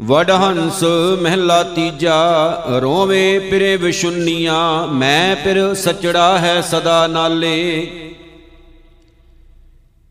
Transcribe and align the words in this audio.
ਵਡਹੰਸ 0.00 0.82
ਮਹਿਲਾ 1.22 1.62
ਤੀਜਾ, 1.62 2.62
ਰੋਵੇ 2.82 3.38
ਪਿਰੇ 3.38 3.76
ਵਿਸ਼ੁੰਨੀਆਂ 3.76 4.86
ਮੈਂ 4.86 5.36
ਫਿਰ 5.36 5.74
ਸਚੜਾ 5.74 6.38
ਹੈ 6.38 6.60
ਸਦਾ 6.60 7.06
ਨਾਲੇ। 7.06 7.86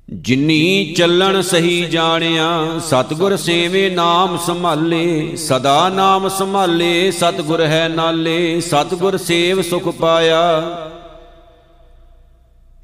ਜਿਨੀ 0.09 0.93
ਚੱਲਣ 0.97 1.41
ਸਹੀ 1.41 1.81
ਜਾਣਿਆ, 1.81 2.79
ਸਤਗੁਰ 2.79 3.35
ਸੇਵੇ 3.35 3.89
ਨਾਮ 3.89 4.37
ਸੰਭਾਲੇ, 4.37 5.35
ਸਦਾ 5.35 5.89
ਨਾਮ 5.89 6.29
ਸੰਭਾਲੇ, 6.29 7.11
ਸਤਗੁਰ 7.11 7.61
ਹੈ 7.61 7.87
ਨਾਲੇ, 7.87 8.61
ਸਤਗੁਰ 8.61 9.17
ਸੇਵ 9.17 9.61
ਸੁਖ 9.61 9.87
ਪਾਇਆ। 9.87 10.61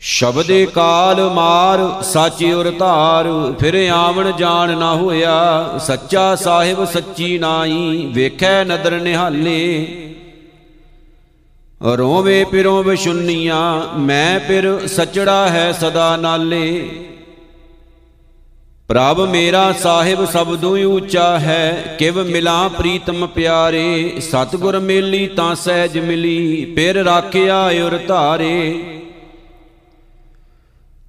ਸ਼ਬਦੇ 0.06 0.66
ਕਾਲ 0.66 1.20
ਮਾਰ, 1.30 1.80
ਸਾਚੀ 2.04 2.52
ਉਰ 2.54 2.70
ਧਾਰ 2.72 3.28
ਫਿਰ 3.60 3.76
ਆਵਣ 3.90 4.32
ਜਾਣ 4.32 4.76
ਨਾ 4.78 4.94
ਹੋਇਆ, 4.96 5.78
ਸੱਚਾ 5.78 6.24
ਸਾਹਿਬ 6.36 6.84
ਸੱਚੀ 6.86 7.38
ਨਾਈ 7.38 8.06
ਵੇਖੈ 8.14 8.64
ਨਦਰ 8.64 9.00
ਨਿਹਾਲੇ। 9.02 9.86
ਰੋਵੇ 11.98 12.44
ਪਿਰੋ 12.44 12.82
ਵਿਸ਼ੁੰਨੀਆਂ 12.84 13.98
ਮੈਂ 14.00 14.40
ਫਿਰ 14.40 14.68
ਸਚੜਾ 14.88 15.48
ਹੈ 15.50 15.72
ਸਦਾ 15.72 16.16
ਨਾਲੇ। 16.18 16.90
ਪ੍ਰਭ 18.88 19.22
ਮੇਰਾ 19.22 19.72
ਸਾਹਿਬ 19.74 20.26
ਸਬਦੂ 20.26 20.76
ਉੱਚਾ 20.96 21.38
ਹੈ, 21.40 21.96
ਕਿਵ 22.00 22.24
ਮਿਲਾ 22.24 22.68
ਪ੍ਰੀਤਮ 22.68 23.28
ਪਿਆਰੇ, 23.28 24.20
ਸਤਗੁਰ 24.22 24.80
ਮੇਲੀ 24.80 25.26
ਤਾਂ 25.28 25.54
ਸਹਿਜ 25.56 25.98
ਮਿਲੀ, 26.00 26.74
ਫਿਰ 26.76 27.04
ਰਾਖਿਆ 27.04 27.66
ਉਰ 27.86 27.98
ਧਾਰੇ 28.08 28.74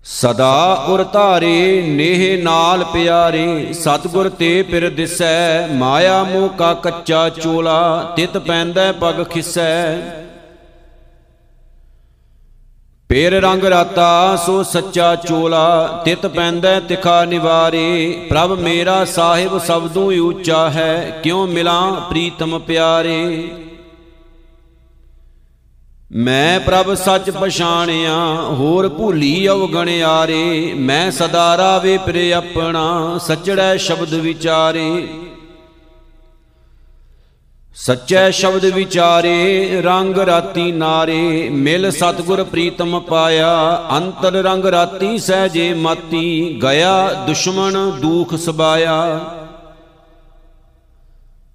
ਸਦਾ 0.07 0.85
ਉਰ 0.89 1.05
ਧਾਰੇ 1.05 1.83
ਨੇਹ 1.87 2.43
ਨਾਲ 2.43 2.85
ਪਿਆਰੇ, 2.85 3.73
ਸਤਗੁਰ 3.73 4.29
ਤੇ 4.29 4.63
ਪਿਰ 4.63 4.91
ਦਿਸੈ, 4.91 5.67
ਮਾਇਆ 5.67 6.23
ਮੋਹ 6.25 6.49
ਕਾ 6.49 6.75
ਕੱਚਾ 6.75 7.29
ਚੋਲਾ, 7.29 8.13
ਤਿਤ 8.17 8.39
ਪੈਂਦਾ 8.39 8.93
ਪਗ 8.93 9.23
ਖਿਸੈ। 9.25 9.97
ਪੇਰ 13.09 13.33
ਰੰਗ 13.33 13.65
ਰਾਤਾ 13.65 14.37
ਸੋ 14.37 14.63
ਸੱਚਾ 14.63 15.15
ਚੋਲਾ, 15.17 16.03
ਤਿਤ 16.05 16.27
ਪੈਂਦਾ 16.27 16.81
ਤਿਖਾ 16.81 17.25
ਨਿਵਾਰੇ, 17.25 18.27
ਪ੍ਰਭ 18.31 18.53
ਮੇਰਾ 18.53 19.05
ਸਾਹਿਬ 19.05 19.59
ਸਬਦੂ 19.59 20.29
ਉੱਚਾ 20.29 20.71
ਹੈ, 20.71 21.21
ਕਿਉ 21.23 21.47
ਮਿਲਾਂ 21.47 21.93
ਪ੍ਰੀਤਮ 21.93 22.59
ਪਿਆਰੇ। 22.59 23.53
ਮੈਂ 26.13 26.61
ਪ੍ਰਭ 26.61 26.95
ਸੱਚ 26.95 27.31
ਪਛਾਣਿਆ, 27.31 28.37
ਹੋਰ 28.51 28.89
ਭੂਲੀ 28.89 29.49
ਅਵਗਣਿਆਰੇ 29.49 30.75
ਮੈਂ 30.75 31.11
ਸਦਾ 31.11 31.57
ਰਾਵੇ 31.57 31.99
ਪ੍ਰੇ 31.99 32.33
ਆਪਣਾ, 32.33 33.19
ਸਚੜੈ 33.19 33.77
ਸ਼ਬਦ 33.77 34.15
ਵਿਚਾਰੇ। 34.15 35.09
ਸੱਚੇ 37.75 38.33
ਸ਼ਬਦ 38.33 38.65
ਵਿਚਾਰੇ, 38.65 39.69
ਰੰਗ 39.85 40.17
ਰਾਤੀ 40.17 40.73
ਨਾਰੇ। 40.73 41.49
ਮਿਲ 41.53 41.91
ਸਤਗੁਰ 41.91 42.45
ਪ੍ਰੀਤਮ 42.45 43.01
ਪਾਇਆ, 43.01 43.85
ਅੰਤਰ 43.97 44.33
ਰੰਗ 44.33 44.65
ਰਾਤੀ 44.65 45.19
ਸਹਜੇ 45.19 45.75
ਮਾਤੀ। 45.75 46.59
ਗਿਆ 46.63 47.13
ਦੁਸ਼ਮਣ 47.27 47.91
ਦੂਖ 47.91 48.35
ਸਬਾਇਆ। 48.35 49.21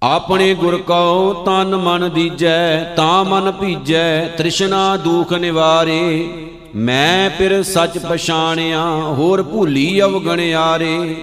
ਆਪਣੇ 0.02 0.54
ਗੁਰ 0.54 0.76
ਕਉ 0.76 1.44
ਤਨ 1.44 1.76
ਮਨ 1.76 2.10
ਦੀਜੈ, 2.10 2.84
ਤਾਂ 2.84 3.24
ਮਨ 3.24 3.50
ਭੀਜੈ, 3.50 4.28
ਤ੍ਰਿਸ਼ਨਾ 4.28 4.96
ਦੂਖ 4.96 5.32
ਨਿਵਾਰੇ। 5.32 6.28
ਮੈਂ 6.76 7.30
ਫਿਰ 7.30 7.62
ਸੱਚ 7.62 7.98
ਪਛਾਣਿਆ, 7.98 8.84
ਹੋਰ 8.94 9.42
ਭੂਲੀ 9.42 10.00
ਅਵਗਣਿਆਰੇ। 10.00 11.16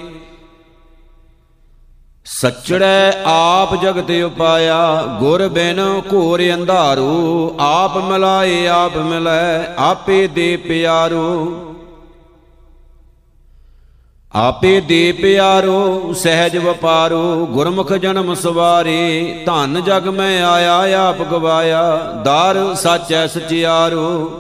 ਸਚੜੈ 2.26 3.12
ਆਪ 3.26 3.82
ਜਗਤ 3.82 4.12
ਉਪਾਇਆ, 4.26 5.04
ਗੁਰ 5.20 5.48
ਬਿਨ 5.48 6.02
ਘੋਰ 6.14 6.54
ਅੰਧਾਰੋ। 6.54 7.56
ਆਪ 7.60 7.98
ਮਿਲਾਏ, 7.98 8.68
ਆਪ 8.68 8.98
ਮਿਲੈ, 8.98 9.74
ਆਪੇ 9.78 10.28
ਦੇ 10.28 10.58
ਪਿਆਰੋ। 10.58 11.64
ਆਪੇ 14.38 14.82
ਦੇ 14.82 15.12
ਪਿਆਰੋ, 15.12 16.14
ਸਹਿਜ 16.14 16.58
ਵਪਾਰੋ, 16.58 17.46
ਗੁਰਮੁਖ 17.52 17.94
ਜਨਮ 17.94 18.34
ਸਵਾਰੇ, 18.34 19.44
ਧਨ 19.46 19.82
ਜਗ 19.82 20.08
ਮੈਂ 20.08 20.44
ਆਇਆ, 20.44 21.08
ਆਪ 21.10 21.22
ਗਵਾਇਆ, 21.22 21.98
ਦਰ 22.26 22.76
ਸੱਚੈ 22.76 23.28
ਸਚਿਆਰੋ। 23.28 24.32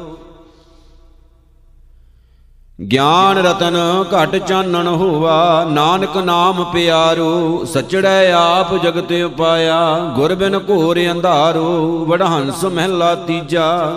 ਗਿਆਨ 2.91 3.37
ਰਤਨ 3.37 3.77
ਘਟ 4.13 4.35
ਚਾਨਣ 4.35 4.87
ਹੋਵਾ, 4.87 5.65
ਨਾਨਕ 5.69 6.17
ਨਾਮ 6.17 6.63
ਪਿਆਰੋ, 6.63 7.65
ਸਚੜੈ 7.65 8.31
ਆਪ 8.31 8.75
ਜਗਤ 8.83 9.11
ਉਪਾਇਆ, 9.25 9.97
ਗੁਰ 10.15 10.35
ਬਿਨ 10.35 10.59
ਘੋਰ 10.69 10.99
ਅੰਧਾਰੋ, 11.11 12.05
ਵਡਹੰਸ 12.05 12.63
ਮਹਿਲਾ 12.65 13.15
ਤੀਜਾ। 13.15 13.91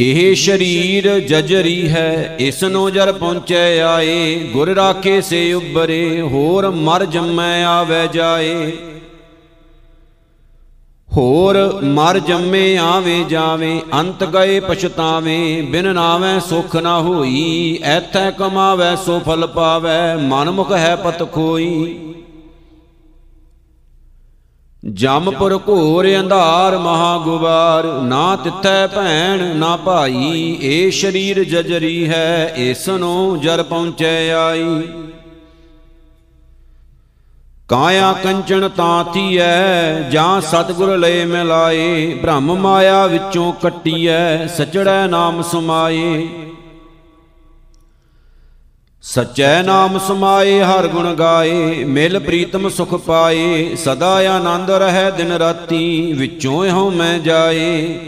ਇਹ 0.00 0.34
ਸ਼ਰੀਰ 0.34 1.06
ਜਜਰੀ 1.18 1.88
ਹੈ 1.88 2.36
ਇਸ 2.40 2.62
ਨੂੰ 2.64 2.92
ਜਰ 2.92 3.12
ਪਹੁੰਚੈ 3.12 3.80
ਆਏ, 3.80 4.34
ਗੁਰ 4.52 4.68
ਰਾਖੇ 4.68 5.20
ਸੇ 5.20 5.52
ਉਬਰੇ 5.52 6.20
ਹੋਰ 6.20 6.68
ਮਰ 6.70 7.04
ਜੰਮੈ 7.04 7.64
ਆਵੇ 7.64 8.06
ਜਾਏ। 8.12 8.70
ਹੋਰ 11.08 11.56
ਮਰ 11.84 12.18
ਜੰਮੇ 12.18 12.76
ਆਵੇ 12.76 13.24
ਜਾਵੇ, 13.28 13.80
ਅੰਤ 13.94 14.24
ਗਏ 14.24 14.60
ਪਛਤਾਵੇਂ, 14.60 15.62
ਬਿਨ 15.62 15.92
ਨਾਵੇਂ 15.94 16.38
ਸੁਖ 16.40 16.76
ਨਾ 16.76 16.98
ਹੋਈ, 17.00 17.78
ਐਥੈ 17.82 18.30
ਕਮਾਵੇ 18.30 18.94
ਸੋ 19.06 19.18
ਫਲ 19.18 19.46
ਪਾਵੇ 19.46 19.98
ਮਨਮੁਖ 20.22 20.72
ਹੈ 20.72 20.94
ਪਤ 20.96 21.32
ਖੋਈ। 21.32 21.96
ਜਮਪੁਰ 24.84 25.60
ਘੋਰ 25.68 26.06
ਅੰਧਾਰ 26.20 26.78
ਮਹਾ 26.78 27.18
ਗੁਬਾਰ 27.18 27.84
ਨਾ 28.02 28.36
ਤਿੱਥੈ 28.36 28.86
ਭੈਣ, 28.86 29.56
ਨਾ 29.56 29.76
ਭਾਈ, 29.76 30.58
ਏ 30.62 30.90
ਸ਼ਰੀਰ 30.90 31.44
ਜਜਰੀ 31.44 32.08
ਹੈ 32.08 32.52
ਇਸ 32.56 32.88
ਨੂੰ 32.88 33.40
ਜਰ 33.40 33.62
ਪਹੁੰਚੈ 33.62 34.30
ਆਈ। 34.32 34.82
ਕਾਇਆ 37.68 38.12
ਕੰਚਨ 38.12 38.68
ਤਾਥੀਐ 38.68 40.00
ਜਾਂ 40.10 40.40
ਸਤਗੁਰ 40.40 40.96
ਲਏ 40.96 41.24
ਮਿਲਾਏ, 41.24 42.14
ਬ੍ਰਹਮ 42.14 42.54
ਮਾਇਆ 42.54 43.06
ਵਿੱਚੋਂ 43.06 43.52
ਕੱਟੀਐ, 43.52 44.46
ਸਚੜੈ 44.46 45.06
ਨਾਮ 45.06 45.42
ਸਮਾਏ। 45.42 46.28
ਸਚੈ 49.02 49.62
ਨਾਮ 49.62 49.98
ਸਮਾਏ, 49.98 50.62
ਹਰ 50.62 50.86
ਗੁਣ 50.88 51.14
ਗਾਏ, 51.14 51.84
ਮਿਲ 51.84 52.18
ਪ੍ਰੀਤਮ 52.18 52.68
ਸੁਖ 52.68 52.94
ਪਾਏ, 52.94 53.74
ਸਦਾ 53.76 54.14
ਆਨੰਦ 54.36 54.70
ਰਹੈ 54.70 55.10
ਦਿਨ 55.10 55.32
ਰਾਤੀ, 55.32 56.12
ਵਿੱਚੋਂ 56.12 56.64
ਇਹੋ 56.66 56.90
ਮੈਂ 56.90 57.18
ਜਾਏ। 57.18 58.00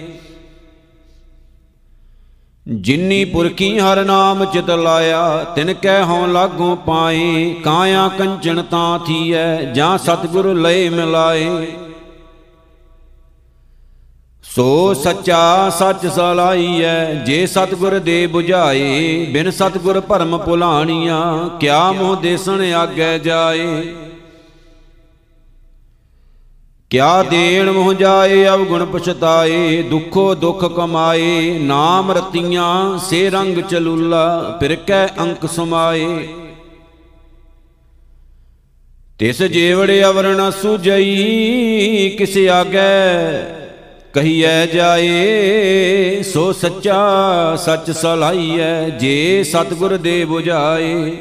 ਜਿਨੀ 2.68 3.24
ਪੁਰਖੀ 3.24 3.78
ਹਰ 3.78 4.04
ਨਾਮ 4.04 4.44
ਚਿਤ 4.44 4.70
ਲਾਇਆ, 4.70 5.44
ਤਿਨ 5.44 5.72
ਕਹਿ 5.72 6.02
ਹਉ 6.02 6.26
ਲਾਗੋਂ 6.26 6.76
ਪਾਏ, 6.76 7.54
ਕਾਇਆ 7.64 8.08
ਕੰਚਨ 8.08 8.62
ਤਾਂ 8.62 8.98
ਥੀਐ, 8.98 9.62
ਜਾਂ 9.62 9.98
ਸਤਿਗੁਰ 9.98 10.54
ਲਏ 10.54 10.88
ਮਿਲਾਏ। 10.88 11.66
ਸੋ 14.54 14.94
ਸੱਚਾ 14.94 15.70
ਸੱਚ 15.70 16.06
ਸਲਾਈਐ, 16.06 17.14
ਜੇ 17.14 17.46
ਸਤਿਗੁਰ 17.46 17.98
ਦੇ 17.98 18.28
부ਝਾਏ 18.34 19.26
ਬਿਨ 19.26 19.50
ਸਤਿਗੁਰ 19.50 20.00
ਭਰਮ 20.00 20.38
ਭੁਲਾਣੀਆਂ, 20.38 21.48
ਕਿਆ 21.48 21.92
ਮੋਹ 21.92 22.16
ਦੇਸਣ 22.16 22.72
ਆਗੇ 22.74 23.18
ਜਾਏ? 23.18 23.94
ਕਿਆ 26.90 27.22
ਦੇਣ 27.22 27.70
ਮੋਹ 27.70 27.94
ਜਾਏ 27.94 28.48
ਅਵ 28.48 28.64
ਗੁਣ 28.64 28.84
ਪਛਤਾਏ, 28.84 29.82
ਦੁਖੋ 29.82 30.34
ਦੁਖ 30.34 30.64
ਕਮਾਏ, 30.64 31.58
ਨਾਮ 31.58 32.12
ਰਤੀਆਂ, 32.12 32.98
ਸੇ 32.98 33.30
ਰੰਗ 33.30 33.58
ਚਲੂਲਾ, 33.58 34.56
ਫਿਰ 34.60 34.76
ਕੈ 34.76 35.06
ਅੰਕ 35.06 35.46
ਸਮਾਏ? 35.46 36.28
ਤਿਸ 39.18 39.42
ਜੀਵੜੇ 39.42 40.04
ਅਵਰਣ 40.04 40.50
ਸੁਜਈ, 40.50 42.08
ਕਿਸ 42.18 42.36
ਆਗੇ? 42.36 43.59
ਕਹੀਐ 44.14 44.66
ਜਾਏ, 44.66 46.22
ਸੋ 46.22 46.52
ਸੱਚਾ 46.52 47.56
ਸੱਚ 47.56 47.90
ਸਲਾਈਐ 47.90 48.88
ਜੇ 48.90 49.44
ਸਤਗੁਰ 49.44 49.96
ਦੇ 49.96 50.24
부ਝਾਏ 50.24 51.12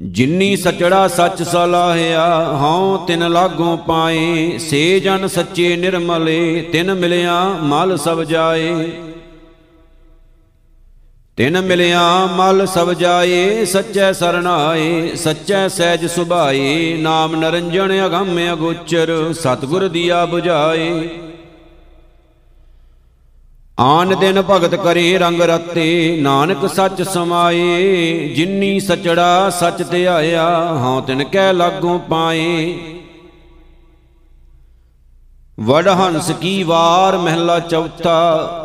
ਜਿਨੀ 0.00 0.56
ਸਚੜਾ 0.56 1.08
ਸੱਚ 1.08 1.42
ਸਲਾਹਿਆ, 1.42 2.26
ਹਉ 2.52 2.96
ਤਿਨ 3.06 3.28
ਲਾਗੋਂ 3.30 3.76
ਪਾਏ, 3.78 4.58
ਸੇ 4.58 5.00
ਜਨ 5.00 5.26
ਸੱਚੇ 5.26 5.76
ਨਿਰਮਲੇ, 5.76 6.68
ਤਿਨ 6.72 6.94
ਮਿਲਿਆ 6.94 7.42
ਮਲ 7.62 7.96
ਸਭ 7.96 8.22
ਜਾਏ। 8.22 8.86
ਤਿਨ 11.40 11.60
ਮਿਲਿਆ 11.60 12.00
ਮਲ 12.26 12.64
ਸਭ 12.66 12.92
ਜਾਏ, 12.92 13.64
ਸੱਚੈ 13.64 14.10
ਸਰਣਾਏ 14.12 15.14
ਸੱਚੈ 15.16 15.68
ਸਹਿਜ 15.68 16.04
ਸੁਭਾਏ, 16.06 16.96
ਨਾਮ 17.02 17.36
ਨਰੰਜਣ 17.36 17.92
ਅਗੰਮ 18.06 18.38
ਅਗੋਚਰ, 18.52 19.12
ਸਤਗੁਰ 19.32 19.86
ਦੀਆ 19.88 20.22
부ਝਾਏ 20.24 21.08
ਆਨ 23.78 24.18
ਦਿਨ 24.20 24.42
ਭਗਤ 24.42 24.74
ਕਰੇ 24.74 25.18
ਰੰਗ 25.18 25.40
ਰਤੇ, 25.42 26.16
ਨਾਨਕ 26.22 26.66
ਸੱਚ 26.66 27.02
ਸਮਾਏ, 27.02 28.28
ਜਿਨੀ 28.36 28.78
ਸਚੜਾ 28.80 29.50
ਸੱਚ 29.50 29.82
ਧਿਆਇਆ 29.82 30.48
ਹਉ 30.74 31.00
ਤਿਨ 31.00 31.24
ਕੈ 31.24 31.52
ਲਾਗੋਂ 31.52 31.98
ਪਾਏ। 31.98 32.74
ਵਡ 35.60 35.88
ਹੰਸ 35.88 36.30
ਕੀ 36.40 36.62
ਵਾਰ 36.62 37.16
ਮਹਿਲਾ 37.16 37.58
ਚੌਥਾ 37.60 38.59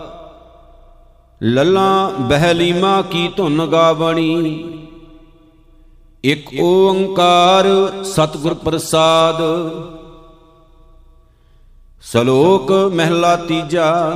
ਲੱਲਾ 1.44 2.12
ਬਹਿਲੀਮਾ 2.20 3.02
ਕੀ 3.02 3.28
ਧੁਨ 3.28 3.66
ਗਾਵਣੀ। 3.66 4.80
ਇਕ 6.24 6.50
ਓੰਕਾਰ 6.62 7.66
ਸਤਿਗੁਰ 8.04 8.54
ਪ੍ਰਸਾਦ। 8.54 9.36
ਸ਼ਲੋਕ 12.02 12.72
ਮਹਿਲਾ 12.72 13.36
ਤੀਜਾ। 13.36 14.12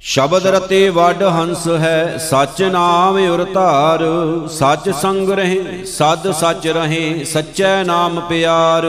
ਸ਼ਬਦ 0.00 0.46
ਰਤੇ 0.46 0.88
ਵੱਡ 0.88 1.22
ਹੰਸ 1.22 1.68
ਹੈ, 1.68 2.16
ਸਚ 2.18 2.62
ਨਾਮ 2.62 3.16
ਉਰ 3.16 3.46
ਧਾਰ। 3.54 4.04
ਸਚ 4.48 4.90
ਸੰਗ 4.90 5.30
ਰਹੇ, 5.30 5.84
ਸਦ 5.84 6.30
ਸਚ 6.30 6.68
ਰਹੇ, 6.68 7.24
ਸਚੈ 7.24 7.84
ਨਾਮ 7.84 8.20
ਪਿਆਰ। 8.20 8.86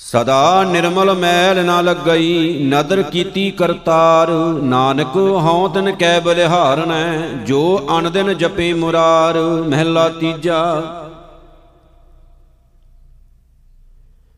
ਸਦਾ 0.00 0.62
ਨਿਰਮਲ 0.64 1.12
ਮੈਲ 1.14 1.64
ਨਾ 1.64 1.80
ਲੱਗਈ, 1.80 2.64
ਨਦਰ 2.64 3.02
ਕੀਤੀ 3.02 3.50
ਕਰਤਾਰ। 3.50 4.30
ਨਾਨਕ 4.62 5.16
ਹਉ 5.16 5.68
ਤਨ 5.68 5.90
ਕੈ 5.92 6.18
ਬਲਿਹਾਰਨੈ 6.20 7.18
ਜੋ 7.46 7.60
ਅਨ 7.98 8.10
ਦਿਨ 8.12 8.32
ਜਪੇ 8.34 8.72
ਮੁਰਾਰ। 8.72 9.38
ਮਹਿਲਾ 9.68 10.08
ਤੀਜਾ, 10.08 10.60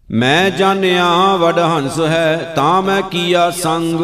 ਮੈਂ 0.08 0.50
ਜਾਣਿਆ 0.50 1.08
ਵਡ 1.36 1.58
ਹੰਸ 1.58 2.00
ਹੈ, 2.00 2.52
ਤਾਂ 2.56 2.80
ਮੈਂ 2.82 3.00
ਕੀਆ 3.02 3.50
ਸੰਗ। 3.50 4.00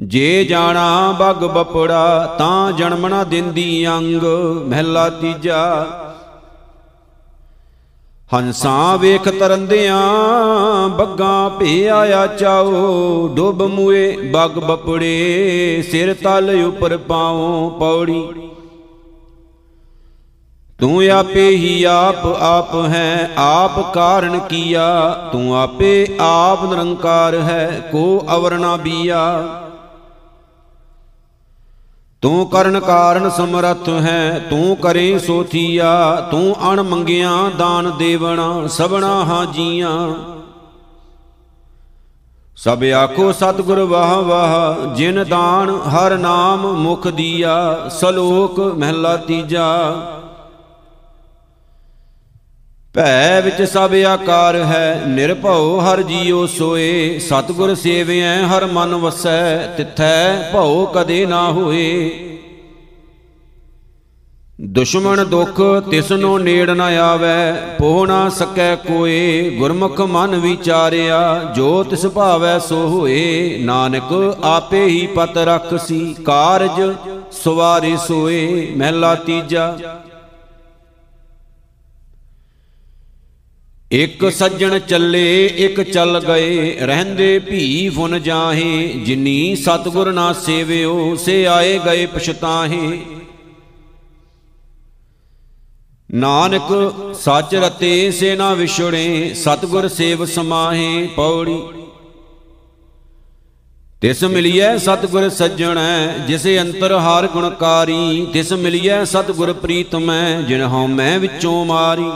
ਜੇ 0.00 0.44
ਜਾਣਾ 0.44 1.16
ਬਗ 1.20 1.44
ਬਪੜਾ, 1.48 2.36
ਤਾਂ 2.38 2.72
ਜਨਮ 2.72 3.06
ਨਾ 3.06 3.24
ਦਿੰਦੀ 3.24 3.86
ਅੰਗ। 3.88 4.22
ਮਹਿਲਾ 4.68 5.08
ਤੀਜਾ 5.10 5.62
ਹੰਸਾਂ 8.34 8.98
ਵੇਖ 8.98 9.28
ਤਰੰਦਿਆਂ 9.28 10.88
ਬੱਗਾਂ 10.88 11.50
ਭੇ 11.50 11.88
ਆਇਆ 11.88 12.26
ਚਾਓ 12.26 13.28
ਡੁੱਬ 13.28 13.62
ਮੂਏ 13.62 14.16
ਬਗ 14.30 14.58
ਬਪੜੇ, 14.58 15.82
ਸਿਰ 15.90 16.14
ਤਲ 16.14 16.64
ਉਪਰ 16.64 16.96
ਪਾਉ 16.96 17.70
ਪੌੜੀ। 17.70 18.22
ਤੂੰ 20.80 21.10
ਆਪੇ 21.10 21.48
ਹੀ 21.50 21.84
ਆਪ 21.84 22.26
ਆਪ 22.26 22.74
ਹੈ, 22.88 23.30
ਆਪ 23.38 23.94
ਕਾਰਨ 23.94 24.38
ਕੀਆ, 24.38 25.08
ਤੂੰ 25.32 25.56
ਆਪੇ 25.56 26.06
ਆਪ 26.20 26.64
ਨਿਰੰਕਾਰ 26.64 27.34
ਹੈ, 27.34 27.88
ਕੋ 27.92 28.26
ਅਵਰ 28.34 28.58
ਨਾ 28.58 28.76
ਬੀਆ। 28.76 29.20
ਤੂੰ 32.22 32.46
ਕਰਨ 32.46 32.80
ਕਾਰਨ 32.80 33.30
ਸਮਰੱਥ 33.30 33.88
ਹੈ, 33.88 34.46
ਤੂੰ 34.50 34.76
ਕਰੇ 34.76 35.18
ਸੋ 35.18 35.42
ਥੀਆ 35.42 36.28
ਤੂੰ 36.30 36.72
ਅਣ 36.72 36.82
ਮੰਗਿਆ 36.82 37.30
ਦਾਨ 37.58 37.90
ਦੇਵਣਾ 37.98 38.66
ਸਭਨਾ 38.66 39.12
ਹਾਂ 39.24 39.46
ਜੀਆਂ 39.46 40.14
ਸਭ 42.56 42.82
ਆਖੋ 42.94 43.32
ਸਤਿਗੁਰ 43.32 43.80
ਵਾਹ 43.80 44.14
ਵਾਹ, 44.16 44.94
ਜਿਨ 44.94 45.24
ਦਾਨ 45.28 45.70
ਹਰ 45.70 46.16
ਨਾਮ 46.18 46.66
ਮੁਖ 46.72 47.08
ਦੀਆ, 47.08 47.88
ਸਲੋਕ 47.88 48.60
ਮਹਿਲਾ 48.60 49.16
ਤੀਜਾ। 49.16 49.66
ਭੈ 53.00 53.40
ਵਿੱਚ 53.40 53.62
ਸਭ 53.62 53.94
ਆਕਾਰ 54.08 54.56
ਹੈ, 54.56 55.02
ਨਿਰਭਉ 55.06 55.80
ਹਰ 55.80 56.02
ਜੀਉ 56.02 56.46
ਸੋਏ। 56.46 57.18
ਸਤਗੁਰ 57.18 57.74
ਸੇਵਿਐ 57.74 58.42
ਹਰ 58.42 58.66
ਮਨ 58.66 58.94
ਵਸੈ, 58.94 59.56
ਤਿਥੈ 59.76 60.50
ਭਉ 60.52 60.84
ਕਦੇ 60.86 61.26
ਨਾ 61.26 61.50
ਹੋਏ। 61.50 62.10
ਦੁਸ਼ਮਣ 64.60 65.24
ਦੁਖ 65.24 65.60
ਤਿਸਨੋ 65.90 66.38
ਨੇੜ 66.38 66.70
ਨ 66.70 66.80
ਆਵੈ, 66.80 67.52
ਪੋਹ 67.78 68.06
ਨਾ 68.06 68.28
ਸਕੈ 68.28 68.74
ਕੋਏ। 68.74 69.50
ਗੁਰਮੁਖ 69.50 70.00
ਮਨ 70.00 70.36
ਵਿਚਾਰਿਆ, 70.36 71.52
ਜੋ 71.56 71.82
ਤਿਸ 71.82 72.06
ਭਾਵੈ 72.06 72.58
ਸੋ 72.58 72.86
ਹੋਏ। 72.88 73.58
ਨਾਨਕ 73.60 74.36
ਆਪੇ 74.42 74.84
ਹੀ 74.84 75.06
ਪਤ 75.06 75.38
ਰਖਸੀ, 75.38 76.14
ਕਾਰਜ 76.24 76.94
ਸਵਾਰੇ 77.32 77.96
ਸੋਏ। 77.96 78.72
ਮਹਿਲਾ 78.76 79.14
ਤੀਜਾ 79.14 79.76
ਇਕ 83.92 84.30
ਸੱਜਣ 84.30 84.78
ਚੱਲੇ, 84.78 85.46
ਇਕ 85.46 85.80
ਚੱਲ 85.82 86.20
ਗਏ, 86.20 86.76
ਰਹਿੰਦੇ 86.80 87.38
ਭੀ 87.38 87.88
ਫੁਨ 87.88 88.22
ਜਾਹੇ, 88.22 88.86
ਜਿਨੀ 89.04 89.56
ਸਤਗੁਰ 89.56 90.12
ਨਾ 90.12 90.32
ਸੇਵਿਓ, 90.32 91.14
ਸੇ 91.14 91.46
ਆਏ 91.46 91.78
ਗਏ 91.78 92.06
ਪਛਤਾਹੇ। 92.06 93.00
ਨਾਨਕ 96.14 96.72
ਸੱਚ 97.14 97.54
ਰਤੇ, 97.54 98.10
ਸੇ 98.10 98.36
ਨਾ 98.36 98.54
ਵਿਛੜੇ, 98.54 99.34
ਸਤਗੁਰ 99.34 99.88
ਸੇਵ 99.88 100.24
ਸਮਾਹੇ, 100.24 101.08
ਪੌੜੀ। 101.16 101.62
ਤਿਸ 104.00 104.24
ਮਿਲਿਐ 104.24 104.76
ਸਤਗੁਰ 104.78 105.28
ਸੱਜਣੈ, 105.28 106.18
ਜਿਸੇ 106.18 106.60
ਅੰਤਰ 106.60 106.92
ਹਾਰ 106.92 107.26
ਗੁਣਕਾਰੀ, 107.26 108.26
ਤਿਸ 108.32 108.52
ਮਿਲਿਐ 108.52 109.04
ਸਤਗੁਰ 109.04 109.52
ਪ੍ਰੀਤਮੈ 109.52 110.42
ਜਿਨ 110.42 110.62
ਹਉ 110.62 110.86
ਮੈਂ 110.86 111.18
ਵਿੱਚੋਂ 111.18 111.64
ਮਾਰੀ। 111.64 112.10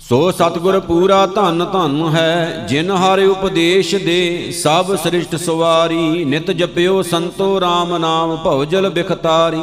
ਸੋ 0.00 0.30
ਸਤਗੁਰ 0.30 0.80
ਪੂਰਾ 0.80 1.26
ਧਨ 1.26 1.64
ਧਨ 1.72 2.08
ਹੈ, 2.14 2.66
ਜਿਨ 2.68 2.90
ਹਰ 2.90 3.18
ਉਪਦੇਸ਼ 3.18 3.94
ਦੇ, 3.94 4.52
ਸਭ 4.62 4.96
ਸ੍ਰਿਸ਼ਟ 4.96 5.36
ਸਵਾਰੀ, 5.36 6.24
ਨਿਤ 6.24 6.50
ਜਪਿਓ 6.50 7.02
ਸੰਤੋ 7.02 7.58
RAM 7.58 7.98
ਨਾਮ 7.98 8.36
ਭਉਜਲ 8.36 8.90
ਬਿਖਤਾਰੀ। 8.90 9.62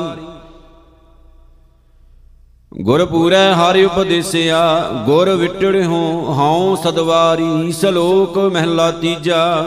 ਗੁਰ 2.82 3.06
ਪੂਰੈ 3.06 3.54
ਹਰਿ 3.54 3.86
ਉਪਦੇਸਿਆ, 3.86 4.90
ਗੁਰ 5.06 5.30
ਵਿਟੜਿਓ 5.30 6.26
ਹਉ 6.30 6.76
ਸਦਵਾਰੀ, 6.76 7.72
ਸਲੋਕ 7.72 8.38
ਮਹਿਲਾ 8.38 8.92
ਤੀਜਾ। 8.92 9.64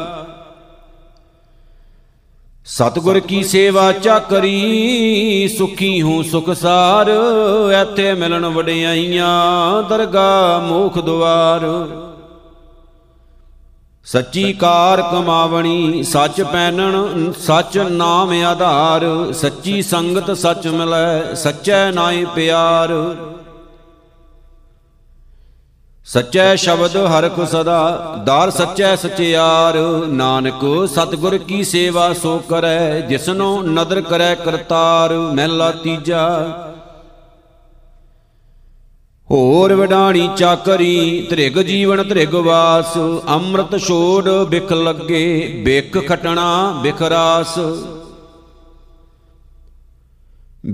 ਸਤਗੁਰ 2.69 3.19
ਕੀ 3.21 3.43
ਸੇਵਾ 3.43 3.93
ਚਾਕਰੀ, 3.93 5.49
ਸੁਖੀ 5.59 6.03
ਹੂੰ 6.03 6.25
ਸੁਖਸਾਰ 6.25 7.11
ਐਥੇ 7.73 8.13
ਮਿਲਣ 8.15 8.47
ਵਡਿਆਈਆਂ 8.47 9.83
ਦਰਗਾ 9.83 10.59
ਮੋਖ 10.59 10.99
ਦੁਆਰ। 10.99 11.67
ਸੱਚੀ 14.05 14.53
ਕਾਰ 14.53 15.03
ਕਮਾਵਣੀ, 15.03 16.03
ਸੱਚ 16.03 16.43
ਪੈਣਨ 16.43 17.33
ਸੱਚ 17.39 17.79
ਨਾਮ 17.79 18.33
ਆਧਾਰ। 18.45 19.33
ਸੱਚੀ 19.33 19.83
ਸੰਗਤ 19.83 20.31
ਸੱਚ 20.37 20.67
ਮਿਲੈ, 20.67 21.35
ਸੱਚੈ 21.35 21.91
ਨਾਏ 21.91 22.25
ਪਿਆਰ। 22.25 22.93
ਸੱਚੈ 26.07 26.55
ਸ਼ਬਦ 26.57 26.97
ਹਰਖ 26.97 27.39
ਸਦਾ, 27.47 28.23
ਦਾਰ 28.27 28.51
ਸੱਚੈ 28.51 28.95
ਸਚਿਆਰ। 28.97 29.77
ਨਾਨਕ, 30.09 30.65
ਸਤਗੁਰ 30.89 31.37
ਕੀ 31.39 31.63
ਸੇਵਾ 31.65 32.13
ਸੋ 32.13 32.39
ਕਰੈ, 32.49 33.01
ਜਿਸਨੋ 33.01 33.63
ਨਦਰ 33.63 34.01
ਕਰੈ 34.01 34.35
ਕਰਤਾਰ। 34.35 35.15
ਮਹਿਲਾ 35.15 35.71
ਤੀਜਾ, 35.73 36.29
ਹੋਰ 39.31 39.75
ਵਡਾਣੀ 39.75 40.29
ਚਾਕਰੀ 40.37 41.27
ਧ੍ਰਿਗ 41.31 41.59
ਜੀਵਨ 41.61 42.03
ਧ੍ਰਿਗ 42.09 42.35
ਵਾਸ। 42.37 42.97
ਅੰਮ੍ਰਿਤ 43.29 43.77
ਛੋੜ 43.79 44.29
ਬਿਖ 44.49 44.73
ਲੱਗੇ, 44.73 45.63
ਬਿਖ 45.65 45.99
ਖਟਣਾ 46.09 46.49
ਬਿਖ 46.83 47.03
ਰਾਸ। 47.03 47.59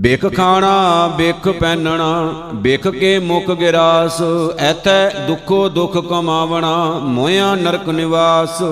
ਬਿਖ 0.00 0.37
ਖਾਣਾ, 0.37 1.08
ਬਿਖ 1.16 1.49
ਪਹਿਨਣਾ, 1.49 2.34
ਬਿਖ 2.54 2.88
ਕੇ 2.88 3.18
ਮੁਖ 3.18 3.50
ਗਿਰਾਸ, 3.50 4.22
ਐਥੈ 4.58 5.11
ਦੁਖੋ 5.26 5.68
ਦੁਖ 5.68 5.96
ਕਮਾਵਣਾ 5.96 6.99
ਮੋਇਆ 7.02 7.54
ਨਰਕ 7.54 7.88
ਨਿਵਾਸ। 7.88 8.62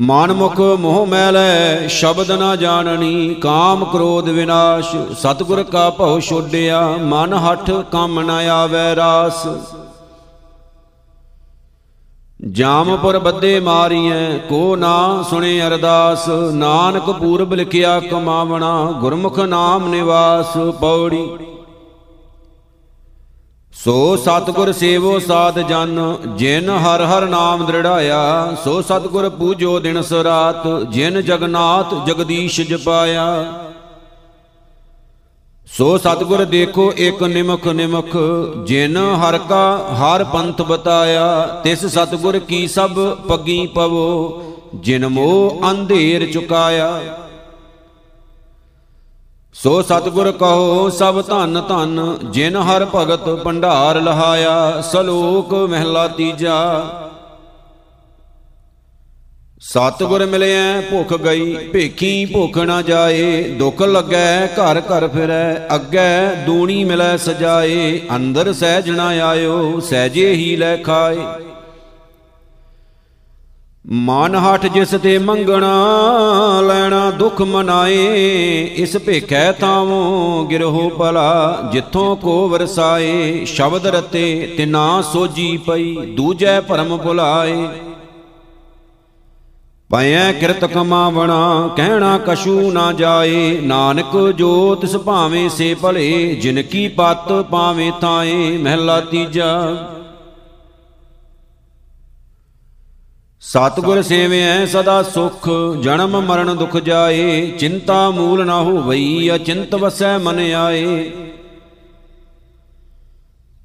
ਮਨ 0.00 0.32
ਮੁਖ 0.32 0.60
ਮੋਹ 0.60 1.06
ਮੈਲੈ, 1.06 1.88
ਸ਼ਬਦ 1.88 2.30
ਨਾ 2.32 2.56
ਜਾਣਨੀ, 2.56 3.34
ਕਾਮ 3.34 3.84
ਕ੍ਰੋਧ 3.84 4.28
ਵਿਨਾਸ਼, 4.28 4.96
ਸਤਿਗੁਰ 5.18 5.62
ਕਾ 5.62 5.90
ਭਉ 5.90 6.20
ਛੋਡਿਆ, 6.20 6.96
ਮਨ 7.00 7.34
ਹਠ 7.34 7.70
ਕੰਮ 7.70 8.20
ਨ 8.20 8.30
ਆਵੈ 8.30 8.96
ਰਾਸ। 8.96 9.46
ਜਾਮਪੁਰ 12.40 13.18
ਬੱਦੇ 13.18 13.58
ਮਾਰੀਐ, 13.60 14.38
ਕੋ 14.38 14.76
ਨਾ 14.76 15.22
ਸੁਣੇ 15.30 15.60
ਅਰਦਾਸ। 15.66 16.28
ਨਾਨਕ 16.54 17.10
ਪੂਰਬ 17.10 17.54
ਲਿਖਿਆ, 17.54 17.98
ਕਮਾਵਣਾ, 18.00 18.92
ਗੁਰਮੁਖ 19.00 19.38
ਨਾਮ 19.40 19.88
ਨਿਵਾਸ, 19.88 20.56
ਪੌੜੀ। 20.80 21.28
ਸੋ 23.74 24.16
ਸਤਗੁਰ 24.16 24.72
ਸੇਵੋ 24.72 25.18
ਸਾਧ 25.18 25.58
ਜਨ, 25.58 26.16
ਜਿਨ 26.36 26.68
ਹਰ 26.70 27.04
ਹਰ 27.04 27.26
ਨਾਮ 27.26 27.64
ਦ੍ਰਿੜਾਇਆ, 27.66 28.56
ਸੋ 28.64 28.80
ਸਤਗੁਰ 28.82 29.28
ਪੂਜੋ 29.28 29.78
ਦਿਨ 29.80 30.02
ਸਰਾਤ 30.02 30.66
ਜਿਨ 30.90 31.20
ਜਗਨਾਥ 31.20 31.94
ਜਗਦੀਸ਼ 32.06 32.60
ਜਪਾਇਆ। 32.60 33.26
ਸੋ 35.66 35.96
ਸਤਿਗੁਰ 35.98 36.44
ਦੇਖੋ 36.44 36.92
ਇੱਕ 36.96 37.22
ਨਿਮਖ 37.22 37.66
ਨਿਮਖ, 37.68 38.16
ਜਿਨ 38.66 38.96
ਹਰ 38.96 39.36
ਕਾ 39.38 39.76
ਹਰ 40.00 40.24
ਪੰਥ 40.24 40.62
ਬਤਾਇਆ, 40.62 41.46
ਤਿਸ 41.64 41.84
ਸਤਿਗੁਰ 41.86 42.38
ਕੀ 42.38 42.66
ਸਭ 42.66 42.98
ਪੱਗੀ 43.28 43.66
ਪਵੋ, 43.66 44.42
ਜਿਨ 44.74 45.06
ਮੋਹ 45.06 45.70
ਅੰਧੇਰ 45.70 46.26
ਚੁਕਾਇਆ। 46.32 47.16
ਸੋ 49.54 49.80
ਸਤਿਗੁਰ 49.82 50.30
ਕਹੋ, 50.32 50.88
ਸਭ 50.90 51.20
ਧਨ 51.22 51.60
ਧਨ, 51.68 52.16
ਜਿਨ 52.30 52.56
ਹਰ 52.56 52.86
ਭਗਤ 52.94 53.28
ਭੰਡਾਰ 53.44 54.00
ਲਹਾਇਆ, 54.00 54.80
ਸਲੋਕ 54.82 55.54
ਮਹਿਲਾ 55.70 56.06
ਤੀਜਾ। 56.08 56.56
ਸਤਿਗੁਰ 59.62 60.24
ਮਿਲਿਆ 60.26 60.80
ਭੁੱਖ 60.90 61.12
ਗਈ, 61.14 61.54
ਭੇਖੀ 61.72 62.24
ਭੁੱਖ 62.24 62.58
ਨਾ 62.58 62.82
ਜਾਏ, 62.82 63.42
ਦੁੱਖ 63.42 63.82
ਲੱਗੈ, 63.82 64.46
ਘਰ 64.46 64.80
ਘਰ 64.80 65.06
ਫਿਰੈ, 65.08 65.66
ਅੱਗੇ 65.74 66.44
ਦੂਣੀ 66.46 66.84
ਮਿਲੈ 66.84 67.16
ਸਜਾਏ, 67.16 68.00
ਅੰਦਰ 68.16 68.52
ਸਹਿਜ 68.52 68.90
ਨਾ 68.90 69.06
ਆਇਓ, 69.28 69.80
ਸਹਿਜੇ 69.80 70.32
ਹੀ 70.34 70.56
ਲੈ 70.56 70.76
ਖਾਏ। 70.76 71.16
ਮਨ 73.84 74.34
ਹਟ 74.34 74.66
ਜਿਸ 74.66 74.94
ਤੇ 75.02 75.18
ਮੰਗਣਾ, 75.18 75.72
ਲੈਣਾ 76.60 77.10
ਦੁੱਖ 77.10 77.42
ਮਨਾਏ, 77.42 78.62
ਇਸ 78.76 78.96
ਭੇਖੈ 78.96 79.50
ਤਾਵੋਂ 79.52 80.44
ਗਿਰਹੋ 80.46 80.88
ਭਲਾ, 80.88 81.70
ਜਿੱਥੋਂ 81.72 82.16
ਕੋ 82.16 82.48
ਵਰਸਾਏ, 82.48 83.44
ਸ਼ਬਦ 83.44 83.86
ਰਤੇ 83.86 84.54
ਤਿਨਾ 84.56 85.02
ਸੋਜੀ 85.12 85.56
ਪਈ, 85.56 85.94
ਦੂਜੈ 86.06 86.60
ਭਰਮ 86.60 86.96
ਭੁਲਾਏ। 86.96 87.68
ਪਾਇਐ 89.90 90.32
ਕਿਰਤ 90.32 90.64
ਕਮਾਵਣਾ, 90.64 91.70
ਕਹਿਣਾ 91.76 92.18
ਕਛੂ 92.18 92.72
ਨਾ 92.72 92.92
ਜਾਏ। 92.92 93.60
ਨਾਨਕ 93.60 94.32
ਜੋ 94.36 94.74
ਤਿਸ 94.74 94.96
ਭਾਵੇਂ 94.96 95.48
ਸੇ 95.48 95.74
ਭਲੇ, 95.74 96.34
ਜਿਨ 96.34 96.62
ਕੀ 96.62 96.88
ਪਤ 96.88 97.32
ਪਾਵੇਂ 97.50 97.92
ਤਾਏ 98.00 98.58
ਮਹਿਲਾ 98.58 99.00
ਤੀਜਾ। 99.00 99.76
ਸਤਿਗੁਰ 103.40 104.02
ਸੇਵਿਐ 104.02 104.66
ਸਦਾ 104.66 105.02
ਸੁਖ, 105.02 105.48
ਜਨਮ 105.82 106.20
ਮਰਨ 106.20 106.56
ਦੁਖ 106.56 106.76
ਜਾਏ, 106.76 107.50
ਚਿੰਤਾ 107.50 108.10
ਮੂਲ 108.10 108.46
ਨਾ 108.46 108.60
ਹੋਵਈ, 108.60 109.30
ਅਚਿੰਤ 109.34 109.74
ਵਸੈ 109.74 110.18
ਮਨ 110.18 110.38
ਆਏ। 110.38 111.10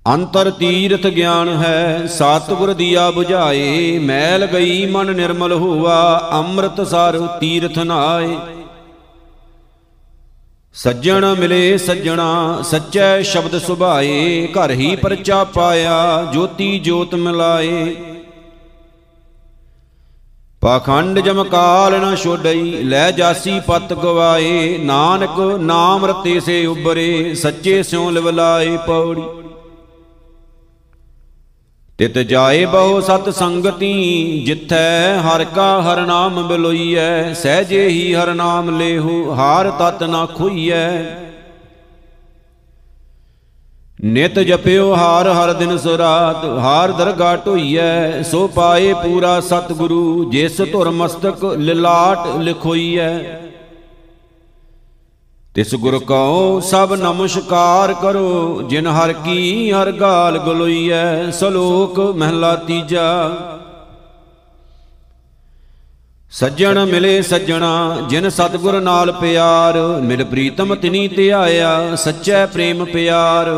ਅੰਤਰ 0.06 0.50
ਤੀਰਥ 0.52 1.08
ਗਿਆਨ 1.08 1.50
ਹੈ 1.50 2.08
ਸਤਿਗੁਰ 2.08 2.74
ਦੀਆ 2.74 3.10
부ਝਾਏ 3.10 4.00
ਮੈਲ 4.00 4.46
ਗਈ 4.46 4.86
ਮਨ 4.86 5.16
ਨਿਰਮਲ 5.16 5.54
ਹੋਵਾ 5.54 6.30
ਅੰਮ੍ਰਿਤ 6.34 6.82
ਸਰ 6.88 7.18
ਤੀਰਥ 7.40 7.78
ਨਾਏ। 7.80 8.38
ਸੱਜਣ 10.74 11.26
ਮਿਲੇ 11.40 11.78
ਸੱਜਣਾ, 11.78 12.62
ਸੱਚੈ 12.62 13.22
ਸ਼ਬਦ 13.22 13.58
ਸੁਭਾਏ, 13.60 14.48
ਘਰ 14.48 14.72
ਹੀ 14.72 14.96
ਪਰਚਾ 14.96 15.44
ਪਾਇਆ, 15.44 16.28
ਜੋਤੀ 16.34 16.80
ਜੋਤ 16.80 17.16
ਮਿਲਾਏ। 17.16 17.96
ਪਾਖੰਡ 20.62 21.20
ਜਮਕਾਲ 21.20 22.00
ਨ 22.02 22.16
ਛੋਡਈ, 22.16 22.84
ਲੈ 22.84 23.12
ਜਾਸੀ 23.12 23.60
ਪਤ 23.60 23.94
ਗਵਾਏ, 23.94 24.78
ਨਾਨਕ 24.78 25.40
ਨਾਮ 25.60 26.06
ਰਤੇ 26.06 26.40
ਸੇ 26.40 26.66
ਉਬਰੇ 26.66 27.34
ਸੱਚੇ 27.36 27.84
ਸਿਉ 27.84 28.10
ਲਿਵਲਾਏ 28.10 28.78
ਪੌੜੀ। 28.78 29.24
ਤਿਤ 32.02 32.18
ਜਾਏ 32.20 32.66
ਬਹੁ 32.66 33.00
ਸਤ 33.02 33.30
ਸੰਗਤੀ, 33.30 34.44
ਜਿੱਥੈ 34.46 35.18
ਹਰ 35.20 35.44
ਕਾ 35.46 35.66
ਹਰ 35.82 36.00
ਨਾਮ 36.06 36.42
ਬਿਲੋਈਐ 36.48 37.34
ਸਹਜੇ 37.34 37.88
ਹੀ 37.88 38.14
ਹਰ 38.14 38.34
ਨਾਮ 38.34 38.70
ਲੇਹੂ, 38.78 39.34
ਹਾਰ 39.34 39.70
ਤਤ 39.72 40.02
ਨਾ 40.04 40.26
ਖੁਈਐ। 40.26 40.88
ਨਿਤ 44.04 44.40
ਜਪਿਓ 44.40 44.96
ਹਾਰ 44.96 45.30
ਹਰ 45.30 45.54
ਦਿਨ 45.54 45.78
ਸੁਰਾਤ, 45.78 46.46
ਹਾਰ 46.60 46.92
ਦਰਗਾ 46.92 47.36
ਢੋਈਐ, 47.36 48.22
ਸੋ 48.22 48.48
ਪਾਏ 48.48 48.94
ਪੂਰਾ 48.94 49.40
ਸਤਿਗੁਰੂ, 49.42 50.32
ਜਿਸ 50.32 50.62
ਧੁਰ 50.72 50.90
ਮਸਤਕ 50.92 51.46
ਲਿਲਾਟ 51.46 52.28
ਲਿਖੋਈਐ। 52.40 53.12
ਤਿਸ 55.56 55.74
ਗੁਰ 55.76 55.98
ਕਉ 56.00 56.60
ਸਭ 56.60 56.94
ਨਮਸਕਾਰ 56.94 57.94
ਕਰੋ, 57.94 58.62
ਜਿਨ 58.62 58.88
ਹਰ 58.88 59.14
ਕੀ 59.14 59.72
ਹਰ 59.72 59.92
ਗਾਲ 59.92 60.38
ਗਲੋਈਐ, 60.38 61.32
ਸਲੋਕ 61.32 62.00
ਮਹਿਲਾ 62.00 62.56
ਤੀਜਾ। 62.56 63.32
ਸੱਜਣ 66.32 66.86
ਮਿਲੇ 66.86 67.22
ਸੱਜਣਾ, 67.22 67.98
ਜਿਨ 68.10 68.30
ਸਤਗੁਰ 68.30 68.80
ਨਾਲ 68.82 69.12
ਪਿਆਰ, 69.12 69.78
ਮਿਲ 70.02 70.24
ਪ੍ਰੀਤਮ 70.24 70.76
ਤਿਨੀ 70.76 71.08
ਧਿਆਇਆ 71.08 71.96
ਸੱਚੈ 71.96 72.46
ਪ੍ਰੇਮ 72.46 72.86
ਪਿਆਰ। 72.86 73.50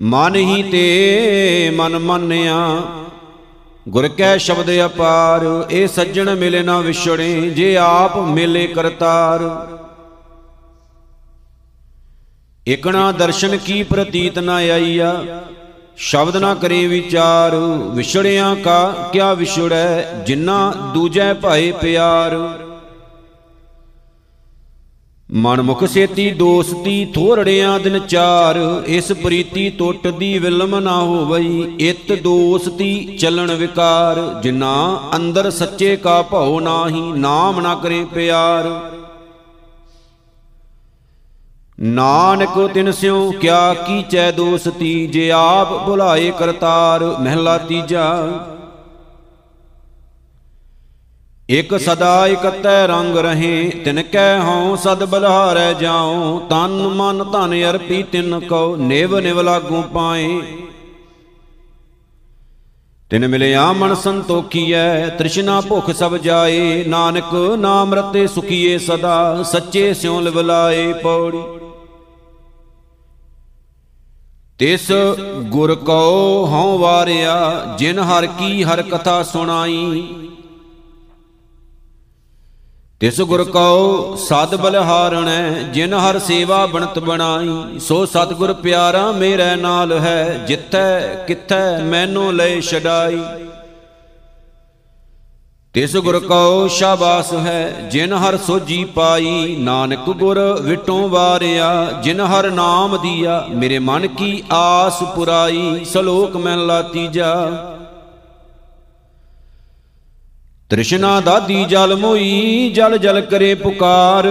ਮਨ 0.00 0.34
ਹੀ 0.34 0.62
ਤੇ 0.62 1.72
ਮਨ 1.76 1.98
ਮੰਨਿਆ 1.98 2.82
ਗੁਰ 3.86 4.06
ਕੈ 4.08 4.36
ਸ਼ਬਦ 4.38 4.70
ਅਪਾਰ, 4.86 5.42
ਇਹ 5.70 5.86
ਸੱਜਣ 5.88 6.34
ਮਿਲੇ 6.34 6.62
ਨਾ 6.62 6.80
ਵਿਛੜੇ, 6.80 7.50
ਜੇ 7.50 7.76
ਆਪ 7.76 8.16
ਮਿਲੇ 8.18 8.66
ਕਰਤਾਰ। 8.66 9.42
ਇਕਣਾ 12.66 13.10
ਦਰਸ਼ਨ 13.12 13.56
ਕੀ 13.56 13.82
ਪ੍ਰਤੀਤ 13.82 14.38
ਨਾ 14.38 14.54
ਆਈਆ, 14.54 15.14
ਸ਼ਬਦ 15.96 16.36
ਨਾ 16.36 16.54
ਕਰੇ 16.54 16.86
ਵਿਚਾਰ। 16.86 17.54
ਵਿਛੜਿਆਂ 17.94 18.54
ਕਾ 18.56 19.10
ਕਿਆ 19.12 19.32
ਵਿਛੜੈ 19.34 20.02
ਜਿਨ੍ਹਾਂ 20.26 20.72
ਦੂਜੈ 20.94 21.32
ਭਾਏ 21.34 21.72
ਪਿਆਰ। 21.72 22.34
ਮਨ 25.36 25.60
ਮੁਖ 25.62 25.84
ਸੇਤੀ 25.84 26.30
ਦੋਸਤੀ 26.30 27.04
ਥੋੜੜਿਆਂ 27.04 27.78
ਦਿਨ 27.80 27.98
ਚਾਰ, 27.98 28.56
ਇਸ 28.86 29.12
ਪ੍ਰੀਤੀ 29.12 29.68
ਟੁੱਟ 29.70 30.06
ਦੀ 30.08 30.38
ਵਿਲਮ 30.38 30.78
ਨਾ 30.78 30.94
ਹੋਵਈ, 30.96 31.76
ਇਤ 31.80 32.12
ਦੋਸਤੀ 32.22 33.16
ਚੱਲਣ 33.16 33.52
ਵਿਕਾਰ 33.52 34.20
ਜਿਨਾ 34.42 35.00
ਅੰਦਰ 35.16 35.50
ਸੱਚੇ 35.50 35.96
ਕਾ 35.96 36.22
ਭਉ 36.22 36.60
ਨਾਹੀ, 36.60 37.00
ਨਾਮ 37.12 37.60
ਨਾ 37.60 37.74
ਕਰੇ 37.74 38.04
ਪਿਆਰ। 38.04 38.70
ਨਾਨਕ 41.80 42.58
ਤਿਨ 42.74 42.92
ਸਿਉ, 42.92 43.30
ਕਿਆ 43.32 43.74
ਕੀਚੈ 43.74 44.30
ਦੋਸਤੀ, 44.32 45.06
ਜੇ 45.06 45.30
ਆਪ 45.30 45.72
ਭੁਲਾਏ 45.86 46.32
ਕਰਤਾਰ, 46.38 47.04
ਮਹਿਲਾ 47.20 47.58
ਤੀਜਾ 47.58 48.06
ਇਕ 51.48 51.76
ਸਦਾ 51.78 52.26
ਇਕਤੈ 52.26 52.86
ਰੰਗ 52.86 53.16
ਰਹੇ, 53.16 53.68
ਤਿਨ 53.84 54.02
ਕੈ 54.02 54.38
ਹਉ 54.38 54.76
ਸਦ 54.76 55.04
ਬਲਹਾਰੈ 55.04 55.72
ਜਾਉ, 55.72 56.38
ਤਨ 56.50 56.70
ਮਨ 56.96 57.24
ਧਨ 57.24 57.54
ਅਰਪੀ 57.70 58.02
ਤਿਨ 58.02 58.38
ਕਉ, 58.40 58.76
ਨਿਵ 58.76 59.18
ਨਿਵ 59.18 59.40
ਲਾਗੂ 59.40 59.82
ਪਾਏ 59.94 60.40
ਤਿਨ 63.10 63.26
ਮਿਲਿਆ 63.28 63.72
ਮਨ 63.72 63.94
ਸੰਤੋਖੀਐ, 63.94 65.08
ਤ੍ਰਿਸ਼ਨਾ 65.08 65.60
ਭੁਖ 65.60 65.90
ਸਭ 65.90 66.16
ਜਾਏ 66.16 66.84
ਨਾਨਕ 66.84 67.34
ਨਾਮ 67.58 67.94
ਰਤੇ 67.94 68.26
ਸੁਖੀਏ 68.26 68.78
ਸਦਾ, 68.78 69.42
ਸੱਚੇ 69.42 69.92
ਸਿਉ 69.94 70.20
ਲਿਵਲਾਏ 70.20 70.92
ਪੌੜੀ। 70.92 71.42
ਤਿਸ 74.58 74.90
ਗੁਰ 75.46 75.74
ਕਉ 75.74 76.46
ਹਉ 76.46 76.78
ਵਾਰਿਆ, 76.78 77.76
ਜਿਨ 77.78 77.98
ਹਰ 77.98 78.26
ਕੀ 78.38 78.62
ਹਰ 78.64 78.82
ਕਥਾ 78.82 79.22
ਸੁਣਾਈ 79.22 80.08
ਤਿਸ 83.00 83.20
ਗੁਰ 83.20 83.42
ਕਉ, 83.44 84.14
ਸਦ 84.16 84.54
ਬਲਹਾਰਣੈ 84.54 85.50
ਜਿਨ 85.72 85.94
ਹਰ 85.94 86.18
ਸੇਵਾ 86.18 86.64
ਬਣਤ 86.66 86.98
ਬਣਾਈ, 86.98 87.78
ਸੋ 87.78 88.04
ਸਤਗੁਰ 88.06 88.52
ਪਿਆਰਾ 88.52 89.10
ਮੇਰੇ 89.12 89.56
ਨਾਲ 89.56 89.92
ਹੈ, 89.98 90.44
ਜਿੱਥੈ 90.48 91.00
ਕਿਥੈ 91.26 91.78
ਮੈਨੋ 91.78 92.30
ਲੈ 92.30 92.48
ਛਡਾਈ। 92.60 93.20
ਤਿਸ 95.74 95.96
ਗੁਰ 95.96 96.18
ਕਉ, 96.20 96.68
ਸ਼ਾਬਾਸ 96.68 97.32
ਹੈ, 97.34 97.88
ਜਿਨ 97.90 98.12
ਹਰ 98.12 98.36
ਸੋਜੀ 98.36 98.84
ਪਾਈ, 98.84 99.56
ਨਾਨਕ 99.58 100.10
ਗੁਰ 100.10 100.38
ਵਿਟੋਂ 100.62 101.08
ਵਾਰਿਆ, 101.08 101.70
ਜਿਨ 102.02 102.20
ਹਰ 102.20 102.50
ਨਾਮ 102.50 102.96
ਦੀਆ, 102.96 103.44
ਮੇਰੇ 103.50 103.78
ਮਨ 103.78 104.06
ਕੀ 104.06 104.42
ਆਸ 104.52 105.02
ਪੁਰਾਈ, 105.14 105.84
ਸਲੋਕ 105.84 106.36
ਮਹਿਲਾ 106.36 106.82
ਤੀਜਾ 106.82 107.34
ਤ੍ਰਿਸ਼ਨਾ 110.70 111.20
ਦਾਦੀ 111.20 111.64
ਜਲ 111.64 111.94
ਮੋਈ, 111.96 112.70
ਜਲ 112.74 112.98
ਜਲ 112.98 113.20
ਕਰੇ 113.20 113.54
ਪੁਕਾਰ। 113.54 114.26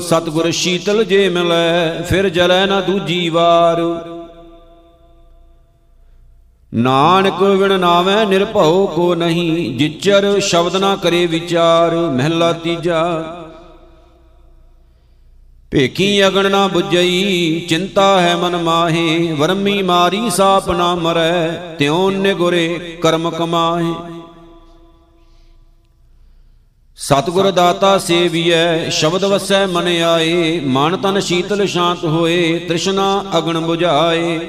ਸਤਗੁਰ 0.00 0.50
ਸ਼ੀਤਲ 0.50 1.04
ਜੇ 1.04 1.28
ਮਿਲੈ, 1.28 2.02
ਫਿਰ 2.02 2.28
ਜਲੈ 2.28 2.66
ਨਾ 2.66 2.80
ਦੂਜੀ 2.80 3.28
ਵਾਰ। 3.28 3.80
ਨਾਨਕ 6.74 7.42
ਵਿਣ 7.42 7.80
ਨਾਵੇਂ 7.80 8.26
ਨਿਰਭਉ 8.26 8.86
ਕੋ 8.86 9.14
ਨਹੀਂ, 9.14 9.76
ਜਿਚਰ 9.76 10.40
ਸ਼ਬਦ 10.40 10.76
ਨਾ 10.76 10.96
ਕਰੇ 10.96 11.26
ਵਿਚਾਰ, 11.26 11.94
ਮਹਿਲਾ 11.94 12.52
ਤੀਜਾ। 12.52 13.02
ਭੇਖੀ 15.70 16.26
ਅਗਣ 16.26 16.50
ਨਾ 16.50 16.66
부ਜਈ 16.66 17.60
ਚਿੰਤਾ 17.68 18.20
ਹੈ 18.20 18.36
ਮਨ 18.36 18.56
ਮਾਹੇ, 18.56 19.32
ਵਰਮੀ 19.32 19.82
ਮਾਰੀ 19.82 20.30
ਸਾਪ 20.30 20.70
ਨਾ 20.70 20.94
ਮਰੈ, 20.94 21.48
ਤਿਉ 21.78 22.10
ਨਿਗੁਰੇ 22.10 22.98
ਕਰਮ 23.02 23.30
ਕਮਾਹੇ। 23.30 23.94
ਸਤਿਗੁਰ 27.02 27.50
ਦਾਤਾ 27.50 27.98
ਸੇਵੀਐ, 27.98 28.90
ਸ਼ਬਦ 28.90 29.24
ਵਸੈ 29.24 29.66
ਮਨ 29.66 29.86
ਆਏ, 29.86 30.60
ਮਨ 30.60 30.96
ਤਨ 30.96 31.20
ਸ਼ੀਤਲ 31.20 31.66
ਸ਼ਾਂਤ 31.66 32.04
ਹੋਏ, 32.04 32.58
ਤ੍ਰਿਸ਼ਨਾ 32.58 33.24
ਅਗਣ 33.38 33.56
부ਝਾਏ 33.56 34.40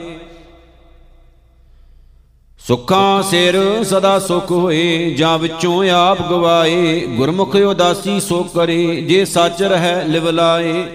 ਸੁੱਖਾਂ 2.67 3.23
ਸਿਰ 3.23 3.83
ਸਦਾ 3.83 4.19
ਸੁਖ 4.19 4.51
ਹੋਏ, 4.51 5.15
ਜਾਂ 5.17 5.37
ਵਿੱਚੋਂ 5.39 5.89
ਆਪ 5.89 6.21
ਗਵਾਏ, 6.29 6.99
ਗੁਰਮੁਖ 7.07 7.55
ਉਦਾਸੀ 7.55 8.19
ਸੋ 8.19 8.43
ਕਰੇ, 8.43 9.01
ਜੇ 9.01 9.25
ਸੱਚ 9.25 9.63
ਰਹਿ 9.63 10.07
ਲਿਵ 10.07 10.29
ਲਾਏ। 10.29 10.85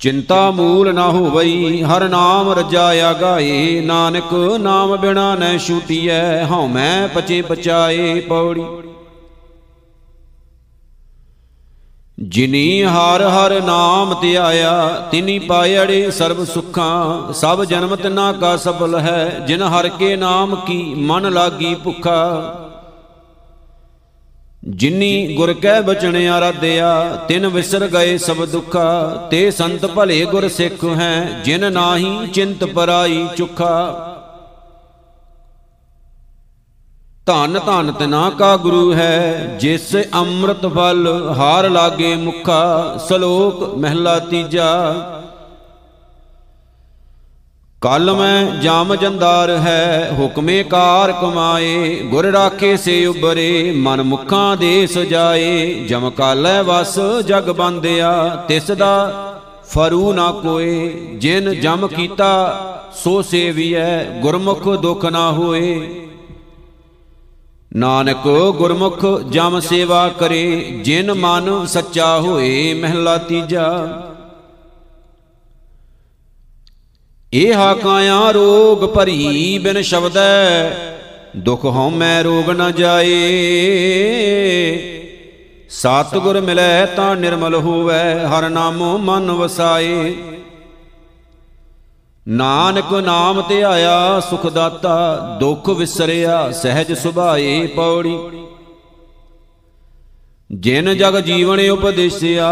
ਚਿੰਤਾ 0.00 0.50
ਮੂਲ 0.50 0.94
ਨਾ 0.94 1.08
ਹੋਵਈ, 1.08 1.82
ਹਰ 1.82 2.08
ਨਾਮ 2.08 2.52
ਰਜਾਇਆ 2.52 3.12
ਗਾਏ 3.12 3.80
ਨਾਨਕ 3.80 4.34
ਨਾਮ 4.60 4.96
ਬਿਨਾ 4.96 5.34
ਨੈ 5.34 5.58
ਛੂਟੀਐ, 5.58 6.44
ਹਉ 6.44 6.66
ਮੈਂ 6.66 7.08
ਪਚੇ 7.08 7.42
ਪਚਾਏ 7.42 8.20
ਪੌੜੀ। 8.20 8.89
ਜਿਨੀ 12.22 12.82
ਹਰ 12.82 13.22
ਹਰ 13.22 13.62
ਨਾਮ 13.62 14.14
ਧਿਆਇਆ 14.20 14.88
ਤਿਨੀ 15.10 15.38
ਪਾਇੜੇ 15.38 16.10
ਸਰਬ 16.10 16.44
ਸੁਖਾਂ, 16.44 17.32
ਸਭ 17.32 17.64
ਜਨਮ 17.64 17.96
ਤਿਨਾ 17.96 18.32
ਕਾ 18.32 18.56
ਸਫਲ 18.56 18.98
ਹੈ, 18.98 19.44
ਜਿਨ 19.46 19.62
ਹਰ 19.62 19.88
ਕੇ 19.88 20.16
ਨਾਮ 20.16 20.54
ਕੀ 20.56 20.94
ਮਨ 20.96 21.32
ਲਾਗੀ 21.32 21.74
ਭੁਖਾ। 21.74 22.56
ਜਿਨੀ 24.68 25.34
ਗੁਰ 25.36 25.52
ਕੈ 25.52 25.80
ਬਚਨ 25.80 26.28
ਆਰਾਧਿਆ, 26.28 27.16
ਤਿਨ 27.28 27.46
ਵਿਸਰ 27.46 27.86
ਗਏ 27.86 28.18
ਸਭ 28.18 28.44
ਦੁਖਾ, 28.44 29.28
ਤੇ 29.30 29.50
ਸੰਤ 29.50 29.86
ਭਲੇ 29.86 30.24
ਗੁਰ 30.24 30.48
ਸਿੱਖ 30.48 30.84
ਹੈ, 30.84 31.42
ਜਿਨ 31.44 31.72
ਨਾਹੀ 31.72 32.26
ਚਿੰਤ 32.26 32.64
ਪਰਾਈ 32.64 33.26
ਚੁਖਾ। 33.36 34.09
ਧਨ 37.30 37.60
ਧਨ 37.66 37.92
ਤਨਾ 37.92 38.30
ਕਾ 38.30 38.56
ਗੁਰੂ 38.56 38.94
ਹੈ। 38.94 39.56
ਜਿਸ 39.60 39.96
ਅੰਮ੍ਰਿਤ 39.96 40.66
ਫਲ 40.66 41.34
ਹਾਰ 41.38 41.70
ਲਾਗੇ 41.70 42.16
ਮੁਖਾ, 42.16 42.96
ਸ਼ਲੋਕ 43.08 43.74
ਮਹਿਲਾ 43.74 44.18
ਤੀਜਾ। 44.18 44.94
ਕਲ 47.80 48.12
ਮੈਂ 48.12 48.60
ਜਾਮ 48.60 48.94
ਜੰਦਾਰ 48.94 49.50
ਹੈ, 49.50 50.10
ਹੁਕਮੇ 50.18 50.62
ਕਾਰ 50.62 51.12
ਕਮਾਏ, 51.12 52.00
ਗੁਰ 52.02 52.24
ਰਾਖੇ 52.24 52.76
ਸੇ 52.76 53.06
ਉਬਰੇ 53.06 53.72
ਮਨ 53.76 54.02
ਮੁਖਾਂ 54.02 54.56
ਦੇ 54.56 54.86
ਸਜਾਏ। 54.86 55.74
ਜਮ 55.88 56.10
ਕਾਲੈ 56.10 56.62
ਵਸ, 56.62 56.98
ਜਗ 57.26 57.50
ਬੰਦਿਆ, 57.50 58.44
ਤਿਸ 58.48 58.70
ਦਾ 58.70 59.12
ਫਰੂ 59.68 60.12
ਨਾ 60.12 60.32
ਕੋਏ। 60.32 60.88
ਜਿਨ 61.14 61.60
ਜਮ 61.60 61.88
ਕੀਤਾ, 61.88 62.32
ਸੋ 63.04 63.22
ਸੇਵੀਐ, 63.22 64.04
ਗੁਰਮੁਖ 64.04 64.68
ਦੁਖ 64.68 65.04
ਨਾ 65.04 65.32
ਹੋਏ। 65.32 66.06
ਨਾਨਕ 67.76 68.26
ਗੁਰਮੁਖ 68.58 69.04
ਜਮ 69.30 69.60
ਸੇਵਾ 69.60 70.08
ਕਰੇ, 70.08 70.60
ਜਿਨ 70.84 71.12
ਮਨ 71.14 71.66
ਸੱਚਾ 71.66 72.18
ਹੋਏ 72.20 72.74
ਮਹਿਲਾ 72.74 73.16
ਤੀਜਾ। 73.18 73.68
ਇਹ 77.32 77.54
ਹਾਕਾਇਆ 77.54 78.30
ਰੋਗ 78.30 78.84
ਭਰੀ 78.84 79.58
ਬਿਨ 79.58 79.82
ਸ਼ਬਦੈ, 79.82 80.70
ਦੁਖ 81.36 81.64
ਹਉ 81.64 81.90
ਮੈਂ 81.90 82.22
ਰੋਗ 82.24 82.50
ਨ 82.50 82.72
ਜਾਏ। 82.72 83.12
ਸਤਿਗੁਰ 85.70 86.40
ਮਿਲੈ 86.40 86.86
ਤਾਂ 86.86 87.16
ਨਿਰਮਲ 87.16 87.54
ਹੋਵੈ, 87.54 88.26
ਹਰ 88.26 88.48
ਨਾਮੋ 88.48 88.98
ਮਨ 88.98 89.30
ਵਸਾਏ। 89.30 90.14
ਨਾਨਕ 92.28 92.92
ਨਾਮ 92.92 93.40
ਤੇ 93.42 93.62
ਆਇਆ 93.62 94.20
ਸੁਖ 94.20 94.46
ਦਾਤਾ 94.46 95.36
ਦੁਖ 95.40 95.68
ਵਿਸਰਿਆ, 95.68 96.50
ਸਹਿਜ 96.50 96.92
ਸੁਭਾਏ 96.92 97.66
ਪੌੜੀ। 97.66 98.18
ਜਿਨ 100.52 100.94
ਜਗ 100.96 101.18
ਜੀਵਨ 101.20 101.70
ਉਪਦੇਸਿਆ, 101.70 102.50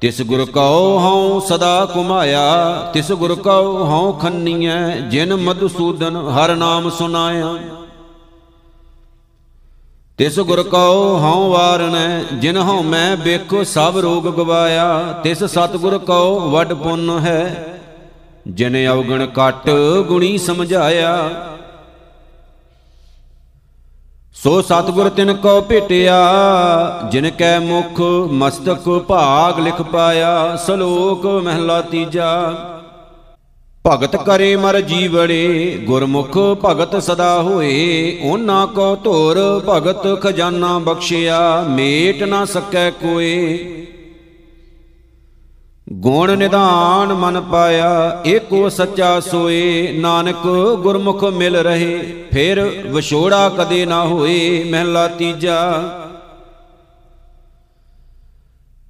ਤਿਸ 0.00 0.22
ਗੁਰ 0.22 0.44
ਕਉ 0.44 0.98
ਹਉ 0.98 1.40
ਸਦਾ 1.40 1.84
ਕੁਮਾਇਆ, 1.84 2.90
ਤਿਸ 2.94 3.12
ਗੁਰ 3.12 3.34
ਕਉ 3.34 3.84
ਹਉ 3.84 4.12
ਖੰਨੀਐ, 4.12 5.00
ਜਿਨ 5.00 5.34
ਮਧੁਸੂਦਨ 5.34 6.16
ਹਰ 6.16 6.54
ਨਾਮ 6.56 6.90
ਸੁਨਾਇਆ। 6.90 7.54
ਤਿਸ 10.18 10.40
ਗੁਰ 10.40 10.62
ਕਉ 10.62 11.18
ਹਉ 11.18 11.50
ਵਾਰਣੈ 11.50 12.22
ਜਿਨ 12.34 12.56
ਹਉ 12.56 12.82
ਮੈਂ 12.82 13.16
ਵੇਖੋ 13.16 13.64
ਸਭ 13.64 13.98
ਰੋਗ 13.98 14.24
ਗਵਾਇਆ, 14.24 15.20
ਤਿਸ 15.24 15.44
ਸਤਗੁਰ 15.44 15.98
ਕਉ 15.98 16.50
ਵੱਡ 16.50 16.72
ਪੁੰਨ 16.72 17.18
ਹੈ। 17.18 17.75
ਜਿਨ 18.46 18.76
ਅਵਗਣ 18.92 19.26
ਕਟ 19.26 19.70
ਗੁਣੀ 20.08 20.38
ਸਮਝਾਇਆ। 20.38 21.30
ਸੋ 24.34 24.62
ਸਤਗੁਰ 24.62 25.08
ਤਿਨ 25.08 25.34
ਕੋ 25.34 25.60
ਭੇਟਿਆ, 25.60 26.16
ਜਿਨ 27.10 27.30
ਕੈ 27.30 27.58
ਮੁਖ 27.58 28.00
ਮਸਤਕ 28.32 28.88
ਭਾਗ 29.08 29.58
ਲਿਖ 29.58 29.82
ਪਾਇਆ, 29.82 30.56
ਸ਼ਲੋਕ 30.66 31.26
ਮਹਿਲਾ 31.26 31.80
ਤੀਜਾ। 31.80 32.54
ਭਗਤ 33.86 34.16
ਕਰੇ 34.16 34.56
ਮਰ 34.56 34.80
ਜੀਵੜੇ, 34.80 35.78
ਗੁਰਮੁਖ 35.86 36.38
ਭਗਤ 36.64 37.02
ਸਦਾ 37.02 37.42
ਹੋਏ 37.42 38.18
ਉਹਨਾਂ 38.22 38.66
ਕੋ 38.66 38.96
ਧੋਰ 38.96 39.62
ਭਗਤ 39.68 40.22
ਖਜ਼ਾਨਾ 40.22 40.78
ਬਖਸ਼ਿਆ, 40.78 41.64
ਮੇਟ 41.68 42.22
ਨਾ 42.22 42.44
ਸਕੈ 42.44 42.90
ਕੋਏ। 42.90 43.85
ਗੁਣ 45.92 46.36
ਨਿਧਾਨ 46.36 47.12
ਮਨ 47.12 47.40
ਪਾਇਆ, 47.40 48.22
ਏਕੋ 48.26 48.68
ਸੱਚਾ 48.68 49.20
ਸੋਏ, 49.20 49.92
ਨਾਨਕ 49.92 50.46
ਗੁਰਮੁਖ 50.82 51.24
ਮਿਲ 51.24 51.56
ਰਹੇ, 51.56 52.24
ਫਿਰ 52.32 52.60
ਵਿਛੋੜਾ 52.86 53.48
ਕਦੇ 53.48 53.86
ਨਾ 53.86 54.04
ਹੋਏ, 54.04 54.64
ਮਹਿਲਾ 54.70 55.08
ਤੀਜਾ। 55.08 55.82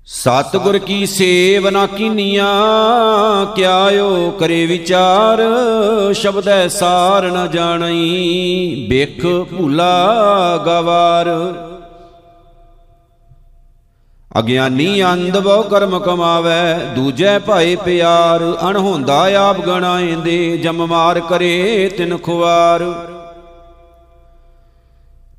ਸਤਗੁਰ 0.06 0.78
ਕੀ 0.78 1.06
ਸੇਵ 1.06 1.68
ਨਾ 1.68 1.86
ਕੀਨੀਆਂ 1.86 2.46
ਕਿਆਇਓ 3.46 4.30
ਕਰੇ 4.30 4.66
ਵਿਚਾਰ, 4.66 5.42
ਸ਼ਬਦੈ 6.14 6.68
ਸਾਰ 6.68 7.30
ਨ 7.30 7.48
ਜਾਣਈ, 7.50 8.86
ਵੇਖ 8.90 9.26
ਭੂਲਾ 9.26 10.56
ਗਵਾਰ। 10.66 11.26
ਅਗਿਆਨੀ 14.38 15.02
ਅੰਧ 15.04 15.38
ਬਹੁ 15.38 15.62
ਕਰਮ 15.62 15.98
ਕਮਾਵੇ, 15.98 16.94
ਦੂਜੈ 16.94 17.38
ਭਾਏ 17.38 17.76
ਪਿਆਰ, 17.76 18.56
ਅਣਹੋਂਦਾ 18.70 19.48
ਆਪ 19.48 19.60
ਗਣਾਏਂਦੇ 19.60 20.56
ਜਮ 20.56 20.86
ਮਾਰ 20.86 21.20
ਕਰੇ 21.20 21.88
ਤਿਨ 21.98 22.18
ਖੁਆਰ 22.18 22.84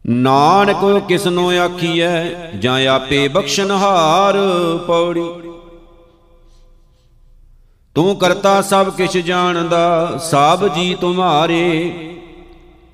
ਨਾਨਕ 0.08 1.08
ਕਿਸਨੋ 1.08 1.50
ਆਖੀਐ, 1.50 2.24
ਜਾਂ 2.60 2.88
ਆਪੇ 2.88 3.28
ਬਖਸ਼ਨਹਾਰ 3.28 4.38
ਪੌੜੀ। 4.88 5.50
ਤੂੰ 7.96 8.16
ਕਰਤਾ 8.16 8.62
ਸਭ 8.62 8.90
ਕਿਛ 8.90 9.18
ਜਾਣਦਾ 9.18 10.18
ਸਭ 10.24 10.68
ਜੀ 10.68 10.96
ਤੁਮਾਰੇ। 11.02 11.94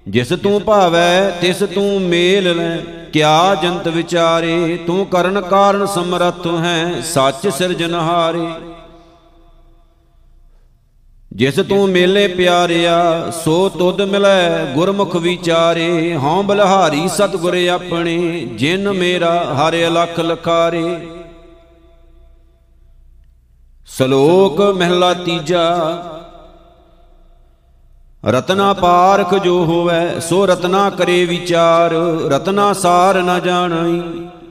ਜਿਸ 0.07 0.27
ਤੂੰ 0.27 0.61
ਭਾਵੈ, 0.61 1.29
ਤਿਸ 1.29 1.59
ਤੂੰ 1.75 2.01
ਮੇਲ 2.01 2.57
ਲੈ। 2.57 3.02
ਕਿਆ 3.13 3.55
ਜੰਤ 3.55 3.87
ਵਿਚਾਰੇ, 3.87 4.77
ਤੂੰ 4.87 5.05
ਕਰਨ 5.05 5.41
ਕਾਰਨ 5.41 5.85
ਸਮਰੱਥ 5.85 6.47
ਹੈ, 6.47 7.01
ਸੱਚ 7.01 7.47
ਸਿਰਜਨਹਾਰੇ 7.47 8.47
ਜਿਸ 11.33 11.55
ਤੂੰ 11.55 11.89
ਮੇਲੇ 11.89 12.27
ਪਿਆਰਿਆ, 12.27 13.31
ਸੋ 13.31 13.69
ਤੁਧ 13.69 14.01
ਮਿਲੈ 14.01 14.65
ਗੁਰਮੁਖ 14.65 15.15
ਵਿਚਾਰੇ। 15.15 16.15
ਹਉ 16.15 16.41
ਬਲਹਾਰੀ 16.43 17.07
ਸਤਗੁਰ 17.07 17.57
ਆਪਣੇ, 17.67 18.17
ਜਿਨ 18.53 18.91
ਮੇਰਾ 18.91 19.55
ਹਰਿ 19.55 19.89
ਲਖ 19.89 20.19
ਲਖਾਰੇ। 20.19 20.97
ਸ਼ਲੋਕ 23.85 24.61
ਮਹਿਲਾ 24.61 25.13
ਤੀਜਾ 25.13 25.63
ਰਤਨਾ 28.23 28.71
ਪਾਰਖ 28.73 29.33
ਜੋ 29.35 29.53
ਹੋਵੇ, 29.65 30.19
ਸੋ 30.19 30.45
ਰਤਨਾ 30.45 30.89
ਕਰੇ 30.89 31.23
ਵਿਚਾਰ, 31.25 31.93
ਰਤਨਾ 32.31 32.71
ਸਾਰ 32.73 33.21
ਨ 33.23 33.39
ਜਾਣਈ। 33.39 34.01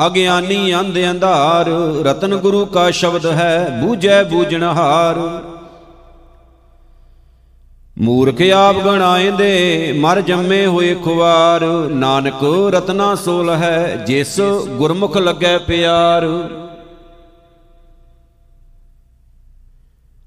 ਅਗਿਆਨੀ 0.06 0.74
ਅੰਧ 0.74 0.98
ਅੰਧਾਰ, 1.10 1.68
ਰਤਨ 2.04 2.36
ਗੁਰੂ 2.36 2.64
ਕਾ 2.66 2.90
ਸ਼ਬਦ 2.90 3.26
ਹੈ, 3.26 3.80
ਬੂਝੈ 3.82 4.22
ਬੂਝਣਹਾਰ 4.24 5.20
ਮੂਰਖ 7.98 8.40
ਆਪ 8.54 8.76
ਗਣਾਏਂਦੇ 8.84 9.92
ਮਰ 10.00 10.20
ਜੰਮੇ 10.20 10.64
ਹੋਏ 10.66 10.94
ਖੁਆਰ 10.94 11.64
ਨਾਨਕ 11.90 12.44
ਰਤਨਾ 12.74 13.14
ਸੋਲ 13.14 13.50
ਹੈ, 13.50 14.04
ਜਿਸ 14.06 14.40
ਗੁਰਮੁਖ 14.68 15.16
ਲੱਗੈ 15.16 15.56
ਪਿਆਰ। 15.58 16.26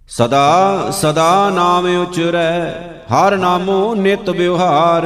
ਸਦਾ 0.09 0.91
ਸਦਾ 0.91 1.49
ਨਾਮ 1.49 1.85
ਉਚਰੈ, 2.01 2.71
ਹਰ 3.13 3.37
ਨਾਮੋ 3.37 3.95
ਨਿਤ 3.95 4.29
ਵਿਵਹਾਰ। 4.29 5.05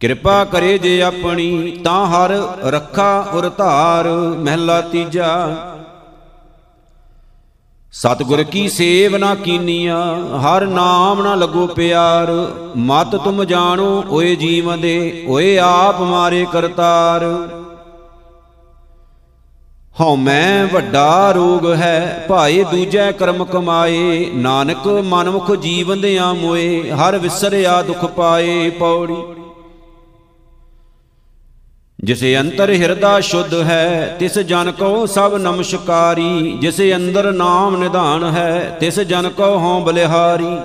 ਕਿਰਪਾ 0.00 0.44
ਕਰੇ 0.44 0.78
ਜੇ 0.78 1.02
ਆਪਣੀ, 1.02 1.80
ਤਾਂ 1.84 2.06
ਹਰ 2.06 2.30
ਰੱਖਾ 2.64 3.30
ਉਰ 3.34 3.48
ਧਾਰ 3.48 4.08
ਮਹਿਲਾ 4.38 4.80
ਤੀਜਾ। 4.80 5.56
ਸਤਿਗੁਰ 7.92 8.42
ਕੀ 8.42 8.68
ਸੇਵ 8.68 9.16
ਨਾ 9.16 9.34
ਕੀਨੀਆ, 9.34 10.18
ਹਰ 10.36 10.66
ਨਾਮ 10.66 11.22
ਨਾ 11.22 11.34
ਲੱਗੋ 11.34 11.66
ਪਿਆਰ। 11.66 12.30
ਮਤ 12.76 13.16
ਤੁਮ 13.16 13.44
ਜਾਣੋ, 13.44 14.04
ਓਏ 14.10 14.36
ਜੀਵ 14.36 14.80
ਦੇ, 14.80 15.24
ਓਏ 15.28 15.58
ਆਪ 15.58 16.00
ਮਾਰੇ 16.00 16.46
ਕਰਤਾਰ। 16.52 17.24
ਹਉ 20.00 20.16
ਮੈਂ 20.16 20.66
ਵੱਡਾ 20.66 21.32
ਰੋਗ 21.32 21.72
ਹੈ, 21.72 22.24
ਭਾਏ 22.28 22.62
ਦੂਜੈ 22.64 23.10
ਕਰਮ 23.12 23.44
ਕਮਾਏ। 23.44 24.30
ਨਾਨਕ 24.34 24.86
ਮਨਮੁਖ 25.04 25.50
ਜੀਵਨ 25.56 26.00
ਦਿਆਂ 26.00 26.32
ਮੋਏ, 26.34 26.90
ਹਰ 26.90 27.18
ਵਿਸਰਿਆ 27.18 27.82
ਦੁਖ 27.82 28.04
ਪਾਏ 28.04 28.70
ਪੌੜੀ। 28.70 29.16
ਜਿਸੇ 32.04 32.38
ਅੰਤਰ 32.40 32.70
ਹਿਰਦਾ 32.70 33.18
ਸ਼ੁੱਧ 33.20 33.54
ਹੈ, 33.54 34.16
ਤਿਸ 34.20 34.38
ਜਨ 34.38 34.70
ਕੋ 34.70 35.06
ਸਭ 35.06 35.34
ਨਮਸਕਾਰੀ। 35.34 36.58
ਜਿਸੇ 36.60 36.94
ਅੰਦਰ 36.96 37.32
ਨਾਮ 37.32 37.76
ਨਿਧਾਨ 37.76 38.24
ਹੈ, 38.24 38.76
ਤਿਸ 38.80 39.00
ਜਨ 39.00 39.28
ਕੋ 39.28 39.56
ਹਉ 39.58 39.80
ਬਲਿਹਾਰੀ। 39.80 40.56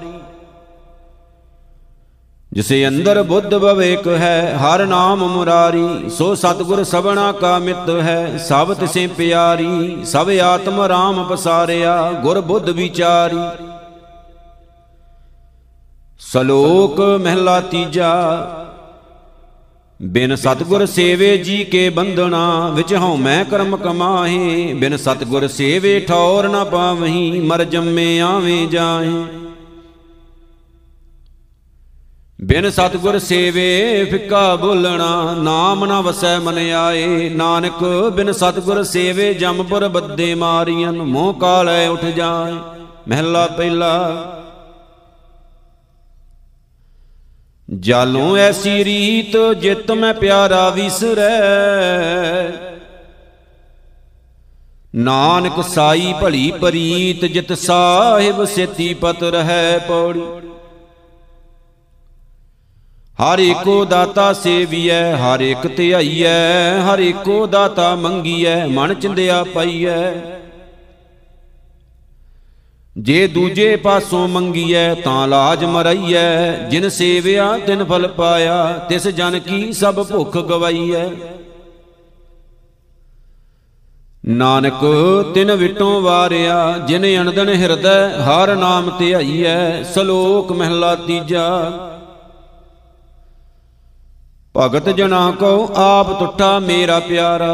ਜਿਸੇ 2.58 2.88
ਅੰਦਰ 2.88 3.22
ਬੁੱਧ 3.24 3.54
ਬਵੇਕ 3.56 4.08
ਹੈ, 4.08 4.58
ਹਰ 4.58 4.86
ਨਾਮ 4.86 5.20
ਮੁਰਾਰੀ, 5.28 6.10
ਸੋ 6.10 6.34
ਸਤਗੁਰ 6.36 6.84
ਸਭਨਾ 6.84 7.32
ਕਾ 7.32 7.58
ਮਿੱਤ 7.60 7.90
ਹੈ, 7.90 8.38
ਸਭ 8.38 8.74
ਤਿਸੇ 8.74 9.06
ਪਿਆਰੀ, 9.08 10.06
ਸਭ 10.06 10.30
ਆਤਮ 10.44 10.82
ਰਾਮ 10.82 11.24
ਪਸਾਰਿਆ, 11.24 12.12
ਗੁਰ 12.24 12.42
ਬੁੱਧ 12.42 12.70
ਵਿਚਾਰੀ। 12.70 13.38
ਸਲੋਕ 16.20 17.02
ਮਹਿਲਾ 17.22 17.60
ਤੀਜਾ, 17.62 18.12
ਬਿਨ 20.00 20.36
ਸਤਗੁਰ 20.36 20.86
ਸੇਵੇ 20.86 21.38
ਜੀ 21.38 21.64
ਕੇ 21.64 21.90
ਬੰਧਨਾ, 21.90 22.70
ਵਿੱਚ 22.70 22.94
ਹਉ 22.94 23.16
ਮੈਂ 23.18 23.44
ਕਰਮ 23.46 23.78
ਕਮਾਹੇ, 23.78 24.74
ਬਿਨ 24.74 24.98
ਸਤਗੁਰ 24.98 25.48
ਸੇਵੇ 25.48 26.00
ਠੌਰ 26.00 26.50
ਨਾ 26.50 26.64
ਪਾਵਹੀਂ, 26.64 27.42
ਮਰ 27.42 27.64
ਜੰਮੇ 27.64 28.20
ਆਵੇਂ 28.20 28.68
ਜਾਏ 28.68 29.24
ਬਿਨ 32.42 32.70
ਸਤਗੁਰ 32.70 33.20
ਸੇਵੇ 33.20 34.06
ਫਿੱਕਾ 34.06 34.56
ਬੋਲਣਾ, 34.56 35.36
ਨਾਮ 35.38 35.86
ਨਾ 35.86 36.02
ਵਸੈ 36.02 36.40
ਮਨ 36.40 36.58
ਆਏ। 36.58 37.30
ਨਾਨਕ, 37.30 38.12
ਬਿਨ 38.16 38.32
ਸਤਗੁਰ 38.32 38.84
ਸੇਵੇ 38.84 39.34
ਜੰਮਪੁਰ 39.34 39.88
ਬੱਦੇ 39.88 40.36
ਮਾਰੀਆਂ 40.36 40.94
ਮੋਹ 40.94 41.34
ਕਾਲੈ 41.34 41.90
ਉਠ 41.90 42.06
ਜਾਏ। 42.06 42.82
ਮਹਿਲਾ 43.08 43.48
ਪਹਿਲਾ। 43.48 44.24
ਜਾਲੋਂ 47.80 48.38
ਐਸੀ 48.38 48.86
ਰੀਤ 48.86 49.54
ਜਿਤ 49.62 49.92
ਮੈਂ 49.92 50.14
ਪਿਆਰਾ 50.14 50.70
ਵਿਸਰੈ। 50.70 51.38
ਨਾਨਕ 54.96 55.64
ਸਾਈ 55.64 56.14
ਭਲੀ 56.22 56.54
ਪਰੀਤ 56.62 57.26
ਜਿਤ 57.26 57.54
ਸਾਹਿਬ 57.54 58.46
ਸੇਤੀ 58.46 58.94
ਪਤ 58.94 59.24
ਰਹੈ 59.24 59.78
ਪੌੜੀ। 59.78 60.22
ਹਰ 63.20 63.40
ਏਕੋ 63.40 63.86
ਦਾਤਾ 63.86 64.34
ਸੇਵੀਐ, 64.34 65.16
ਹਰ 65.16 65.40
ਇਕ 65.40 65.68
ਧਿਆਈਐ, 65.78 66.80
ਹਰ 66.80 67.00
ਏਕੋ 67.00 67.48
ਦਾਤਾ 67.48 67.96
ਮੰਗੀਐ, 67.96 68.66
ਮਨ 68.66 68.94
ਚਿੰਦਿਆ 68.94 69.44
ਪਈਐ। 69.44 70.12
ਜੇ 72.98 73.28
ਦੂਜੇ 73.28 73.76
ਪਾਸੋਂ 73.76 74.28
ਮੰਗੀਐ, 74.28 74.94
ਤਾਂ 74.94 75.28
ਲਾਜ 75.28 75.66
ਮਰਈਐ। 75.66 76.52
ਜਿਨ 76.70 76.90
ਸੇਵਿਆ, 76.90 77.58
ਤਿਨ 77.58 77.84
ਫਲ 77.84 78.08
ਪਾਇਆ, 78.08 78.86
ਤਿਸ 78.90 79.08
ਜਨ 79.08 79.40
ਕੀ 79.40 79.74
ਸਭ 79.74 80.08
ਭੁੱਖ 80.08 80.38
ਗਵਾਈਐ। 80.38 81.10
ਨਾਨਕ, 84.28 84.86
ਤਿਨ 85.34 85.52
ਵਿਟੋਂ 85.52 86.02
ਵਾਰਿਆ, 86.02 86.78
ਜਿਨ 86.88 87.22
ਅਣਦਨ 87.22 87.50
ਹਿਰਦੈ, 87.50 88.10
ਹਰ 88.10 88.56
ਨਾਮ 88.56 88.92
ਧਿਆਈਐ, 89.00 89.84
ਸ਼ਲੋਕ 89.84 90.52
ਮਹਿਲਾ 90.52 90.96
ਤੀਜਾ। 90.96 91.72
ਭਗਤ 94.58 94.90
ਜਨਾ 94.90 95.20
ਕੋ 95.32 95.48
ਆਪ 95.76 96.08
ਟੁੱਟਾ 96.20 96.58
ਮੇਰਾ 96.60 97.00
ਪਿਆਰਾ, 97.00 97.50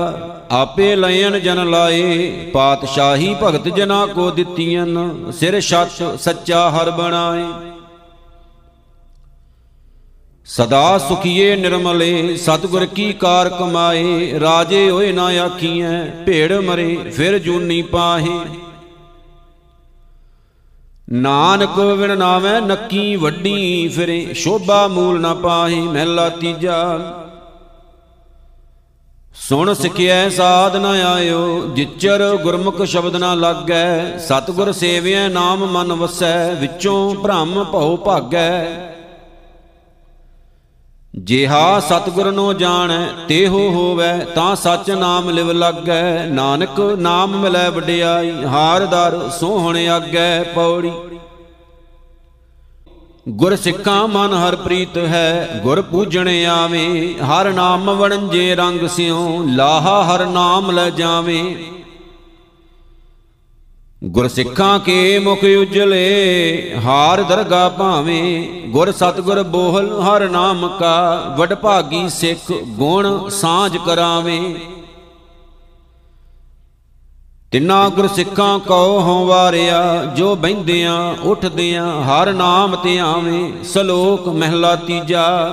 ਆਪੇ 0.51 0.95
ਲੈਣ 0.95 1.39
ਜਨ 1.39 1.69
ਲਾਏ, 1.69 2.51
ਪਾਤਸ਼ਾਹੀ 2.53 3.35
ਭਗਤ 3.43 3.67
ਜਨਾ 3.69 4.05
ਕੋ 4.05 4.29
ਦਿੱਤੀਆਂ 4.31 4.85
ਸਿਰ 5.31 5.59
ਛੱਤ 5.61 6.19
ਸੱਚਾ 6.19 6.69
ਹਰ 6.69 6.91
ਬਣਾਏ। 6.91 7.45
ਸਦਾ 10.47 10.97
ਸੁਖੀਏ 10.97 11.55
ਨਿਰਮਲੇ, 11.55 12.35
ਸਤਿਗੁਰ 12.37 12.85
ਕੀ 12.85 13.11
ਕਾਰ 13.13 13.49
ਕਮਾਏ, 13.49 14.39
ਰਾਜੇ 14.39 14.89
ਹੋਏ 14.89 15.11
ਨਾ 15.11 15.27
ਆਖੀਐ, 15.41 16.03
ਭੇੜ 16.25 16.51
ਮਰੇ, 16.53 16.95
ਫਿਰ 17.11 17.37
ਜੂਨੀ 17.39 17.81
ਪਾਹੇ। 17.81 18.39
ਨਾਨਕ 21.13 21.79
ਵਿਣ 21.79 22.17
ਨਾਵੇਂ, 22.17 22.61
ਨੱਕੀ 22.61 23.15
ਵੱਡੀ 23.15 23.87
ਫਿਰੇ। 23.87 24.33
ਸ਼ੋਭਾ 24.33 24.87
ਮੂਲ 24.87 25.21
ਨਾ 25.21 25.33
ਪਾਹੀ, 25.33 25.79
ਮਹਿਲਾ 25.79 26.29
ਤੀਜਾ। 26.29 26.99
ਸੁਣ 29.35 29.73
ਸਿਖਿਐ, 29.73 30.29
ਸਾਧ 30.29 30.75
ਨ 30.75 30.85
ਆਇਓ। 30.85 31.67
ਜਿਚਰ 31.67 32.37
ਗੁਰਮੁਖ 32.43 32.81
ਸ਼ਬਦ 32.81 33.15
ਨਾ 33.15 33.33
ਲਾਗੈ, 33.33 34.17
ਸਤਗੁਰ 34.17 34.71
ਸੇਵਿਐ, 34.71 35.27
ਨਾਮ 35.27 35.65
ਮਨ 35.65 35.93
ਵਸੈ। 35.93 36.53
ਵਿੱਚੋਂ 36.53 37.15
ਭ੍ਰਮ 37.15 37.63
ਭਉ 37.63 37.97
ਭਾਗੈ। 37.97 38.92
ਜਿਹਾ 41.13 41.79
ਸਤਗੁਰ 41.79 42.31
ਨੋ 42.31 42.53
ਜਾਣੈ, 42.53 43.07
ਤੇਹੋ 43.27 43.69
ਹੋਵੈ, 43.69 44.17
ਤਾਂ 44.35 44.55
ਸਚ 44.55 44.91
ਨਾਮ 44.91 45.29
ਲਿਵ 45.29 45.51
ਲਾਗੈ। 45.51 46.25
ਨਾਨਕ 46.25 46.79
ਨਾਮ 46.99 47.35
ਮਿਲੈ 47.35 47.69
ਵਡਿਆਈ, 47.69 48.45
ਹਾਰ 48.45 48.85
ਦਰ 48.85 49.29
ਸੋਹਣ 49.39 49.77
ਆਗੈ 49.77 50.43
ਪੌੜੀ। 50.43 50.91
ਗੁਰ 53.29 53.55
ਸਿੱਖਾਂ 53.55 54.07
ਮਨ 54.07 54.33
ਹਰ 54.33 54.55
ਪ੍ਰੀਤ 54.55 54.97
ਹੈ, 54.97 55.59
ਗੁਰ 55.63 55.81
ਪੂਜਣ 55.81 56.29
ਆਵੇਂ, 56.45 57.15
ਹਰ 57.23 57.51
ਨਾਮ 57.53 57.91
ਵਣਜੇ 57.91 58.55
ਰੰਗ 58.55 58.87
ਸਿਉ, 58.87 59.43
ਲਾਹਾ 59.47 60.03
ਹਰ 60.03 60.25
ਨਾਮ 60.25 60.71
ਲੈ 60.71 60.89
ਜਾਵੇਂ। 60.89 61.55
ਗੁਰ 64.05 64.27
ਸਿੱਖਾਂ 64.27 64.79
ਕੇ 64.79 65.19
ਮੁਖ 65.19 65.43
ਉਜਲੇ, 65.43 66.75
ਹਾਰ 66.85 67.23
ਦਰਗਾ 67.23 67.69
ਭਾਵੇਂ, 67.69 68.47
ਗੁਰ 68.69 68.91
ਸਤਗੁਰ 68.91 69.43
ਬੋਹਲ 69.43 70.01
ਹਰ 70.01 70.29
ਨਾਮ 70.29 70.67
ਕਾ, 70.79 71.35
ਵਡ 71.37 71.53
ਭਾਗੀ 71.53 72.09
ਸਿੱਖ 72.09 72.51
ਗੁਣ 72.51 73.29
ਸਾਂਝ 73.29 73.77
ਕਰਾਵੇਂ। 73.77 74.55
ਤਿੰਨਾ 77.51 77.89
ਗੁਰ 77.89 78.07
ਸਿੱਖਾਂ 78.07 78.59
ਕੋ 78.59 78.99
ਹਉ 78.99 79.25
ਵਾਰਿਆ, 79.25 80.05
ਜੋ 80.15 80.35
ਬੈੰਦਿਆਂ 80.35 81.15
ਉੱਠਦਿਆਂ, 81.23 82.03
ਹਰ 82.03 82.33
ਨਾਮ 82.33 82.75
ਤੇ 82.75 82.99
ਆਵੇਂ, 82.99 83.63
ਸ਼ਲੋਕ 83.63 84.27
ਮਹਿਲਾ 84.27 84.75
ਤੀਜਾ। 84.75 85.51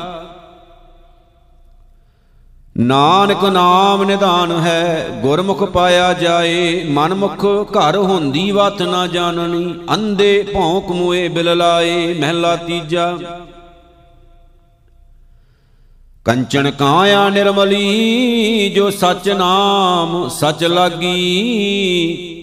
ਨਾਨਕ 2.80 3.44
ਨਾਮ 3.44 4.04
ਨਿਧਾਨ 4.04 4.52
ਹੈ, 4.52 5.08
ਗੁਰਮੁਖ 5.22 5.64
ਪਾਇਆ 5.64 6.12
ਜਾਏ, 6.12 6.84
ਮਨਮੁਖ 6.84 7.44
ਘਰ 7.46 7.96
ਹੁੰਦੀ 7.96 8.50
ਵਤ 8.50 8.82
ਨਾ 8.82 9.06
ਜਾਣਨੀ 9.06 9.74
ਅੰਦੇ 9.94 10.46
ਭੌਂਕ 10.54 10.90
ਮੂਏ 10.90 11.28
ਬਿਲ 11.28 11.56
ਲਾਏ, 11.56 12.14
ਮਹਿਲਾ 12.20 12.56
ਤੀਜਾ। 12.56 13.18
ਕੰਚਨ 16.24 16.70
ਕਾਇਆ 16.70 17.28
ਨਿਰਮਲੀ, 17.28 18.68
ਜੋ 18.74 18.90
ਸਚ 18.90 19.28
ਨਾਮ 19.28 20.28
ਸਚ 20.28 20.64
ਲਾਗੀ 20.64 22.39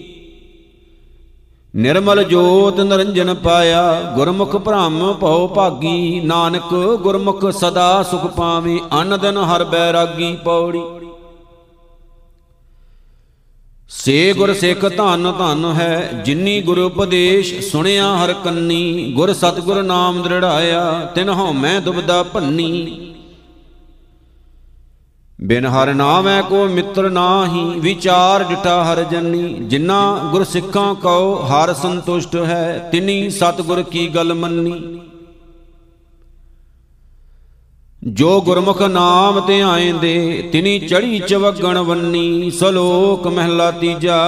ਨਿਰਮਲ 1.74 2.22
ਜੋਤ 2.24 2.80
ਨਰੰਜਨ 2.80 3.34
ਪਾਇਆ, 3.34 4.12
ਗੁਰਮੁਖ 4.16 4.56
ਭ੍ਰਮ 4.56 5.12
ਭਉ 5.12 5.46
ਭਾਗੀ, 5.48 6.20
ਨਾਨਕ 6.20 6.74
ਗੁਰਮੁਖ 7.02 7.50
ਸਦਾ 7.50 8.02
ਸੁਖ 8.02 8.26
ਪਾਵੇ 8.26 8.78
ਅਨ 9.00 9.18
ਦਿਨ 9.18 9.36
ਹਰ 9.36 9.64
ਬੈਰਾਗੀ 9.64 10.36
ਪੌੜੀ। 10.44 10.80
ਸੇ 13.90 14.32
ਗੁਰ 14.32 14.52
ਸਿੱਖ 14.54 14.84
ਧਨ 14.86 15.32
ਧਨ 15.38 15.64
ਹੈ, 15.76 16.22
ਜਿਨੀ 16.24 16.60
ਗੁਰ 16.60 16.78
ਉਪਦੇਸ਼ 16.78 17.54
ਸੁਣਿਆ 17.70 18.16
ਹਰ 18.16 18.32
ਕੰਨੀ, 18.44 19.12
ਗੁਰ 19.12 19.32
ਸਤਗੁਰ 19.32 19.82
ਨਾਮ 19.82 20.22
ਦ੍ਰਿੜਾਇਆ, 20.22 21.12
ਤਿਨ 21.14 21.28
ਹਉ 21.28 21.52
ਮੈਂ 21.52 21.80
ਦੁਬਦਾ 21.80 22.22
ਭੰਨੀ। 22.22 23.07
ਬਿਨ 25.38 25.66
ਹਰ 25.66 25.94
ਨਾਮੈ 25.94 26.42
ਕੋ 26.42 26.64
ਮਿੱਤਰ 26.66 27.10
ਨਾਹੀ, 27.10 27.80
ਵਿਚਾਰ 27.80 28.44
ਡਟਾ 28.44 28.84
ਹਰ 28.84 29.02
ਜਨੀ। 29.02 29.54
ਜਿਨਾ 29.54 30.18
ਗੁਰ 30.32 30.44
ਸਿੱਖਾਂ 30.44 30.94
ਕਉ 30.94 31.34
ਹਰ 31.46 31.72
ਸੰਤੁਸ਼ਟ 31.72 32.36
ਹੈ, 32.36 32.88
ਤਿਨੀ 32.92 33.30
ਸਤਗੁਰ 33.30 33.82
ਕੀ 33.82 34.08
ਗਲ 34.08 34.34
ਮੰਨੀ। 34.34 35.00
ਜੋ 38.04 38.40
ਗੁਰਮੁਖ 38.40 38.82
ਨਾਮ 38.82 39.40
ਤੇ 39.40 39.60
ਆਏਂਦੇ, 39.62 40.48
ਤਿਨੀ 40.52 40.78
ਚੜੀ 40.78 41.18
ਚਵਗਣ 41.18 41.78
ਵੰਨੀ 41.78 42.50
ਸਲੋਕ 42.50 43.26
ਮਹਿਲਾ 43.26 43.70
ਤੀਜਾ 43.70 44.18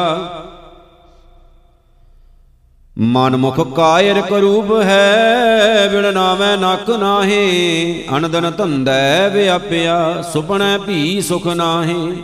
ਮਨ 2.98 3.36
ਮੁਖ 3.36 3.60
ਕਾਇਰ 3.76 4.20
ਕਰੂਪ 4.20 4.72
ਹੈ, 4.82 5.88
ਬਿਨ 5.92 6.14
ਨਾਮੈ 6.14 6.56
ਨਕ 6.56 6.90
ਨਾਹੀ 6.90 8.04
ਅਨੰਦਨ 8.16 8.50
ਧੰਦੈ 8.50 9.28
ਵਿਆਪਿਆ, 9.28 10.22
ਸੁਪਨੈ 10.22 10.78
ਭੀ 10.78 11.20
ਸੁਖ 11.20 11.46
ਨਾਹੀ। 11.46 12.22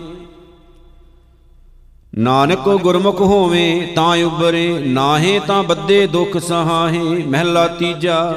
ਨਾਨਕ 2.19 2.69
ਗੁਰਮੁਖ 2.69 3.21
ਹੋਵੇ 3.21 3.93
ਤਾਂ 3.97 4.17
ਉਬਰੇ 4.17 4.83
ਨਾਹੇ 4.87 5.41
ਤਾਂ 5.47 5.63
ਬੱਦੇ 5.63 6.07
ਦੁਖ 6.07 6.37
ਸਹਾਹੇ, 6.37 7.25
ਮਹਿਲਾ 7.27 7.67
ਤੀਜਾ। 7.69 8.37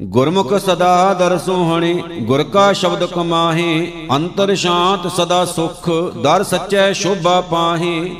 ਗੁਰਮੁਖ 0.00 0.54
ਸਦਾ 0.54 1.14
ਦਰ 1.14 1.38
ਸੋਹਣੇ, 1.38 1.94
ਗੁਰ 2.20 2.42
ਕਾ 2.42 2.72
ਸ਼ਬਦ 2.72 3.04
ਕਮਾਹੇ, 3.04 3.92
ਅੰਤਰ 4.12 4.54
ਸ਼ਾਂਤ 4.54 5.12
ਸਦਾ 5.12 5.44
ਸੁਖ, 5.44 5.90
ਦਰ 6.22 6.42
ਸੱਚੈ 6.42 6.92
ਸ਼ੋਭਾ 6.92 7.40
ਪਾਹੇ। 7.40 8.14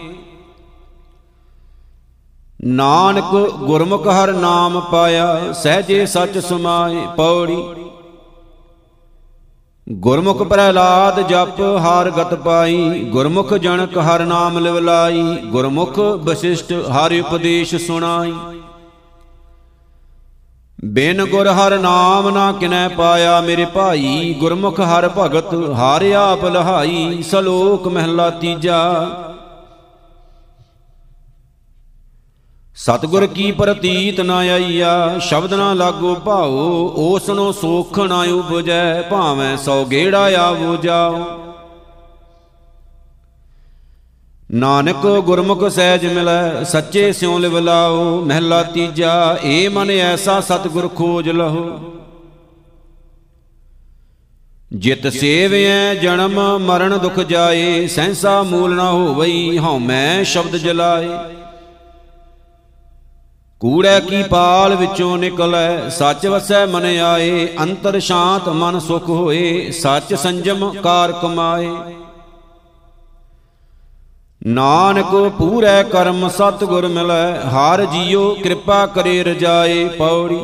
ਨਾਨਕ 2.64 3.34
ਗੁਰਮੁਖ 3.58 4.06
ਹਰ 4.08 4.32
ਨਾਮ 4.32 4.80
ਪਾਇਆ, 4.80 5.52
ਸਹਜੇ 5.52 6.06
ਸੱਚ 6.06 6.38
ਸਮਾਏ 6.38 7.06
ਪੌੜੀ। 7.16 7.62
ਗੁਰਮੁਖ 9.88 10.42
ਪ੍ਰਹਿਲਾਦ 10.42 11.20
ਜਪ 11.28 11.60
ਹਾਰ 11.60 12.10
ਗਤ 12.10 12.34
ਪਾਈ, 12.34 13.04
ਗੁਰਮੁਖ 13.04 13.54
ਜਨਕ 13.54 13.98
ਹਰ 13.98 14.24
ਨਾਮ 14.24 14.58
ਲਿਵਲਾਈ, 14.58 15.22
ਗੁਰਮੁਖ 15.46 15.98
ਵਸਿਸ਼ਟ 15.98 16.72
ਹਰ 16.72 17.20
ਉਪਦੇਸ਼ 17.20 17.74
ਸੁਣਾਈ। 17.76 18.32
ਬਿਨ 20.84 21.24
ਗੁਰ 21.24 21.48
ਹਰ 21.48 21.78
ਨਾਮ 21.78 22.28
ਨਾ 22.30 22.52
ਕਿਨੈ 22.52 22.88
ਪਾਇਆ 22.88 23.40
ਮੇਰੇ 23.40 23.64
ਭਾਈ, 23.64 24.34
ਗੁਰਮੁਖ 24.40 24.80
ਹਰ 24.80 25.08
ਭਗਤ 25.18 25.54
ਹਾਰ 25.74 26.10
ਆਪ 26.12 26.44
ਲਹਾਈ, 26.44 27.22
ਸਲੋਕ 27.22 27.88
ਮਹਿਲਾ 27.88 28.30
ਤੀਜਾ। 28.30 29.08
ਸਤਗੁਰ 32.76 33.26
ਕੀ 33.26 33.52
ਪ੍ਰਤੀਤ 33.52 34.20
ਨਾ 34.20 34.36
ਆਈਆ, 34.36 35.18
ਸ਼ਬਦ 35.18 35.54
ਨਾ 35.54 35.72
ਲਾਗੋ 35.74 36.14
ਭਾਉ 36.14 36.92
ਓਸ 36.96 37.28
ਨੂੰ 37.30 37.52
ਸੋਖ 37.54 37.98
ਨਾ 37.98 38.20
ਉਪਜੈ, 38.22 39.02
ਭਾਵੇਂ 39.02 39.56
ਸੋ 39.56 39.84
ਗੇੜਾ 39.84 40.20
ਆਵੋ 40.38 40.76
ਜਾਓ। 40.76 41.24
ਨਾਨਕ 44.52 45.06
ਗੁਰਮੁਖ 45.26 45.64
ਸਹਿਜ 45.68 46.06
ਮਿਲੈ, 46.06 46.64
ਸੱਚੇ 46.64 47.12
ਸਿਉ 47.12 47.38
ਲਿਵ 47.38 47.58
ਲਾਓ, 47.58 48.20
ਮਹਿਲਾ 48.20 48.62
ਤੀਜਾ, 48.62 49.38
ਏ 49.44 49.68
ਮਨ 49.68 49.90
ਐਸਾ 49.90 50.40
ਸਤਗੁਰ 50.40 50.88
ਖੋਜ 50.88 51.28
ਲਹੋ। 51.28 51.80
ਜਿਤ 54.72 55.06
ਸੇਵਿਐ 55.06 55.94
ਜਨਮ, 55.94 56.58
ਮਰਨ 56.58 56.98
ਦੁਖ 56.98 57.20
ਜਾਏ, 57.20 57.86
ਸਹਿਸਾ 57.86 58.42
ਮੂਲ 58.42 58.74
ਨਾ 58.74 58.90
ਹੋਵਈ 58.90 59.58
ਹਉ 59.58 59.78
ਮੈਂ 59.78 60.24
ਸ਼ਬਦ 60.24 60.56
ਜਲਾਏ। 60.56 61.08
ਕੂੜੈ 63.60 63.98
ਕੀ 64.00 64.22
ਪਾਲ 64.22 64.74
ਵਿੱਚੋਂ 64.76 65.16
ਨਿਕਲੈ, 65.18 65.88
ਸੱਚ 65.88 66.26
ਵਸੈ 66.26 66.64
ਮਨ 66.66 66.84
ਆਏ, 66.84 67.46
ਅੰਤਰ 67.60 67.98
ਸ਼ਾਂਤ 68.00 68.48
ਮਨ 68.48 68.78
ਸੁਖ 68.78 69.08
ਹੋਏ, 69.08 69.70
ਸੱਚ 69.70 70.14
ਸੰਜਮ 70.14 70.70
ਕਾਰ 70.82 71.12
ਕਮਾਏ। 71.12 71.70
ਨਾਨਕ 74.46 75.14
ਪੂਰੈ 75.38 75.82
ਕਰਮ 75.82 76.28
ਸਤਗੁਰ 76.28 76.86
ਮਿਲੈ, 76.86 77.40
ਹਰ 77.44 77.84
ਜੀਉ 77.84 78.34
ਕਿਰਪਾ 78.34 78.84
ਕਰੇ 78.86 79.22
ਰਜਾਏ 79.24 79.84
ਪੌੜੀ। 79.88 80.40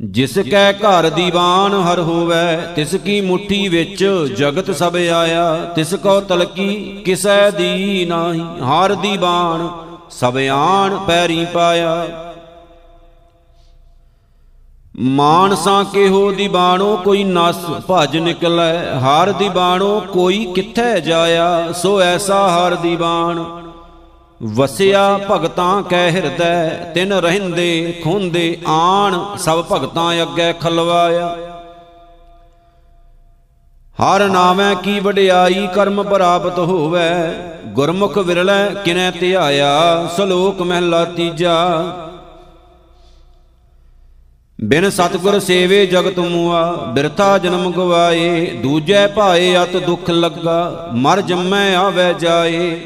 ਜਿਸ 0.00 0.38
ਕੈ 0.50 0.72
ਘਰ 0.72 1.08
ਦੀਵਾਨ 1.10 1.74
ਹਰ 1.74 2.00
ਹੋਵੈ, 2.00 2.56
ਤਿਸ 2.76 2.94
ਕੀ 2.94 3.20
ਮੁਠੀ 3.20 3.68
ਵਿੱਚ 3.68 4.04
ਜਗਤ 4.38 4.70
ਸਭ 4.70 4.96
ਆਇਆ, 4.96 5.54
ਤਿਸ 5.74 5.94
ਕੋ 5.94 6.20
ਤਲਕੀ 6.20 7.02
ਕਿਸੈ 7.04 7.50
ਦੀ 7.50 8.04
ਨਾਹੀ, 8.04 8.44
ਹਰ 8.64 8.94
ਦੀਵਾਨ 8.94 9.68
ਸਭ 10.10 10.36
ਆਣ 10.52 10.98
ਪੈਰੀ 10.98 11.44
ਪਾਇਆ। 11.44 12.06
ਮਾਨਸਾਂ 14.96 15.84
ਕਿਹੋ 15.84 16.30
ਦੀ 16.32 16.48
ਬਾਣੋ 16.48 16.96
ਕੋਈ 16.96 17.24
ਨਸ 17.24 17.56
ਭਜ 17.90 18.16
ਨਿਕਲੈ, 18.16 18.98
ਹਰ 19.00 19.32
ਦੀ 19.32 19.48
ਬਾਣੋ 19.48 20.00
ਕੋਈ 20.00 20.44
ਕਿੱਥੈ 20.54 20.98
ਜਾਇਆ, 21.00 21.72
ਸੋ 21.72 22.00
ਐਸਾ 22.00 22.48
ਹਰ 22.48 22.74
ਦੀ 22.74 22.96
ਬਾਣ। 22.96 23.44
ਵਸਿਆ 24.42 25.20
ਭਗਤਾਂ 25.30 25.82
ਕੈ 25.82 26.10
ਹਿਰਦੈ, 26.10 26.68
ਤਿਨ 26.94 27.12
ਰਹਿੰਦੇ 27.12 28.00
ਖੁੰਦੇ 28.04 28.58
ਆਣ, 28.66 29.36
ਸਭ 29.36 29.64
ਭਗਤਾਂ 29.72 30.22
ਅੱਗੇ 30.22 30.52
ਖਲਵਾਇਆ। 30.52 31.53
ਹਰ 34.04 34.28
ਨਾਮੈ 34.28 34.74
ਕੀ 34.74 34.98
ਵਡਿਆਈ 35.00 35.66
ਕਰਮ 35.74 36.02
ਪ੍ਰਾਪਤ 36.02 36.58
ਹੋਵੇ, 36.58 37.00
ਗੁਰਮੁਖ 37.66 38.18
ਵਿਰਲੇ 38.18 38.74
ਕਿਨੈ 38.84 39.10
ਧਿਆਇਆ, 39.10 40.08
ਸਲੋਕ 40.16 40.60
ਮਹਿਲਾ 40.62 41.04
ਤੀਜਾ। 41.04 41.54
ਬਿਨ 44.58 44.88
ਸਤਗੁਰ 44.90 45.38
ਸੇਵੇ 45.38 45.86
ਜਗਤ 45.86 46.18
ਮੂਆ, 46.18 46.62
ਬਿਰਥਾ 46.94 47.38
ਜਨਮ 47.38 47.70
ਗਵਾਏ, 47.72 48.44
ਦੂਜੈ 48.62 49.06
ਭਾਏ 49.06 49.56
ਅਤ 49.62 49.76
ਦੁਖ 49.76 50.10
ਲੱਗਾ, 50.10 50.90
ਮਰ 50.94 51.20
ਜੰਮੈ 51.20 51.74
ਆਵੇ 51.76 52.12
ਜਾਏ। 52.14 52.76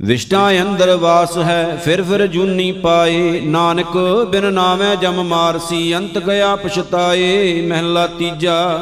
ਵਿਸ਼ਟਾ 0.00 0.50
ਅੰਦਰ 0.50 0.96
ਵਾਸ 0.96 1.36
ਹੈ, 1.38 1.80
ਫਿਰ 1.84 2.02
ਫਿਰ 2.02 2.26
ਜੂਨੀ 2.26 2.70
ਪਾਏ। 2.72 3.40
ਨਾਨਕ 3.40 3.96
ਬਿਨ 4.28 4.52
ਨਾਮੈ 4.52 4.94
ਜਮ 4.94 5.22
ਮਾਰਸੀ, 5.22 5.96
ਅੰਤ 5.96 6.18
ਗਿਆ 6.18 6.54
ਪਛਤਾਏ, 6.56 7.60
ਮਹਿਲਾ 7.66 8.06
ਤੀਜਾ। 8.06 8.80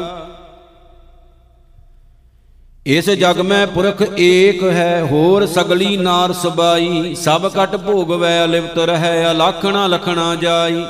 ਇਸ 2.85 3.09
ਜਗ 3.09 3.39
ਮੈਂ 3.39 3.67
ਪੁਰਖ 3.67 4.01
ਏਕ 4.19 4.63
ਹੈ, 4.63 5.07
ਹੋਰ 5.11 5.45
ਸਗਲੀ 5.45 5.97
ਨਾਰ 5.97 6.33
ਸਬਾਈ। 6.33 7.15
ਸਭ 7.15 7.51
ਕਟ 7.51 7.75
ਭੋਗਵੈ, 7.75 8.47
ਲਿਵਤ 8.47 8.77
ਰਹੈ, 8.77 9.31
ਅਲਖਣਾ 9.31 9.87
ਲਖਣਾ 9.87 10.35
ਜਾਈ। 10.35 10.83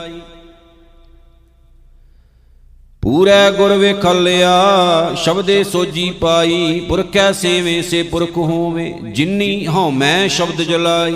ਪੂਰੈ 3.09 3.51
ਗੁਰ 3.51 3.73
ਵੇਖਲਿਆ, 3.73 5.15
ਸ਼ਬਦੇ 5.15 5.63
ਸੋਜੀ 5.63 6.11
ਪਾਈ, 6.11 6.79
ਪੁਰਖੈ 6.79 7.31
ਸੇਵੇ 7.31 7.81
ਸੇ 7.81 8.03
ਪੁਰਖ 8.03 8.37
ਹੋਵੇ, 8.37 8.93
ਜਿਨੀ 9.03 9.67
ਹਉ 9.67 9.89
ਮੈਂ 9.91 10.27
ਸ਼ਬਦ 10.27 10.61
ਜਲਾਈ। 10.61 11.15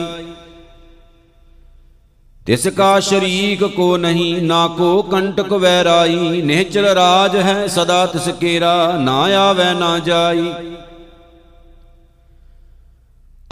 ਤਿਸ 2.45 2.67
ਕਾ 2.67 2.99
ਸ਼ਰੀਕ 2.99 3.63
ਕੋ 3.63 3.97
ਨਹੀਂ, 3.97 4.41
ਨਾ 4.41 4.67
ਕੋ 4.67 5.01
ਕੰਟਕ 5.01 5.53
ਵੈਰਾਈ, 5.53 6.41
ਨਿਹਚਲ 6.41 6.85
ਰਾਜ 6.85 7.37
ਹੈ 7.37 7.67
ਸਦਾ 7.67 8.05
ਤਿਸ 8.05 8.29
ਕੇਰਾ, 8.29 8.97
ਨਾ 8.97 9.21
ਆਵੇ 9.21 9.73
ਨਾ 9.73 9.99
ਜਾਈ। 9.99 10.53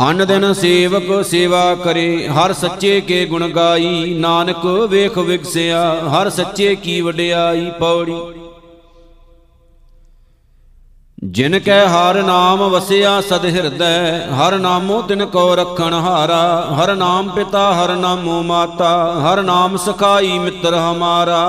ਅਨ 0.10 0.26
ਦਿਨ 0.28 0.54
ਸੇਵਕ 0.54 1.26
ਸੇਵਾ 1.26 1.76
ਕਰੇ, 1.76 2.28
ਹਰ 2.28 2.54
ਸੱਚੇ 2.54 3.02
ਕੇ 3.02 3.26
ਗੁਣ 3.26 3.48
ਗਾਈ। 3.48 4.14
ਨਾਨਕ 4.14 4.66
ਵੇਖ 4.66 5.18
ਵਿਗਸਿਆ, 5.18 5.96
ਹਰ 6.08 6.30
ਸੱਚੇ 6.30 6.76
ਕੀ 6.76 7.02
ਵਡਿਆਈ 7.02 7.72
ਪੌੜੀ। 7.80 8.22
ਜਿਨ 11.24 11.60
ਕੈ 11.60 11.88
ਹਰ 11.88 12.24
ਨਾਮ 12.24 12.60
ਵਸਿਆ 12.60 13.22
ਸਦ 13.22 13.46
ਹਿਰਦੈ, 13.46 14.28
ਹਰ 14.28 14.60
ਨਾਮੋ 14.60 15.02
ਤਿਨ 15.02 15.26
ਕੋ 15.26 15.56
ਰਖਣ 15.56 15.94
ਹਾਰਾ। 15.94 16.68
ਹਰ 16.76 16.96
ਨਾਮ 16.96 17.30
ਪਿਤਾ, 17.30 17.74
ਹਰ 17.74 17.96
ਨਾਮੋ 17.96 18.42
ਮਾਤਾ, 18.44 19.22
ਹਰ 19.22 19.42
ਨਾਮ 19.42 19.78
ਸਖਾਈ 19.78 20.40
ਮਿੱਤਰ 20.40 20.76
ਹਮਾਰਾ। 20.76 21.44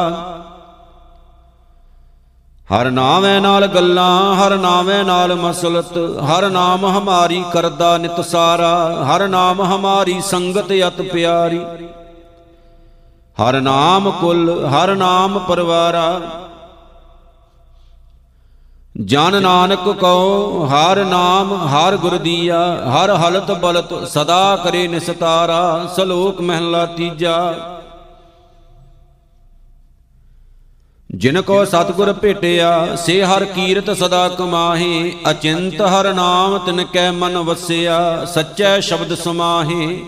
ਹਰ 2.73 2.91
ਨਾਮੈ 2.91 3.41
ਨਾਲ 3.41 3.67
ਗੱਲਾਂ, 3.67 4.35
ਹਰ 4.35 4.59
ਨਾਮੈ 4.59 5.03
ਨਾਲ 5.03 5.35
ਮਸਲਤ, 5.35 5.99
ਹਰ 6.21 6.51
ਨਾਮ 6.51 6.87
ਹਮਾਰੀ 6.87 7.45
ਕਰਦਾ 7.53 7.99
ਨਿਤ 7.99 8.21
ਸਾਰਾ, 8.21 9.05
ਹਰ 9.05 9.29
ਨਾਮ 9.29 9.63
ਹਮਾਰੀ 9.63 10.21
ਸੰਗਤ 10.21 10.73
ਅਤ 10.87 11.03
ਪਿਆਰੀ। 11.03 11.61
ਹਰ 13.43 13.61
ਨਾਮ 13.61 14.11
ਕੁਲ, 14.11 14.67
ਹਰ 14.67 14.95
ਨਾਮ 14.95 15.39
ਪਰਵਾਰਾ। 15.39 16.21
ਜਨ 19.05 19.43
ਨਾਨਕ 19.43 19.89
ਕਉ, 19.89 20.67
ਹਰ 20.67 21.05
ਨਾਮ, 21.05 21.67
ਹਰ 21.67 21.97
ਗੁਰ 21.97 22.19
ਦੀਆ, 22.19 22.59
ਹਰ 22.75 23.11
ਹਲਤ 23.11 23.51
ਬਲਤ 23.51 24.09
ਸਦਾ 24.09 24.57
ਕਰੇ 24.57 24.89
ਨਿਸਤਾਰਾ, 24.89 25.87
ਸਲੋਕ 25.97 26.41
ਮਹਿਲਾ 26.41 26.87
ਤੀਜਾ। 26.87 27.55
ਜਿਨ 31.13 31.41
ਕੋ 31.43 31.65
ਸਤਗੁਰ 31.65 32.13
ਭੇਟਿਆ, 32.13 32.97
ਸੇ 32.97 33.23
ਹਰ 33.25 33.45
ਕੀਰਤ 33.45 33.91
ਸਦਾ 33.91 34.29
ਕਮਾਹੇ, 34.29 35.13
ਅਚਿੰਤ 35.31 35.81
ਹਰ 35.83 36.13
ਨਾਮ 36.15 36.59
ਤਿਨ 36.59 36.85
ਕੈ 36.85 37.11
ਮਨ 37.11 37.37
ਵਸਿਆ, 37.39 38.25
ਸੱਚੈ 38.25 38.81
ਸ਼ਬਦ 38.81 39.15
ਸਮਾਹੇ। 39.15 39.99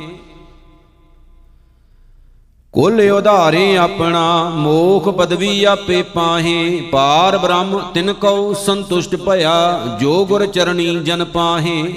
ਕੁਲ 2.72 3.10
ਉਧਾਰੇ 3.10 3.76
ਆਪਣਾ, 3.76 4.50
ਮੋਖ 4.54 5.08
ਪਦਵੀ 5.08 5.64
ਆਪੇ 5.64 6.02
ਪਾਹੇ, 6.02 6.80
ਪਾਰ 6.92 7.38
ਬ੍ਰਹਮ 7.38 7.80
ਤਿਨ 7.94 8.12
ਕਉ 8.12 8.54
ਸੰਤੁਸ਼ਟ 8.54 9.16
ਭਇਆ, 9.16 9.80
ਜੋ 10.00 10.24
ਗੁਰ 10.24 10.46
ਚਰਣੀ 10.46 10.94
ਜਨ 10.96 11.24
ਪਾਹੇ। 11.24 11.94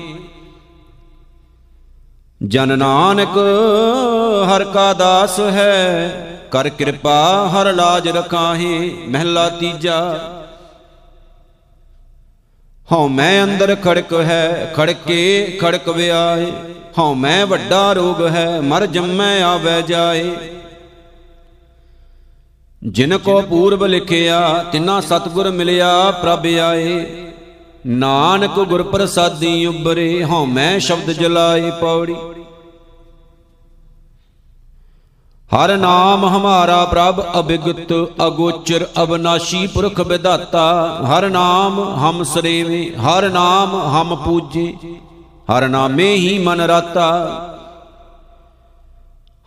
ਜਨ 2.44 2.78
ਨਾਨਕ 2.78 3.38
ਹਰ 4.50 4.64
ਕਾ 4.64 4.94
ਦਾਸ 4.94 5.40
ਹੈ 5.40 6.34
ਕਰ 6.52 6.70
ਕਿਰਪਾ 6.70 7.50
ਹਰ 7.50 7.74
ਲਾਜ 7.74 8.08
ਰਖਾਹੇ 8.08 8.96
ਮਹਿਲਾ 9.08 9.50
ਤੀਜਾ। 9.50 10.20
ਹਉ 12.92 13.08
ਮੈਂ 13.08 13.44
ਅੰਦਰ 13.44 13.76
ਖੜਕ 13.76 14.14
ਹੈ 14.14 14.74
ਖੜਕੇ 14.76 15.58
ਖੜਕ 15.62 15.90
ਵਿਆਏ। 15.90 16.52
ਹਉ 17.00 17.14
ਮੈਂ 17.14 17.46
ਵੱਡਾ 17.46 17.94
ਰੋਗ 17.94 18.28
ਹੈ 18.28 18.62
ਮਰ 18.62 18.86
ਜੰਮੈ 18.86 19.42
ਆਵੇ 19.44 19.82
ਜਾਏ। 19.82 20.36
ਜਿਨ 22.84 23.18
ਕੋ 23.18 23.42
ਪੂਰਬ 23.42 23.86
ਲਿਖਿਆ 23.86 24.66
ਤਿਨਾ 24.72 25.02
ਸਤਗੁਰ 25.02 25.52
ਮਿਲਿਆ 25.52 26.12
ਪ੍ਰਭ 26.12 26.46
ਆਏ। 26.62 27.06
ਨਾਨਕ 27.88 28.60
ਗੁਰ 28.60 28.84
ਪ੍ਰਸਾਦੀ 28.84 29.66
ਉਬਰੇ 29.66 30.24
ਹਉ 30.24 30.46
ਮੈਂ 30.46 30.80
ਸ਼ਬਦ 30.80 31.12
ਜਲਾਏ 31.12 31.72
ਪੌੜੀ। 31.72 32.16
ਹਰ 35.56 35.78
ਨਾਮ 35.78 36.26
ਹਮਾਰਾ 36.26 36.86
ਪ੍ਰਭ 36.86 37.40
ਅਬਿਗਤ 37.40 37.94
ਅਗੋਚਰ 38.26 38.88
ਅਬਨਾਸ਼ੀ 39.04 39.68
ਪੁਰਖ 39.68 40.00
ਵਿਦਾਤਾ 40.00 40.98
ਹਰ 41.06 41.30
ਨਾਮ 41.30 41.80
ਹਮ 41.80 42.24
ਸਰੇਵੇ 42.24 42.96
ਹਰ 42.96 43.30
ਨਾਮ 43.30 43.76
ਹਮ 43.76 44.16
ਪੂਜੇ, 44.16 44.74
ਹਰ 45.52 45.68
ਨਾਮੇ 45.68 46.16
ਹੀ 46.16 46.40
ਮਨ 46.40 46.62
ਰਾਤਾ। 46.62 47.10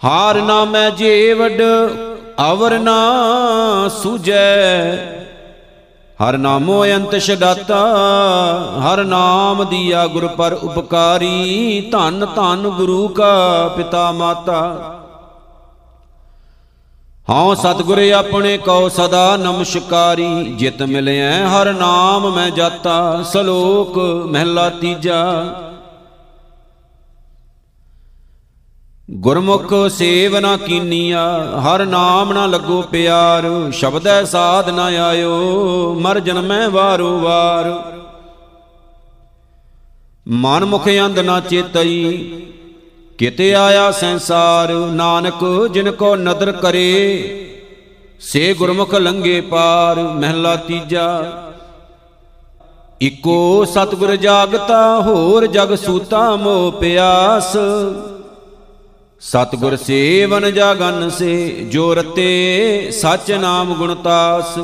ਹਰ 0.06 0.34
ਨਾਮੈ 0.34 0.90
ਜੀਵੜ, 0.90 1.62
ਅਵਰ 2.52 2.78
ਨਾ 2.78 2.98
ਸੁਜੈ। 3.88 4.96
ਹਰ 6.20 6.38
ਨਾਮੋ 6.38 6.84
ਅੰਤ 6.84 7.18
ਛਡਾਤਾ, 7.18 7.82
ਹਰ 8.78 9.04
ਨਾਮ 9.04 9.64
ਦੀਆ 9.64 10.06
ਗੁਰ 10.06 10.26
ਪਰ 10.26 10.52
ਉਪਕਾਰੀ। 10.52 11.88
ਧੰਨ 11.92 12.26
ਧੰਨ 12.36 12.68
ਗੁਰੂ 12.68 13.08
ਕਾ 13.08 13.68
ਪਿਤਾ 13.76 14.12
ਮਾਤਾ। 14.12 14.96
ਹਉ 17.30 17.54
ਸਤਿਗੁਰ 17.54 17.98
ਆਪਣੇ 18.12 18.58
ਕਉ 18.58 18.88
ਸਦਾ 18.88 19.36
ਨਮਸਕਾਰੀ, 19.36 20.44
ਜਿਤ 20.44 20.82
ਮਿਲਿਆ 20.82 21.48
ਹਰ 21.48 21.72
ਨਾਮ 21.72 22.34
ਮੈਂ 22.34 22.50
ਜਾਤਾ, 22.50 23.22
ਸਲੋਕ 23.22 23.98
ਮਹਿਲਾ 24.28 24.68
ਤੀਜਾ। 24.70 25.24
ਗੁਰਮੁਖ 29.10 29.74
ਸੇਵ 29.90 30.38
ਨਾ 30.38 30.56
ਕੀਨੀਆ, 30.56 31.22
ਹਰ 31.60 31.86
ਨਾਮ 31.86 32.32
ਨਾ 32.32 32.46
ਲੱਗੋ 32.46 32.82
ਪਿਆਰ, 32.82 33.70
ਸ਼ਬਦੈ 33.72 34.24
ਸਾਧ 34.24 34.68
ਨਾ 34.68 34.84
ਆਇਓ, 34.84 35.94
ਮਰ 36.00 36.20
ਜਨਮੈ 36.20 36.68
ਵਾਰੋ 36.68 37.18
ਵਾਰ। 37.18 37.94
ਮਨ 40.28 40.64
ਮੁਖ 40.64 40.88
ਅੰਧ 40.88 41.18
ਨਾ 41.18 41.40
ਚੇਤਈ 41.40 42.28
ਕਿਤੇ 43.20 43.54
ਆਇਆ 43.54 43.90
ਸੰਸਾਰ, 43.90 44.72
ਨਾਨਕ 44.72 45.68
ਜਿਨ 45.72 45.90
ਕੋ 45.90 46.16
ਨਦਰ 46.16 46.52
ਕਰੇ, 46.52 46.86
ਸੇ 48.20 48.54
ਗੁਰਮੁਖ 48.54 48.94
ਲੰਗੇ 48.94 49.40
ਪਾਰ, 49.40 49.98
ਮਹਿਲਾ 49.98 50.56
ਤੀਜਾ। 50.56 51.32
ਇਕੋ 53.02 53.64
ਸਤਿਗੁਰ 53.64 54.16
ਜਾਗਤਾ, 54.16 55.00
ਹੋਰ 55.00 55.46
ਜਗ 55.46 55.74
ਸੂਤਾ 55.74 56.36
ਮੋ 56.36 56.70
ਪਿਆਸ। 56.70 57.56
ਸਤਗੁਰ 59.20 59.76
ਸੇਵਨ 59.76 60.54
ਜਾਗਨ 60.54 61.10
ਸੇ, 61.10 61.50
ਜੋ 61.70 61.94
ਰਤੇ 61.94 62.90
ਸਚ 62.90 63.32
ਨਾਮ 63.32 63.74
ਗੁਣਤਾਸ 63.74 64.58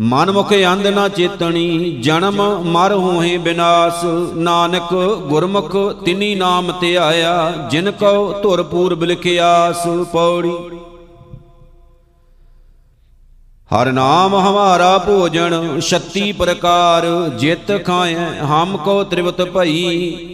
ਮਨ 0.00 0.30
ਮੁਖ 0.30 0.52
ਅੰਧ 0.72 0.86
ਨਾ 0.86 1.08
ਚੇਤਣੀ, 1.08 1.90
ਜਨਮ 2.02 2.62
ਮਰ 2.64 2.92
ਹੋਏ 2.92 3.36
ਬਿਨਾਸ਼। 3.38 4.04
ਨਾਨਕ 4.34 4.94
ਗੁਰਮੁਖ 5.28 5.76
ਤਿਨੀ 6.04 6.34
ਨਾਮ 6.34 6.72
ਤੇ 6.72 6.96
ਆਇਆ, 6.98 7.52
ਜਿਨ 7.70 7.90
ਕਉ 7.90 8.32
ਧੁਰ 8.42 8.62
ਪੂਰਬ 8.62 9.04
ਲਿਖਿਆਸ। 9.04 9.86
ਪੌੜੀ। 10.12 10.52
ਹਰ 13.70 13.92
ਨਾਮ 13.92 14.34
ਹਮਾਰਾ 14.34 14.98
ਭੋਜਨ 14.98 15.80
36 15.80 16.32
ਪ੍ਰਕਾਰ, 16.32 17.28
ਜਿਤ 17.28 17.84
ਖਾਏ 17.86 18.14
ਹਮ 18.42 18.76
ਕੋ 18.76 19.02
ਤ੍ਰਿਵਤ 19.04 19.42
ਭਈ। 19.42 20.29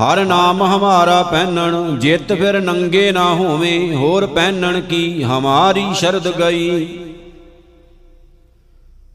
ਹਰ 0.00 0.24
ਨਾਮ 0.24 0.62
ਹਮਾਰਾ 0.62 1.22
ਪਹਿਨਣ, 1.22 1.98
ਜਿਤ 1.98 2.32
ਫਿਰ 2.32 2.60
ਨੰਗੇ 2.60 3.12
ਨਾ 3.12 3.24
ਹੋਵੇਂ, 3.24 3.96
ਹੋਰ 3.96 4.26
ਪਹਿਨਣ 4.26 4.80
ਕੀ 4.80 5.22
ਹਮਾਰੀ 5.22 5.86
ਸ਼ਰਦ 5.94 6.28
ਗਈ। 6.28 6.86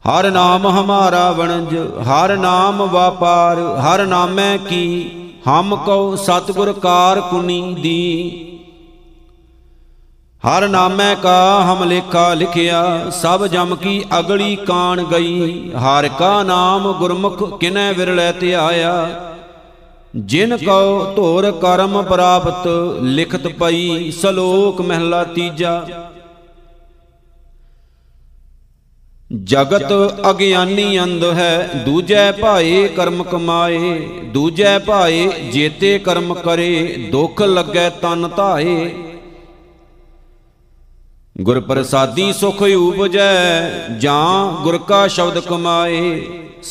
ਹਰ 0.08 0.30
ਨਾਮ 0.30 0.66
ਹਮਾਰਾ 0.66 1.30
ਵਣਜ, 1.32 1.76
ਹਰ 2.02 2.36
ਨਾਮ 2.36 2.82
ਵਾਪਾਰ, 2.82 3.58
ਹਰ 3.58 4.06
ਨਾਮੈ 4.06 4.56
ਕੀ, 4.56 5.10
ਹਮ 5.48 5.76
ਕਉ 5.76 6.16
ਸਤਗੁਰ 6.16 6.72
ਕਾਰ 6.72 7.20
ਕੁਨੀ 7.20 7.74
ਦੀ। 7.74 8.42
ਹਰ 10.42 10.68
ਨਾਮੈ 10.68 11.14
ਕਾ 11.14 11.62
ਹਮ 11.62 11.84
ਲੇਖਾ 11.84 12.34
ਲਿਖਿਆ, 12.34 13.10
ਸਭ 13.10 13.46
ਜਮ 13.46 13.76
ਕੀ 13.76 14.04
ਅਗਲੀ 14.18 14.56
ਕਾਣ 14.56 15.04
ਗਈ। 15.04 15.70
ਹਰ 15.72 16.08
ਕਾ 16.08 16.42
ਨਾਮ 16.42 16.92
ਗੁਰਮੁਖ 16.92 17.58
ਕਿਨੈ 17.60 17.92
ਵਿਰਲੇ 17.92 18.32
ਧਿਆਇਆ 18.32 19.06
ਜਿਨ 20.16 20.56
ਕਉ 20.56 21.14
ਧੋਰ 21.14 21.50
ਕਰਮ 21.52 22.02
ਪ੍ਰਾਪਤ 22.02 22.66
ਲਿਖਤ 23.02 23.46
ਪਈ 23.58 24.10
ਸਲੋਕ 24.10 24.80
ਮਹਿਲਾ 24.80 25.22
ਤੀਜਾ। 25.24 25.86
ਜਗਤ 29.44 29.92
ਅਗਿਆਨੀ 30.30 30.98
ਅੰਧ 31.00 31.24
ਹੈ 31.34 31.82
ਦੂਜੈ 31.84 32.30
ਭਾਏ 32.32 32.86
ਕਰਮ 32.88 33.22
ਕਮਾਏ 33.22 33.98
ਦੂਜੈ 34.32 34.78
ਭਾਏ 34.78 35.26
ਜੇਤੇ 35.52 35.98
ਕਰਮ 35.98 36.34
ਕਰੇ 36.34 37.08
ਦੁੱਖ 37.12 37.42
ਲੱਗੈ 37.42 37.88
ਤਨ 38.02 38.28
ਧਾਏ। 38.36 38.94
ਗੁਰ 41.40 41.60
ਪ੍ਰਸਾਦੀ 41.60 42.32
ਸੁਖ 42.32 42.62
ਉਪਜੈ 42.62 43.68
ਜਾਂ 43.98 44.62
ਗੁਰ 44.62 44.78
ਕਾ 44.78 45.06
ਸ਼ਬਦ 45.06 45.38
ਕਮਾਏ। 45.38 46.20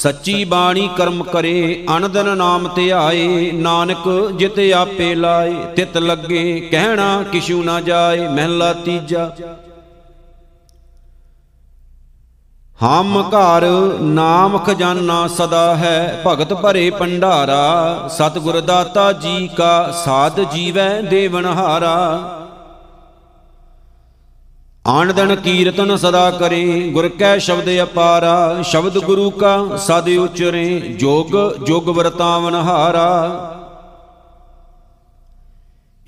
ਸੱਚੀ 0.01 0.43
ਬਾਣੀ 0.45 0.89
ਕਰਮ 0.97 1.23
ਕਰੇ 1.23 1.85
ਅਨੰਦਨ 1.97 2.37
ਨਾਮ 2.37 2.67
ਧਿਆਏ 2.75 3.51
ਨਾਨਕ 3.51 4.07
ਜਿਤ 4.37 4.59
ਆਪੇ 4.75 5.13
ਲਾਏ, 5.15 5.53
ਤਿਤ 5.75 5.97
ਲੱਗੇ, 5.97 6.59
ਕਹਿਣਾ 6.71 7.23
ਕਿਛੂ 7.31 7.63
ਨਾ 7.63 7.79
ਜਾਏ, 7.81 8.27
ਮਹਿਲਾ 8.27 8.73
ਤੀਜਾ। 8.73 9.29
ਹਮ 12.79 13.21
ਘਰ 13.29 13.65
ਨਾਮ 14.01 14.57
ਖਜ਼ਾਨਾ 14.57 15.27
ਸਦਾ 15.27 15.75
ਹੈ, 15.75 16.23
ਭਗਤ 16.27 16.53
ਭਰੇ 16.53 16.89
ਭੰਡਾਰਾ। 16.89 18.07
ਸਤਿਗੁਰ 18.07 18.59
ਦਾਤਾ 18.61 19.11
ਜੀ 19.13 19.47
ਕਾ 19.47 19.91
ਸਾਧ 20.05 20.39
ਜੀਵੈ 20.53 20.89
ਦੇਵਨਹਾਰਾ 21.01 21.95
ਆਣ 24.87 25.13
ਦਿਨ 25.13 25.35
ਕੀਰਤਨ 25.35 25.95
ਸਦਾ 25.97 26.31
ਕਰੇ, 26.31 26.89
ਗੁਰ 26.93 27.09
ਕੈ 27.09 27.37
ਸ਼ਬਦ 27.37 27.69
ਅਪਾਰਾ, 27.83 28.61
ਸ਼ਬਦ 28.61 28.97
ਗੁਰੂ 28.97 29.29
ਕਾ 29.29 29.77
ਸਦ 29.77 30.09
ਉਚਰੇ, 30.09 30.79
ਜੋਗ, 30.79 31.53
ਜੁਗ 31.63 31.89
ਵਰਤਾਵਨ 31.89 32.55
ਹਾਰਾ। 32.55 33.51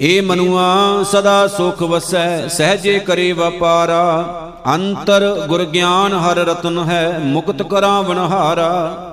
ਏ 0.01 0.21
ਮਨੁਆ, 0.21 1.03
ਸਦਾ 1.03 1.47
ਸੁਖ 1.47 1.81
ਵਸੈ, 1.81 2.47
ਸਹਜੇ 2.47 2.99
ਕਰੇ 2.99 3.31
ਵਪਾਰਾ। 3.31 4.23
ਅੰਤਰ 4.67 5.45
ਗੁਰ 5.47 5.65
ਗਿਆਨ 5.65 6.13
ਹਰ 6.13 6.35
ਰਤਨ 6.35 6.79
ਹੈ, 6.79 7.19
ਮੁਕਤ 7.23 7.63
ਕਰਾਵਨ 7.63 8.17
ਹਾਰਾ। 8.17 9.03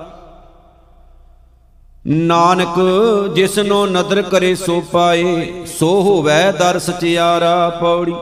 ਨਾਨਕ, 2.07 2.79
ਜਿਸਨੋ 3.35 3.85
ਨਦਰ 3.85 4.21
ਕਰੇ 4.21 4.55
ਸੋ 4.55 4.81
ਪਾਏ, 4.81 5.53
ਸੋ 5.79 6.01
ਹੋਵੈ 6.01 6.51
ਦਰ 6.51 6.79
ਸਚਿਆਰਾ 6.79 7.69
ਪੌੜੀ। 7.69 8.13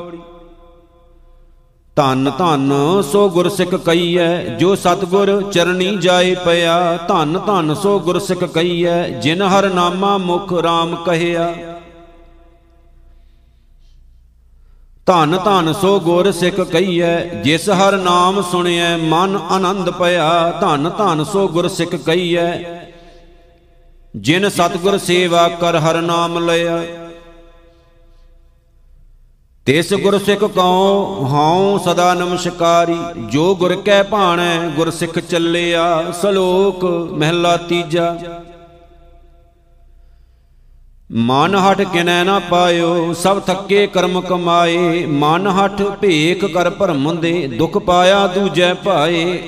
ਧੰਨ 1.95 2.32
ਧੰਨ 2.38 2.71
ਸੋ 3.12 3.29
ਗੁਰਸਿੱਖ 3.29 3.75
ਕਈਐ 3.75 4.38
ਜੋ 4.58 4.75
ਸਤਗੁਰ 4.75 5.29
ਚਰਣੀ 5.51 5.95
ਜਾਏ 5.97 6.34
ਪਿਆ। 6.36 6.97
ਧੰਨ 7.08 7.39
ਧੰਨ 7.39 7.73
ਸੋ 7.73 7.99
ਗੁਰਸਿੱਖ 7.99 8.43
ਕਈਐ 8.43 9.08
ਜਿਨ 9.19 9.41
ਹਰ 9.41 9.69
ਨਾਮਾ 9.69 10.17
ਮੁਖ 10.17 10.53
RAM 10.53 10.95
ਕਹਿਆ। 11.06 11.53
ਧੰਨ 15.06 15.38
ਧੰਨ 15.45 15.73
ਸੋ 15.73 15.99
ਗੁਰ 15.99 16.32
ਸਿੱਖ 16.32 16.60
ਕਈਐ 16.62 17.19
ਜਿਸ 17.43 17.69
ਹਰ 17.69 17.97
ਨਾਮ 17.97 18.41
ਸੁਣਿਐ, 18.41 18.95
ਮਨ 18.97 19.39
ਆਨੰਦ 19.49 19.89
ਪਿਆ। 19.89 20.51
ਧੰਨ 20.62 20.89
ਧੰਨ 20.89 21.23
ਸੋ 21.23 21.47
ਗੁਰ 21.47 21.67
ਸਿੱਖ 21.67 21.95
ਕਈਐ 21.95 22.51
ਜਿਨ 24.15 24.49
ਸਤਗੁਰ 24.49 24.97
ਸੇਵਾ 24.97 25.47
ਕਰ 25.62 25.79
ਹਰ 25.79 26.01
ਨਾਮ 26.01 26.45
ਲਿਆ 26.45 26.84
ਤਿਸ 29.65 29.93
ਗੁਰ 29.93 30.17
ਸਿੱਖ 30.19 30.43
ਕਉ, 30.43 31.26
ਹਉ 31.26 31.78
ਸਦਾ 31.78 32.13
ਨਮਸਕਾਰੀ। 32.13 32.97
ਜੋ 33.30 33.56
ਗੁਰ 33.56 33.76
ਕੈ 33.76 34.04
ਭਾਣੈ, 34.04 34.58
ਗੁਰ 34.69 34.89
ਸਿੱਖ 34.91 35.19
ਚੱਲਿਆ 35.19 36.12
ਸਲੋਕ, 36.12 36.84
ਮਹਿਲਾ 37.13 37.56
ਤੀਜਾ। 37.58 38.15
ਮਨ 41.12 41.56
ਹਟ 41.56 41.82
ਕਿਨੈ 41.82 42.23
ਨਾ 42.23 42.39
ਪਾਇਓ, 42.39 43.13
ਸਭ 43.13 43.39
ਥੱਕੇ 43.39 43.88
ਕਰਮ 43.88 44.21
ਕਮਾਏ। 44.21 45.06
ਮਨ 45.06 45.47
ਹਟ 45.47 45.82
ਭੇਖ 45.82 46.45
ਕਰ 46.45 46.69
ਭਰਮ 46.69 47.19
ਦੇ 47.19 47.47
ਦੁਖ 47.47 47.78
ਪਾਇਆ 47.78 48.28
ਦੂਜੈ 48.28 48.73
ਭਾਏ। 48.73 49.41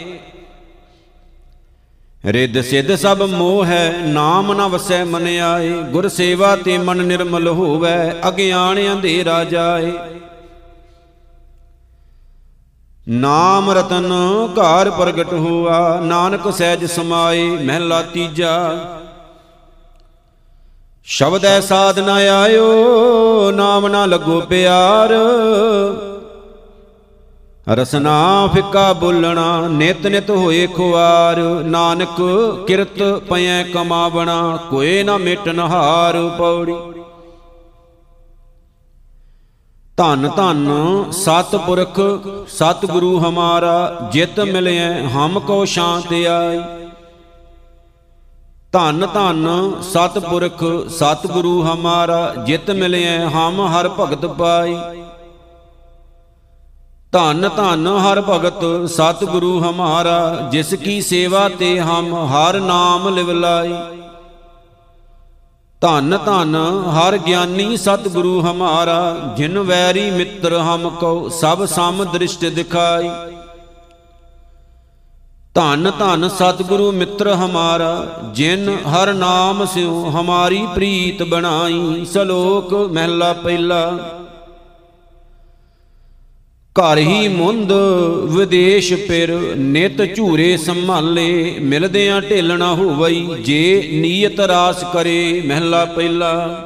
ਰਿੱਧ 2.28 2.62
ਸਿੱਧ 2.62 2.96
ਸਭ 2.96 3.22
ਮੋਹ 3.22 3.66
ਹੈ, 3.66 3.94
ਨਾਮ 4.06 4.54
ਨ 4.54 4.62
ਵਸੈ 4.62 5.04
ਮਨ 5.04 5.28
ਆਏ, 5.28 5.70
ਗੁਰ 5.70 6.08
ਸੇਵਾ 6.08 6.56
ਤੇ 6.56 6.78
ਮਨ 6.78 6.98
ਨਿਰਮਲ 6.98 7.48
ਹੋਵੇ, 7.48 8.12
ਅਗਿਆਨ 8.28 8.80
ਅੰਧੇਰਾ 8.94 9.44
ਜਾਏ। 9.44 9.92
ਨਾਮ 13.10 13.72
ਰਤਨ 13.72 14.14
ਘਰ 14.54 14.90
ਪ੍ਰਗਟ 14.90 15.34
ਹੋਆ, 15.34 16.00
ਨਾਨਕ 16.04 16.54
ਸਹਿਜ 16.54 16.86
ਸਮਾਏ, 16.86 17.46
ਮਹਿਲਾ 17.46 18.02
ਤੀਜਾ। 18.02 18.76
ਸ਼ਬਦ 21.04 21.46
ਐ 21.46 21.60
ਸਾਧ 21.60 22.00
ਨ 22.00 22.10
ਆਇਓ, 22.10 23.52
ਨਾਮ 23.52 23.88
ਨਾ 23.88 24.06
ਲੱਗੋ 24.06 24.42
ਪਿਆਰ। 24.42 25.14
ਰਸਨਾ 27.68 28.50
ਫਿੱਕਾ 28.54 28.94
ਬੋਲਣਾ, 28.94 29.68
ਨਿਤ 29.68 30.08
ਨਿਤ 30.08 30.30
ਹੋਏ 30.30 30.68
ਖੁਆਰ, 30.68 31.40
ਨਾਨਕ 31.66 32.22
ਕਿਰਤ 32.68 33.02
ਪਇਐ 33.30 33.64
ਕਮਾਵਣਾ 33.64 34.60
ਕੋਏ 34.70 35.04
ਨਾ 35.04 35.18
ਮਿਟਨ 35.18 35.60
ਹਾਰ 35.60 36.18
ਪੌੜੀ। 36.38 36.76
ਧੰਨ 39.98 40.30
ਧੰਨ 40.36 40.70
ਸਤਿਪੁਰਖ, 41.12 42.00
ਸਤਿਗੁਰੂ 42.50 43.18
ਹਮਾਰਾ, 43.20 44.10
ਜਿਤ 44.12 44.40
ਮਿਲਿਆ 44.40 44.92
ਹਮ 45.08 45.40
ਕੋ 45.40 45.66
ਸ਼ਾਂਤ 45.66 46.14
ਆਈ। 46.14 46.62
ਧੰਨ 48.72 49.08
ਧੰਨ 49.14 49.48
ਸਤਿਪੁਰਖ, 49.82 50.64
ਸਤਿਗੁਰੂ 50.90 51.62
ਹਮਾਰਾ, 51.64 52.34
ਜਿਤ 52.46 52.72
ਮਿਲਿਆ 52.72 53.30
ਹਮ 53.30 53.62
ਹਰ 53.68 53.90
ਭਗਤ 53.90 54.26
ਪਾਈ। 54.26 54.78
ਧੰਨ 57.16 57.50
ਧੰਨ 57.58 57.88
ਹਰ 57.88 58.20
ਭਗਤ 58.22 58.64
ਸਤਿਗੁਰੂ 58.90 59.60
ਹਮਾਰਾ, 59.60 60.50
ਜਿਸ 60.52 60.74
ਕੀ 60.74 61.02
ਸੇਵਾ 61.02 61.48
ਤੇ 61.50 61.80
ਹਮ 61.80 62.14
ਹਰ 62.26 62.60
ਨਾਮ 62.60 63.08
ਲਿਵ 63.10 63.32
ਲਾਈ। 63.32 63.74
ਧੰਨ 65.82 66.18
ਧੰਨ 66.26 66.56
ਹਰ 66.96 67.18
ਗਿਆਨੀ 67.18 67.78
ਸਤਿਗੁਰੂ 67.78 68.42
ਹਮਾਰਾ, 68.42 69.16
ਜਿਨ 69.38 69.60
ਵੈਰੀ 69.60 70.10
ਮਿੱਤਰ 70.12 70.58
ਹਮ 70.60 70.90
ਕੋ 70.90 71.30
ਸਭ 71.30 71.66
ਸਮ 71.66 72.04
ਦ੍ਰਿਸ਼ਟ 72.04 72.46
ਦਿਖਾਈ। 72.46 73.10
ਧੰਨ 75.56 75.92
ਧੰਨ 76.00 76.30
ਸਤਿਗੁਰੂ 76.30 76.92
ਮਿੱਤਰ 76.92 77.34
ਹਮਾਰਾ, 77.36 78.06
ਜਿਨ 78.34 78.78
ਹਰ 78.88 79.14
ਨਾਮ 79.14 79.66
ਸਿਉ 79.66 80.10
ਹਮਾਰੀ 80.10 80.66
ਪ੍ਰੀਤ 80.76 81.24
ਬਣਾਈ, 81.24 82.06
ਸਲੋਕ 82.06 82.74
ਮਹਿਲਾ 82.74 83.34
ਪਹਿਲਾ। 83.34 84.00
ਘਰ 86.80 86.98
ਹੀ 86.98 87.28
ਮੁੰਦ, 87.28 87.72
ਵਿਦੇਸ਼ 88.24 88.94
ਪਿਰ 88.94 89.32
ਨਿਤ 89.56 90.16
ਝੂਰੇ 90.16 90.58
ਸੰਭਾਲੇ, 90.58 91.56
ਮਿਲਦਿਆਂ 91.62 92.22
ਢੇਲਣਾ 92.22 92.74
ਹੋਵਈ, 92.74 93.28
ਜੇ 93.42 93.90
ਨੀਅਤ 93.94 94.40
ਰਾਸ 94.40 94.84
ਕਰੇ 94.94 95.42
ਮਹਿਲਾ 95.46 95.86
ਪਹਿਲਾ। 95.86 96.62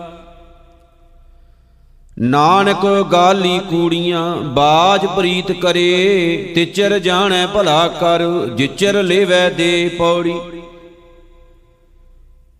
ਨਾਨਕ 2.20 2.86
ਗਾਲੀ 3.12 3.60
ਕੂੜੀਆਂ, 3.70 4.36
ਬਾਜ 4.36 5.06
ਪ੍ਰੀਤ 5.06 5.52
ਕਰੇ, 5.52 6.52
ਤਿਚਰ 6.56 7.00
ਜਾਣੈ 7.00 7.48
ਭਲਾ 7.48 7.88
ਕਰ, 7.88 8.48
ਜਿਚਰ 8.56 9.04
ਲੇਵੈ 9.04 9.50
ਦੇ 9.50 9.90
ਪੌੜੀ। 9.98 10.40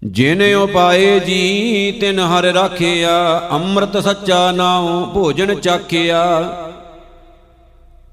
ਜਿਨ 0.04 0.56
ਉਪਾਏ 0.56 1.20
ਜੀ, 1.20 1.92
ਤਿਨ 1.92 2.20
ਹਰ 2.20 2.44
ਰਾਖਿਆ, 2.44 3.50
ਅੰਮ੍ਰਿਤ 3.52 3.98
ਸੱਚਾ 3.98 4.52
ਨਾਉ 4.52 5.06
ਭੋਜਨ 5.14 5.56
ਚਾਖਿਆ। 5.56 6.26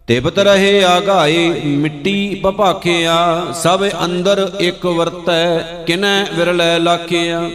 ਤਿਬਤ 0.09 0.39
ਰਹੇ 0.39 0.85
ਆਗਾਏ, 0.85 1.49
ਮਿੱਟੀ 1.65 2.35
ਪਪਾਖਿਆ, 2.35 3.47
ਸਭ 3.55 3.85
ਅੰਦਰ 4.05 4.51
ਇੱਕ 4.61 4.87
ਵਰਤੈ, 4.87 5.59
ਕਿਨੈ 5.87 6.25
ਵਿਰਲੇ 6.35 6.79
ਲਾਖਿਆ। 6.79 7.51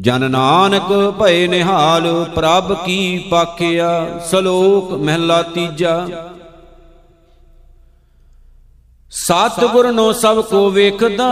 ਜਨ 0.00 0.30
ਨਾਨਕ 0.30 1.14
ਭਏ 1.20 1.46
ਨਿਹਾਲ, 1.46 2.24
ਪ੍ਰਭ 2.34 2.84
ਕੀ 2.84 3.24
ਪਾਖਿਆ, 3.30 4.20
ਸ਼ਲੋਕ 4.30 4.92
ਮਹਿਲਾ 4.92 5.42
ਤੀਜਾ। 5.42 6.06
ਸਤ 9.10 9.64
ਗੁਰ 9.64 9.92
ਨੋ 9.92 10.12
ਸਭ 10.12 10.40
ਕੋ 10.40 10.70
ਵੇਖਦਾ, 10.70 11.30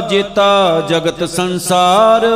ਜੇਤਾ 0.00 0.80
ਜਗਤ 0.88 1.28
ਸੰਸਾਰ। 1.28 2.26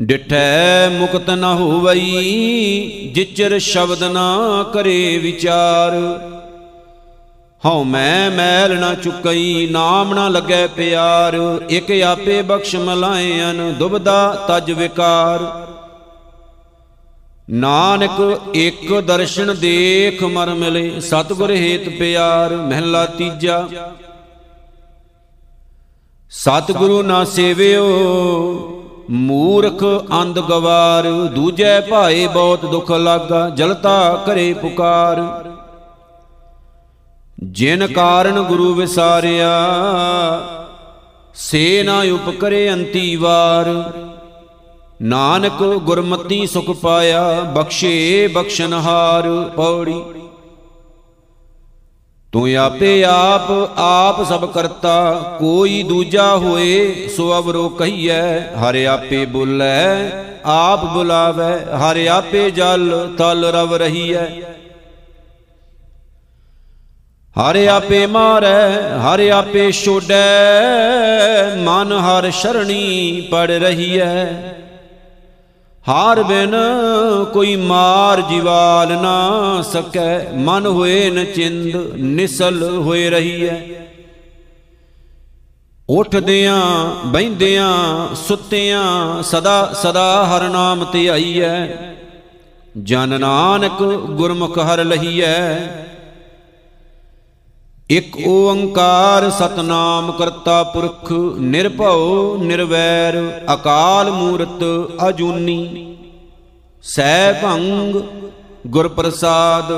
ਡਿਠੈ 0.00 0.88
ਮੁਕਤ 0.88 1.30
ਨ 1.30 1.44
ਹੋਵਈ, 1.44 3.10
ਜਿਚਰ 3.14 3.58
ਸ਼ਬਦ 3.58 4.04
ਨਾ 4.04 4.38
ਕਰੇ 4.74 5.18
ਵਿਚਾਰ। 5.18 5.92
ਹਉ 7.66 7.84
ਮੈਂ 7.84 8.30
ਮੈਲ 8.30 8.80
ਨਾ 8.80 8.94
ਚੁਕਈ, 8.94 9.68
ਨਾਮ 9.70 10.14
ਨਾ 10.14 10.28
ਲੱਗੈ 10.28 10.66
ਪਿਆਰ। 10.66 11.60
ਇਕ 11.70 12.02
ਆਪੇ 12.02 12.42
ਬਖਸ਼ 12.42 12.76
ਮਲਾਇਨ, 12.76 13.74
ਦੁਬਦਾ 13.78 14.46
ਤਜ 14.48 14.72
ਵਿਕਾਰ। 14.72 15.66
ਨਾਨਕ 17.50 18.40
ਇੱਕ 18.54 19.00
ਦਰਸ਼ਨ 19.00 19.56
ਦੇਖ 19.58 20.22
ਮਰ 20.22 20.50
ਮਿਲੇ, 20.50 21.00
ਸਤਿਗੁਰ 21.00 21.50
ਹੇਤ 21.50 21.88
ਪਿਆਰ, 21.88 22.56
ਮਹਿਲਾ 22.56 23.06
ਤੀਜਾ। 23.06 23.68
ਸਤਿਗੁਰੂ 26.30 27.02
ਨਾ 27.02 27.24
ਸੇਵਿਓ 27.24 28.73
ਮੂਰਖ 29.10 29.84
ਅੰਧ 30.20 30.38
ਗਵਾਰ, 30.38 31.10
ਦੂਜੈ 31.34 31.80
ਭਾਏ 31.80 32.26
ਬਹੁਤ 32.26 32.64
ਦੁਖ 32.64 32.90
ਲਾਗਾ, 32.90 33.48
ਜਲਤਾ 33.48 34.22
ਕਰੇ 34.26 34.54
ਪੁਕਾਰ। 34.54 35.44
ਜਿਨ 37.42 37.86
ਕਾਰਨ 37.86 38.42
ਗੁਰੂ 38.42 38.74
ਵਿਸਾਰਿਆ, 38.74 39.50
ਸੇ 41.34 41.82
ਨਾ 41.82 41.98
ਉਪਕਰੇ 41.98 42.72
ਅੰਤੀ 42.72 43.16
ਵਾਰ। 43.16 43.92
ਨਾਨਕ 45.02 45.62
ਗੁਰਮਤੀ 45.62 46.46
ਸੁਖ 46.46 46.70
ਪਾਇਆ, 46.70 47.40
ਬਖਸ਼ੇ 47.40 48.26
ਬਖਸ਼ਨਹਾਰ, 48.26 49.50
ਪੌੜੀ। 49.56 50.02
ਤੂੰ 52.34 52.56
ਆਪੇ 52.56 53.04
ਆਪ 53.04 53.50
ਆਪ 53.78 54.28
ਸਭ 54.28 54.52
ਕਰਤਾ, 54.52 55.36
ਕੋਈ 55.38 55.82
ਦੂਜਾ 55.82 56.36
ਹੋਏ 56.36 57.08
ਸੋ 57.16 57.38
ਅਵਰੋ 57.38 57.68
ਕਹੀਐ, 57.68 58.40
ਹਰਿ 58.40 58.86
ਆਪੇ 58.86 59.26
ਬੁਲੈ, 59.26 60.10
ਆਪ 60.44 60.84
ਬੁਲਾਵੇ, 60.84 61.76
ਹਰਿ 61.76 62.08
ਆਪੇ 62.08 62.50
ਜਲ, 62.50 63.14
ਤਲ 63.18 63.44
ਰਵ 63.44 63.74
ਰਹੀਐ। 63.74 64.26
ਹਰਿ 67.36 67.68
ਆਪੇ 67.68 68.06
ਮਾਰੈ, 68.06 68.98
ਹਰਿ 68.98 69.30
ਆਪੇ 69.30 69.72
ਛੋੜੈ 69.72 70.24
ਮਨ 71.56 71.92
ਹਰ 71.92 72.30
ਸ਼ਰਣੀ 72.30 73.20
ਪੜ 73.30 73.50
ਰਹੀਐ। 73.50 74.26
ਹਾਰ 75.88 76.22
ਬਿਨ 76.22 76.54
ਕੋਈ 77.32 77.56
ਮਾਰ 77.56 78.20
ਜਿਵਾਲ 78.20 78.92
ਨਾ 79.02 79.62
ਸਕੈ, 79.62 80.30
ਮਨ 80.34 80.66
ਹੋਏ 80.66 81.10
ਨ 81.10 81.24
ਚਿੰਦ, 81.24 81.76
ਨਿਸਲ 81.96 82.62
ਹੋਏ 82.78 83.10
ਰਹੀਐ। 83.10 83.56
ਉਠਦਿਆਂ 85.88 86.60
ਬੈੰਦਿਆਂ 87.06 88.14
ਸੁੱਤਿਆਂ, 88.14 89.22
ਸਦਾ 89.22 89.72
ਸਦਾ 89.72 90.24
ਹਰ 90.26 90.48
ਨਾਮ 90.48 90.86
ਧਿਆਈਐ 90.92 91.66
ਜਨ 92.82 93.20
ਨਾਨਕ 93.20 93.82
ਗੁਰਮੁਖ 94.10 94.58
ਹਰ 94.58 94.84
ਲਹੀਐ। 94.84 95.58
ਇਕ 97.90 98.16
ਓੰਕਾਰ 98.26 99.30
ਸਤਨਾਮ 99.30 100.12
ਕਰਤਾ 100.12 100.62
ਪੁਰਖ, 100.62 101.12
ਨਿਰਭਉ, 101.38 102.36
ਨਿਰਵੈਰ, 102.36 103.16
ਅਕਾਲ 103.54 104.10
ਮੂਰਤ, 104.10 104.64
ਅਜੂਨੀ। 105.08 105.96
ਸੈ 106.82 107.32
ਭੰਗ 107.32 107.96
ਗੁਰ 108.66 108.88
ਪ੍ਰਸਾਦ 108.88 109.72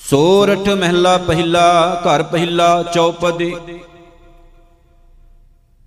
ਸੋਰਠ 0.00 0.68
ਮਹਿਲਾ 0.68 1.16
ਪਹਿਲਾ, 1.18 2.00
ਘਰ 2.06 2.22
ਪਹਿਲਾ, 2.22 2.82
ਚੌਪਦੇ। 2.82 3.52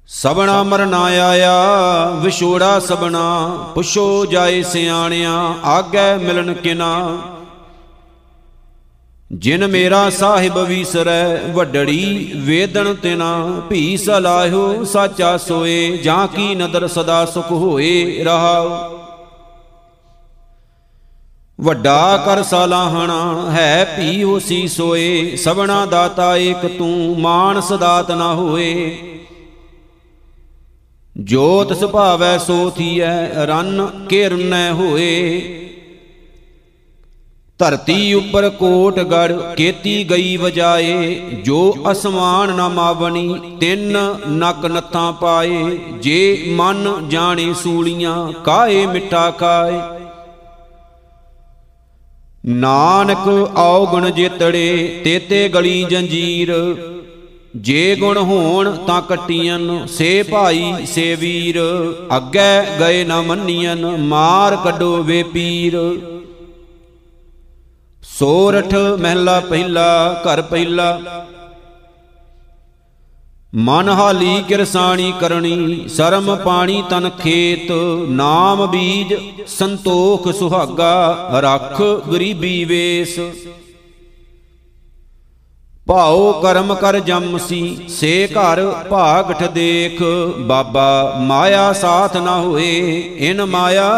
ਸਬਣਾ 0.08 0.64
ਮਰਨਾ 0.64 1.04
ਆਇਆ, 1.04 2.10
ਵਿਛੋੜਾ 2.16 2.80
ਸਬਣਾ 2.80 3.48
ਪੁੱਛੋ 3.76 4.26
ਜਾਏ 4.26 4.64
ਸਿਆਣਿਆ, 4.64 5.54
ਆਗੇ 5.66 6.16
ਮਿਲਣ 6.16 6.54
ਕਿਨਾ। 6.54 7.18
ਜਿਨ 9.32 9.68
ਮੇਰਾ 9.68 10.10
ਸਾਹਿਬ 10.10 10.58
ਵੀਸਰੈ, 10.60 11.38
ਵੱਡੜੀ 11.48 12.32
ਵੇਦਨ 12.36 12.94
ਤਿਨਾ 12.96 13.62
ਭੀ 13.70 13.98
ਸਲਾਹੋ 13.98 14.84
ਸਾਚਾ 14.84 15.38
ਸੋਏ, 15.38 15.98
ਜਾਂ 15.98 16.28
ਕੀ 16.28 16.56
ਨਦਰ 16.56 16.88
ਸਦਾ 16.88 17.26
ਸੁਖ 17.26 17.52
ਹੋਏ 17.52 18.24
ਰਹਾਉ 18.24 19.00
ਵੱਡਾ 21.62 22.18
ਕਰ 22.18 22.44
ਸਲਾਹਣਾ 22.44 23.52
ਹੈ 23.52 23.86
ਭੀ 23.98 24.24
ਹੋਸੀ 24.24 24.68
ਸੋਏ 24.68 25.36
ਸਬਣਾ 25.36 25.86
ਦਾਤਾ 25.86 26.36
ਏਕ 26.38 26.66
ਤੂੰ 26.78 27.20
ਮਾਨਸ 27.20 27.72
ਦਾਤ 27.74 28.12
ਨਾ 28.12 28.34
ਹੋਏ। 28.34 28.98
ਜੋਤ 31.16 31.74
ਸੁਭਾਵੈ 31.78 32.38
ਸੋ 32.38 32.70
ਥੀਐ, 32.70 33.28
ਰਨ 33.46 33.88
ਕਿਰਨੈ 34.10 34.72
ਹੋਏ। 34.72 35.70
ਧਰਤੀ 37.64 38.14
ਉੱਪਰ 38.14 38.48
ਕੋਟ 38.50 39.00
ਗੜ 39.02 39.32
ਕੇਤੀ 39.58 40.04
ਗਈ 40.10 40.36
ਵਜਾਏ, 40.38 41.16
ਜੋ 41.46 41.76
ਅਸਮਾਨ 41.92 42.54
ਨਾ 42.56 42.68
ਮਾਵਣੀ, 42.70 43.40
ਤਿੰਨ 43.60 43.98
ਨਕ 44.30 44.66
ਨੱਥਾਂ 44.66 45.12
ਪਾਏ, 45.14 45.78
ਜੇ 46.02 46.54
ਮਨ 46.58 47.08
ਜਾਣੇ 47.10 47.54
ਸੂਲੀਆਂ, 47.54 48.32
ਕਾਏ 48.46 48.86
ਮਿੱਠਾ 48.86 49.30
ਖਾਏ। 49.32 49.80
ਨਾਨਕ 52.46 53.28
ਔਗਣ 53.58 54.10
ਜੇਤੜੇ 54.10 55.02
ਤੇਤੇ 55.04 55.48
ਗਲੀ 55.50 55.84
ਜੰਜੀਰ, 55.84 56.54
ਜੇ 57.58 57.96
ਗੁਣ 57.96 58.18
ਹੋਣ 58.20 58.72
ਤਾਂ 58.88 59.02
ਕਟੀਆਂ 59.02 59.60
ਸੇ 59.88 60.24
ਭਾਈ 60.24 60.74
ਸੇ 60.86 61.14
ਵੀਰ, 61.16 61.60
ਅੱਗੇ 62.18 62.80
ਗਏ 62.80 63.04
ਨਾ 63.04 63.22
ਮੰਨੀਆਂ 63.22 63.76
ਮਾਰ 64.00 64.56
ਕੱਢੋ 64.56 64.96
ਵੇ 65.04 65.24
ਪੀਰ। 65.24 65.80
ਸੋਰਠ 68.20 68.74
ਮਹਿਲਾ 68.76 69.40
ਪਹਿਲਾ, 69.40 70.22
ਘਰ 70.24 70.42
ਪਹਿਲਾ। 70.42 71.00
ਮਨ 73.56 73.90
ਹਾਲੀ 73.90 74.44
ਕਿਰਸਾਣੀ 74.48 75.14
ਕਰਨੀ, 75.20 75.88
ਸਰਮ 75.88 76.36
ਪਾਣੀ 76.36 76.84
ਤਨ 76.90 77.10
ਖੇਤ। 77.10 77.72
ਨਾਮ 78.10 78.66
ਬੀਜ 78.68 79.14
ਸੰਤੋਖ 79.48 80.32
ਸੁਹਾਗਾ, 80.32 81.30
ਰੱਖ 81.34 81.82
ਗਰੀਬੀ 81.82 82.66
ਵੇਸ। 82.66 83.20
ਭਾਉ 85.88 86.32
ਕਰਮ 86.42 86.76
ਕਰ 86.76 87.00
ਜੰਮ 87.00 87.38
ਸੀ, 87.38 87.78
ਸੇ 87.90 88.30
ਘਰ 88.32 88.72
ਭਾਗਠ 88.90 89.44
ਦੇਖ। 89.44 90.04
ਬਾਬਾ 90.40 91.16
ਮਾਇਆ 91.20 91.74
ਸਾਥ 91.74 92.18
ਨਾ 92.18 92.40
ਹੋਏ, 92.42 93.00
ਇਨ 93.18 93.46
ਮਾਇਆ 93.46 93.92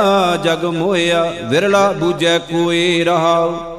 ਜਗ 0.44 0.66
ਮੋਇਆ 0.66 1.34
ਵਿਰਲਾ 1.44 1.92
ਬੂਝੈ 1.92 2.38
ਕੋਏ 2.40 3.04
ਰਹਾਉ। 3.04 3.75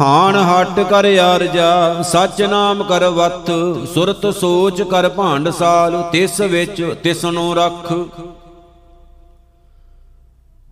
ਹਾਨ 0.00 0.36
ਹਟ 0.36 0.80
ਕਰ 0.80 1.06
ਅਰਜਾ, 1.36 2.02
ਸਚ 2.02 2.42
ਨਾਮ 2.42 2.82
ਕਰ 2.82 3.04
ਵਤ 3.04 3.50
ਸੁਰਤ 3.94 4.34
ਸੋਚ 4.34 4.82
ਕਰ 4.82 5.08
ਭਾਂਡ 5.08 5.50
ਸਾਲ, 5.50 6.02
ਤਿਸ 6.12 6.40
ਵਿੱਚ 6.40 6.96
ਤਿਸ 7.02 7.24
ਨੂੰ 7.24 7.56
ਰੱਖ। 7.56 7.92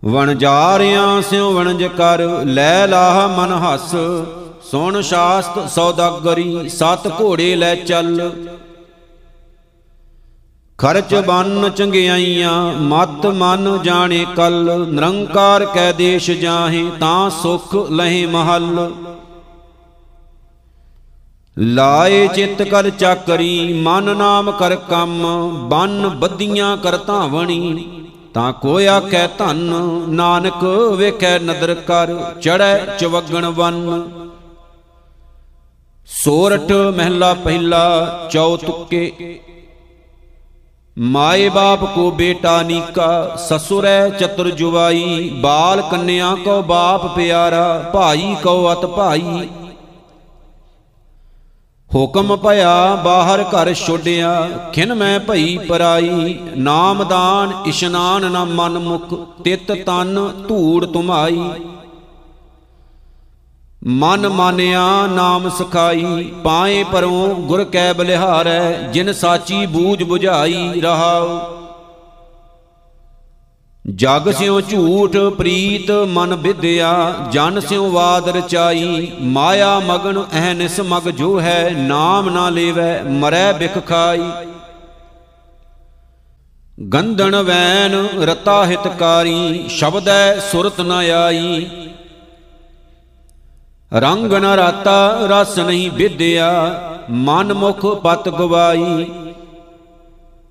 ਵਣ 0.05 0.33
ਜਾਰਿਆਂ 0.35 1.21
ਸਿਉ 1.21 1.53
ਵਣਜ 1.53 1.83
ਕਰ, 1.83 2.19
ਲੈ 2.45 2.87
ਲਾਹ 2.87 3.27
ਮਨ 3.27 3.53
ਹੱਸ। 3.53 3.95
ਸੁਣ 4.71 5.01
ਸ਼ਾਸਤ 5.01 5.69
ਸੌਦਾਗਰੀ, 5.69 6.69
ਸਤ 6.69 7.07
ਘੋੜੇ 7.21 7.55
ਲੈ 7.55 7.75
ਚੱਲ। 7.75 8.31
ਖਰਚ 10.77 11.15
ਬੰਨ 11.15 11.69
ਚੰਗਿਆਈਆਂ, 11.69 12.73
ਮਤ 12.73 13.25
ਮਨ 13.25 13.79
ਜਾਣੇ 13.83 14.25
ਕਲ। 14.35 14.85
ਨਿਰੰਕਾਰ 14.87 15.65
ਕੈ 15.65 15.91
ਦੇਸ਼ 15.91 16.31
ਜਾਹੇ, 16.31 16.89
ਤਾਂ 16.99 17.29
ਸੁਖ 17.29 17.75
ਲਹੇ 17.91 18.25
ਮਹੱਲ। 18.25 18.91
ਲਾਏ 21.57 22.27
ਚਿੱਤ 22.27 22.61
ਕਰ 22.61 22.89
ਚਾਕਰੀ, 22.89 23.73
ਮਨ 23.73 24.15
ਨਾਮ 24.17 24.51
ਕਰ 24.51 24.75
ਕੰਮ, 24.89 25.23
ਬੰਨ 25.69 26.07
ਬੱਦੀਆਂ 26.09 26.75
ਕਰ 26.77 26.97
ਧਾਵਣੀ। 26.97 27.87
ਤਾਂ 28.33 28.51
ਕੋਈ 28.53 28.85
ਆਖੈ 28.85 29.25
ਧਨ, 29.37 29.57
ਨਾਨਕ 30.09 30.63
ਵੇਖੈ 30.97 31.37
ਨਦਰ 31.39 31.73
ਕਰ 31.87 32.13
ਚੜੈ 32.41 32.77
ਚਵਗਣ 32.99 33.45
ਵੰਨ। 33.47 34.07
ਸੋਰਠ 36.09 36.71
ਮਹਿਲਾ 36.71 37.33
ਪਹਿਲਾ 37.33 38.29
ਚੌਤੁਕੇ 38.31 39.39
ਮਾਏ 40.97 41.49
ਬਾਪ 41.49 41.83
ਕੋ 41.95 42.09
ਬੇਟਾ 42.11 42.61
ਨੀਕਾ, 42.63 43.35
ਸਸੁਰੈ 43.39 44.09
ਚਤੁਰ 44.09 44.49
ਜੁਵਾਈ, 44.51 45.29
ਬਾਲ 45.41 45.81
ਕੰਨਿਆ 45.81 46.35
ਕੋ 46.35 46.61
ਬਾਪ 46.61 47.15
ਪਿਆਰਾ, 47.15 47.91
ਭਾਈ 47.93 48.35
ਕੋ 48.43 48.71
ਅਤ 48.71 48.85
ਭਾਈ। 48.85 49.49
ਹੁਕਮ 51.95 52.35
ਭਇਆ 52.35 52.95
ਬਾਹਰ 52.95 53.43
ਘਰ 53.43 53.73
ਛੋਡਿਆ, 53.73 54.49
ਖਿਨ 54.73 54.93
ਮੈਂ 54.93 55.19
ਭਈ 55.19 55.57
ਪਰਾਈ 55.57 56.39
ਨਾਮਦਾਨ 56.57 57.53
ਇਸ਼ਨਾਨ 57.65 58.31
ਨਾ 58.31 58.43
ਮਨ 58.45 58.77
ਮੁਖ, 58.79 59.13
ਤਿਤ 59.43 59.71
ਤਨ 59.85 60.19
ਧੂੜ 60.47 60.85
ਤੁਮਾਈ। 60.85 61.49
ਮਨ 63.83 64.27
ਮਾਨਿਆ, 64.29 65.07
ਨਾਮ 65.07 65.49
ਸਖਾਈ, 65.49 66.31
ਪਾਏ 66.43 66.83
ਪਰੋਂ 66.83 67.35
ਗੁਰ 67.35 67.63
ਕੈ 67.63 67.93
ਬਲਿਹਾਰੈ, 67.93 68.71
ਜਿਨ 68.71 69.13
ਸਾਚੀ 69.13 69.65
ਬੂਝ 69.65 70.03
부ਝਾਈ 70.03 70.81
ਰਹਾਉ। 70.81 71.39
ਜਗ 73.95 74.31
ਸਿਉ 74.31 74.61
ਝੂਠ 74.61 75.15
ਪ੍ਰੀਤ 75.37 75.91
ਮਨ 75.91 76.35
ਵਿਦਿਆ, 76.35 77.15
ਜਨ 77.31 77.59
ਸਿਉ 77.59 77.91
ਵਾਦ 77.91 78.29
ਰਚਾਈ 78.29 79.11
ਮਾਇਆ 79.21 79.79
ਮਗਨ 79.79 80.23
ਅਹਨਿਸ 80.33 80.79
ਮਗ 80.79 81.09
ਜੋ 81.09 81.39
ਹੈ, 81.41 81.69
ਨਾਮ 81.77 82.29
ਨਾ 82.29 82.49
ਲੇਵੈ, 82.49 83.03
ਮਰੈ 83.03 83.53
ਬਿਖ 83.53 83.77
ਖਾਈ। 83.87 84.21
ਗੰਧਣ 86.93 87.35
ਵੈਨ 87.35 88.07
ਰਤਾ 88.21 88.65
ਹਿਤਕਾਰੀ 88.65 89.67
ਸ਼ਬਦੈ 89.69 90.39
ਸੁਰਤ 90.39 90.81
ਨ 90.81 90.91
ਆਈ। 90.91 91.69
ਰੰਗ 93.93 94.33
ਨ 94.33 94.45
ਰਾਤਾ 94.45 95.19
ਰਸ 95.21 95.59
ਨਹੀਂ 95.59 95.91
ਵਿਦਿਆ, 95.91 96.51
ਮਨ 97.09 97.53
ਮੁਖ 97.53 97.85
ਪਤ 97.85 98.29
ਗਵਾਈ। 98.29 99.05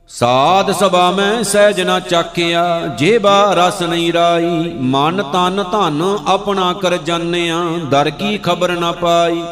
ਸਾਧ 0.09 0.71
ਸਭਾ 0.71 1.11
ਮੈਂ 1.11 1.43
ਸਹਿਜ 1.43 1.81
ਨਾ 1.81 2.01
ਚਾਕਿਆ 2.01 2.87
ਜੇਬਾ 2.99 3.55
ਰਸ 3.55 3.83
ਨਹੀਂ 3.83 4.13
ਰਾਈ। 4.13 4.75
ਮਨ 4.81 5.23
ਤਨ 5.23 5.65
ਧਨ 5.73 6.03
ਆਪਣਾ 6.27 6.73
ਕਰ 6.73 6.97
ਜਾਣਿਆ, 6.97 7.59
ਦਰ 7.91 8.11
ਕੀ 8.11 8.39
ਖਬਰ 8.39 8.73
ਨਾ 8.73 8.93
ਪਾਈ। 8.93 9.43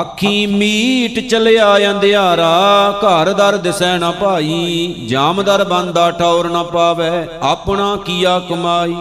ਅੱਖੀ 0.00 0.46
ਮੀਟ 0.46 1.28
ਚਲਿਆ 1.28 1.76
ਅੰਧਿਆਰਾ, 1.90 2.50
ਘਰ 2.98 3.32
ਦਰ 3.32 3.56
ਦਿਸੈ 3.56 3.96
ਨਾ 3.98 4.10
ਭਾਈ। 4.10 4.94
ਜਾਮਦਰ 5.08 5.64
ਬੰਦਾ 5.64 6.10
ਠੌਰ 6.10 6.48
ਨਾ 6.48 6.62
ਪਾਵੇ, 6.62 7.10
ਆਪਣਾ 7.42 7.96
ਕੀਆ 7.96 8.38
ਕਮਾਈ। 8.38 8.96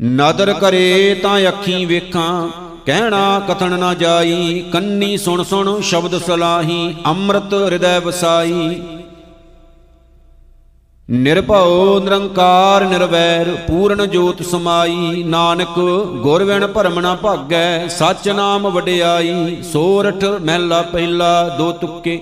ਨਦਰ 0.00 0.52
ਕਰੇ 0.52 1.20
ਤਾਂ 1.22 1.38
ਅੱਖੀ 1.48 1.84
ਵੇਖਾਂ 1.84 2.48
ਕਹਿਣਾ 2.86 3.40
ਕਥਨ 3.48 3.78
ਨਾ 3.78 3.94
ਜਾਈ, 3.94 4.64
ਕੰਨੀ 4.72 5.16
ਸੁਣ 5.16 5.42
ਸੁਣ 5.42 5.80
ਸ਼ਬਦ 5.80 6.18
ਸਲਾਹੀ, 6.18 6.94
ਅੰਮ੍ਰਿਤ 7.06 7.54
ਹਿਰਦੈ 7.54 7.98
ਵਸਾਈ। 8.00 8.82
ਨਿਰਭਉ 11.10 11.98
ਨਿਰੰਕਾਰ 12.00 12.84
ਨਿਰਵੈਰ, 12.84 13.54
ਪੂਰਨ 13.68 14.06
ਜੋਤ 14.08 14.42
ਸਮਾਈ। 14.42 15.22
ਨਾਨਕ 15.22 15.78
ਗੁਰ 16.22 16.44
ਵਿਣ 16.44 16.66
ਭਰਮ 16.66 17.00
ਨਾ 17.00 17.14
ਭਾਗੈ, 17.14 17.86
ਸਚ 17.88 18.28
ਨਾਮ 18.28 18.68
ਵਡਿਆਈ। 18.68 19.62
ਸੋਰਠ 19.62 20.24
ਮਹਿਲਾ 20.24 20.82
ਪਹਿਲਾ 20.82 21.48
ਦੋ 21.48 21.72
ਤੁਕੇ। 21.72 22.20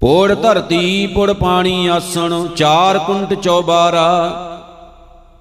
ਪੋੜ 0.00 0.34
ਧਰਤੀ 0.34 1.06
ਪੁੜ 1.06 1.32
ਪਾਣੀ 1.32 1.86
ਆਸਣ, 1.86 2.46
ਚਾਰ 2.56 2.98
ਕੁੰਟ 2.98 3.34
ਚੌਬਾਰਾ। 3.34 4.48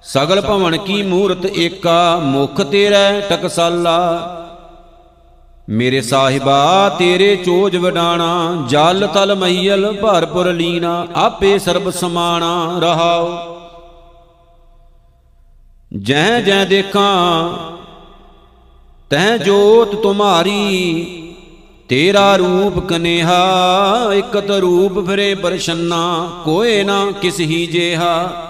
ਸਗਲ 0.03 0.41
ਭਵਨ 0.41 0.77
ਕੀ 0.77 1.03
ਮੂਰਤ 1.03 1.45
ਏਕਾ, 1.45 2.19
ਮੁਖ 2.19 2.61
ਤੇਰਾ 2.61 3.19
ਟਕਸਾਲਾ। 3.19 3.97
ਮੇਰੇ 5.69 6.01
ਸਾਹਿਬਾ, 6.01 6.89
ਤੇਰੇ 6.99 7.35
ਚੋਜ 7.35 7.75
ਵਡਾਣਾ, 7.75 8.65
ਜਲ 8.69 9.07
ਤਲ 9.07 9.35
ਮਹੀਲ 9.35 9.91
ਭਰਪੁਰ 9.91 10.51
ਲੀਨਾ 10.53 11.07
ਆਪੇ 11.15 11.59
ਸਰਬ 11.59 11.89
ਸਮਾਣਾ 11.89 12.79
ਰਹਾਉ 12.79 13.29
ਜਹ 15.97 16.39
ਜਹ 16.41 16.65
ਦੇਖਾਂ, 16.65 17.49
ਤਹ 19.09 19.37
ਜੋਤ 19.37 19.95
ਤੁਮਾਰੀ, 19.95 21.33
ਤੇਰਾ 21.89 22.35
ਰੂਪ 22.35 22.79
ਕਨੇਹਾ, 22.79 24.13
ਇਕਤ 24.13 24.51
ਰੂਪ 24.51 25.05
ਫਿਰੇ 25.05 25.33
ਪਰਸ਼ੰਨਾ 25.35 26.29
ਕੋਏ 26.45 26.83
ਨਾ 26.83 27.11
ਕਿਸ 27.11 27.39
ਹੀ 27.39 27.65
ਜੇਹਾ। 27.67 28.47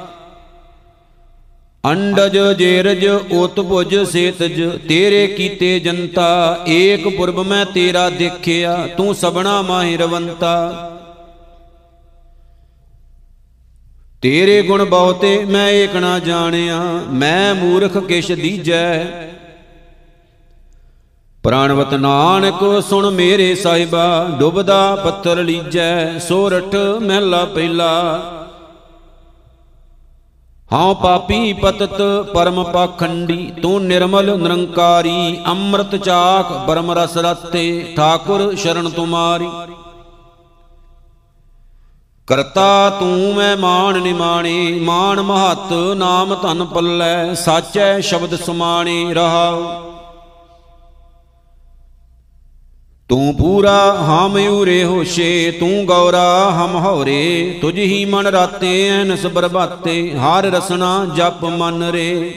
ਅੰਡਜ 1.83 2.37
ਜੇਰਜ 2.57 3.05
ਉਤਭੁਜ 3.31 3.95
ਸੇਤਜ, 4.03 4.61
ਤੇਰੇ 4.89 5.27
ਕੀਤੇ 5.27 5.79
ਜਨਤਾ, 5.79 6.59
ਏਕ 6.67 7.07
ਪੁਰਬ 7.07 7.39
ਮੈਂ 7.39 7.65
ਤੇਰਾ 7.65 8.09
ਦੇਖਿਆ, 8.09 8.75
ਤੂੰ 8.97 9.15
ਸਬਣਾ 9.15 9.61
ਮਾਹਿਰਵੰਤਾ 9.61 10.87
ਤੇਰੇ 14.21 14.61
ਗੁਣ 14.61 14.83
ਬਹੁਤੇ 14.85 15.45
ਮੈਂ 15.45 15.67
ਏਕ 15.69 15.95
ਨਾ 15.95 16.19
ਜਾਣਿਆ, 16.19 16.81
ਮੈਂ 17.11 17.55
ਮੂਰਖ 17.55 17.97
ਕਿਛ 17.97 18.31
ਦੀਜੈ। 18.31 19.05
ਪ੍ਰਾਣਵਤ 21.43 21.93
ਨਾਨਕ, 21.93 22.83
ਸੁਣ 22.89 23.09
ਮੇਰੇ 23.09 23.55
ਸਾਹਿਬਾ, 23.55 24.29
ਡੁੱਬਦਾ 24.39 24.95
ਪੱਥਰ 24.95 25.43
ਲੀਜੈ 25.43 26.19
ਸੋਰਠ 26.19 26.75
ਮਹਿਲਾ 27.01 27.45
ਪਹਿਲਾ। 27.45 27.91
ਹਉ 30.73 30.93
ਪਾਪੀ 30.93 31.53
ਪਤਤ 31.53 32.01
ਪਰਮ 32.33 32.63
ਪਾਖੰਡੀ, 32.63 33.51
ਤੂੰ 33.61 33.83
ਨਿਰਮਲ 33.83 34.37
ਨਿਰੰਕਾਰੀ, 34.37 35.37
ਅੰਮ੍ਰਿਤ 35.47 35.95
ਚਾਖ 35.95 36.51
ਬਰਮ 36.67 36.91
ਰਸ 36.91 37.17
ਰਤੇ, 37.17 37.93
ਠਾਕੁਰ 37.95 38.55
ਸ਼ਰਨ 38.55 38.89
ਤੁਮਾਰੀ। 38.89 39.49
ਕਰਤਾ 42.27 42.89
ਤੂੰ 42.89 43.33
ਮੈਂ 43.35 43.55
ਮਾਨ 43.57 44.01
ਨਿਮਾਣੇ 44.01 44.79
ਮਾਨ 44.81 45.21
ਮਹਤ 45.21 45.73
ਨਾਮ 45.97 46.35
ਧਨ 46.35 46.65
ਪੱਲੇ, 46.65 47.35
ਸਾਚੈ 47.35 47.99
ਸ਼ਬਦ 47.99 48.35
ਸਮਾਣੇ 48.35 49.13
ਰਹਾਉ। 49.13 49.63
ਤੂੰ 53.11 53.35
ਪੂਰਾ 53.35 54.05
ਹਮ 54.07 54.35
ਉਰੇ 54.35 54.83
ਹੋਸ਼ੇ, 54.83 55.51
ਤੂੰ 55.59 55.85
ਗੌਰਾ 55.85 56.51
ਹਮ 56.51 56.77
ਹੌਰੇ, 56.77 57.59
ਤੁਝ 57.61 57.77
ਹੀ 57.79 58.05
ਮਨ 58.05 58.27
ਰਾਤੇ 58.27 58.89
ਐਨਸ 58.89 59.25
ਬਰਬਾਤੇ, 59.25 60.11
ਹਰ 60.11 60.43
ਰਸਨਾ 60.43 61.07
ਜਪ 61.15 61.45
ਮਨ 61.45 61.83
ਰੇ। 61.83 62.33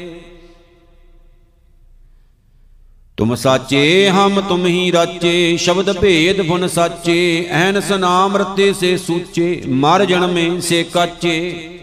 ਤੁਮ 3.16 3.35
ਸਾਚੇ, 3.35 4.09
ਹਮ 4.09 4.41
ਤੁਮ 4.41 4.66
ਹੀ 4.66 4.93
ਰਾਚੇ, 4.93 5.57
ਸ਼ਬਦ 5.57 5.99
ਭੇਦ 5.99 6.49
ਫੁਨ 6.49 6.68
ਸਾਚੇ, 6.68 7.47
ਐਨਸ 7.51 7.93
ਨਾਮ 7.93 8.37
ਰਤੇ 8.37 8.72
ਸੇ 8.72 8.97
ਸੂਚੇ, 8.97 9.62
ਮਰ 9.68 10.05
ਜਨਮੇ 10.05 10.61
ਸੇ 10.61 10.83
ਕਾਚੇ। 10.83 11.79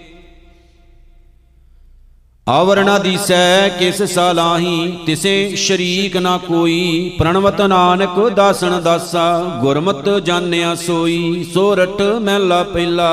ਆਵਰਣਾ 2.50 2.98
ਦੀਸੈ 2.98 3.70
ਕਿਸ 3.70 4.04
ਸਾਲਾਹੀ, 4.04 5.00
ਤਿਸੇ 5.06 5.56
ਸ਼ਰੀਕ 5.56 6.18
ਨਾ 6.18 6.38
ਕੋਈ। 6.38 7.16
ਪ੍ਰਣਵਤ 7.20 7.62
ਨਾਨਕ 7.62 8.30
ਦਾਸਨ 8.30 8.82
ਦਾਸਾ, 8.82 9.40
ਗੁਰਮਤ 9.62 10.10
ਜਾਣਿਆ 10.10 10.76
ਸੋਈ। 10.76 11.44
ਸੋਰਠ 11.54 12.02
ਮਹਿਲਾ 12.02 12.64
ਪਹਿਲਾ। 12.64 13.12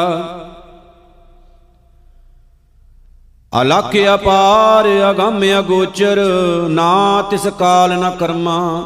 ਅਲਖ 3.62 3.96
ਅਪਾਰ, 4.14 5.10
ਅਗੰਮ 5.10 5.44
ਅਗੋਚਰ, 5.58 6.18
ਨਾ 6.68 7.22
ਤਿਸ 7.22 7.46
ਕਾਲ 7.46 7.90
ਨ 7.90 8.10
ਕਰਮਾ। 8.10 8.84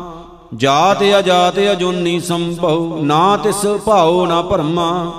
ਜਾਤ 0.57 1.03
ਅਜਾਤ 1.19 1.59
ਅਜੋਨੀ 1.59 2.21
ਸੰਭਉ, 2.21 2.99
ਨਾ 3.03 3.37
ਤਿਸ 3.37 3.67
ਭਾਉ 3.67 4.27
ਨ 4.27 4.43
ਭਰਮਾ। 4.43 5.13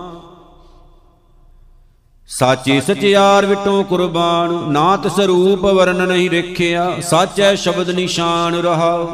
ਸਾਚੇ 2.29 2.79
ਸਚਿਆਰ 2.81 3.45
ਵਿਟੋਂ 3.45 3.83
ਕੁਰਬਾਨ 3.83 4.51
ਨਾ 4.71 4.95
ਤਿਸ 4.97 5.19
ਰੂਪ 5.19 5.65
ਵਰਨ 5.65 6.07
ਨਹੀਂ 6.07 6.29
ਰਖਿਆ, 6.29 6.85
ਸਾਚੈ 7.01 7.53
ਸ਼ਬਦ 7.55 7.89
ਨਿਸ਼ਾਨ 7.89 8.55
ਰਹਾਉ। 8.55 9.07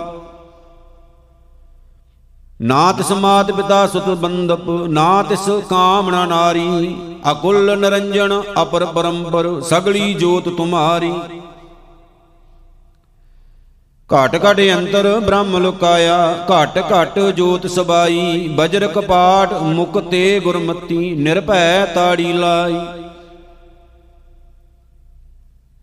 ਨਾ 2.61 2.91
ਤਿਸ 2.91 3.11
ਮਾਤ 3.11 3.51
ਪਿਤਾ 3.51 3.85
ਸੁਤ 3.87 4.07
ਬੰਦਪ 4.17 4.69
ਨਾ 4.89 5.23
ਤਿਸ 5.23 5.49
ਕਾਮਣਾ 5.69 6.25
ਨਾਰੀ, 6.25 6.95
ਅਕੁਲ 7.31 7.77
ਨਰੰਜਨ 7.79 8.41
ਅਪਰ 8.61 8.85
ਪਰੰਪਰ, 8.85 9.49
ਸਗਲੀ 9.61 10.13
ਜੋਤ 10.13 10.49
ਤੁਮਾਰੀ। 10.49 11.13
ਘਟ 14.09 14.35
ਘਟ 14.35 14.59
ਅੰਤਰ 14.73 15.07
ਬ੍ਰਹਮ 15.19 15.57
ਲੁਕਾਇਆ, 15.57 16.15
ਘਟ 16.45 16.77
ਘਟ 16.93 17.19
ਜੋਤ 17.35 17.67
ਸਬਾਈ, 17.67 18.47
ਬਜਰ 18.47 18.87
ਕਪਾਟ 18.87 19.53
ਮੁਕਤੇ 19.53 20.39
ਗੁਰਮਤੀ, 20.39 21.11
ਨਿਰਭੈ 21.15 21.85
ਤਾੜੀ 21.85 22.33
ਲਾਈ। 22.33 22.79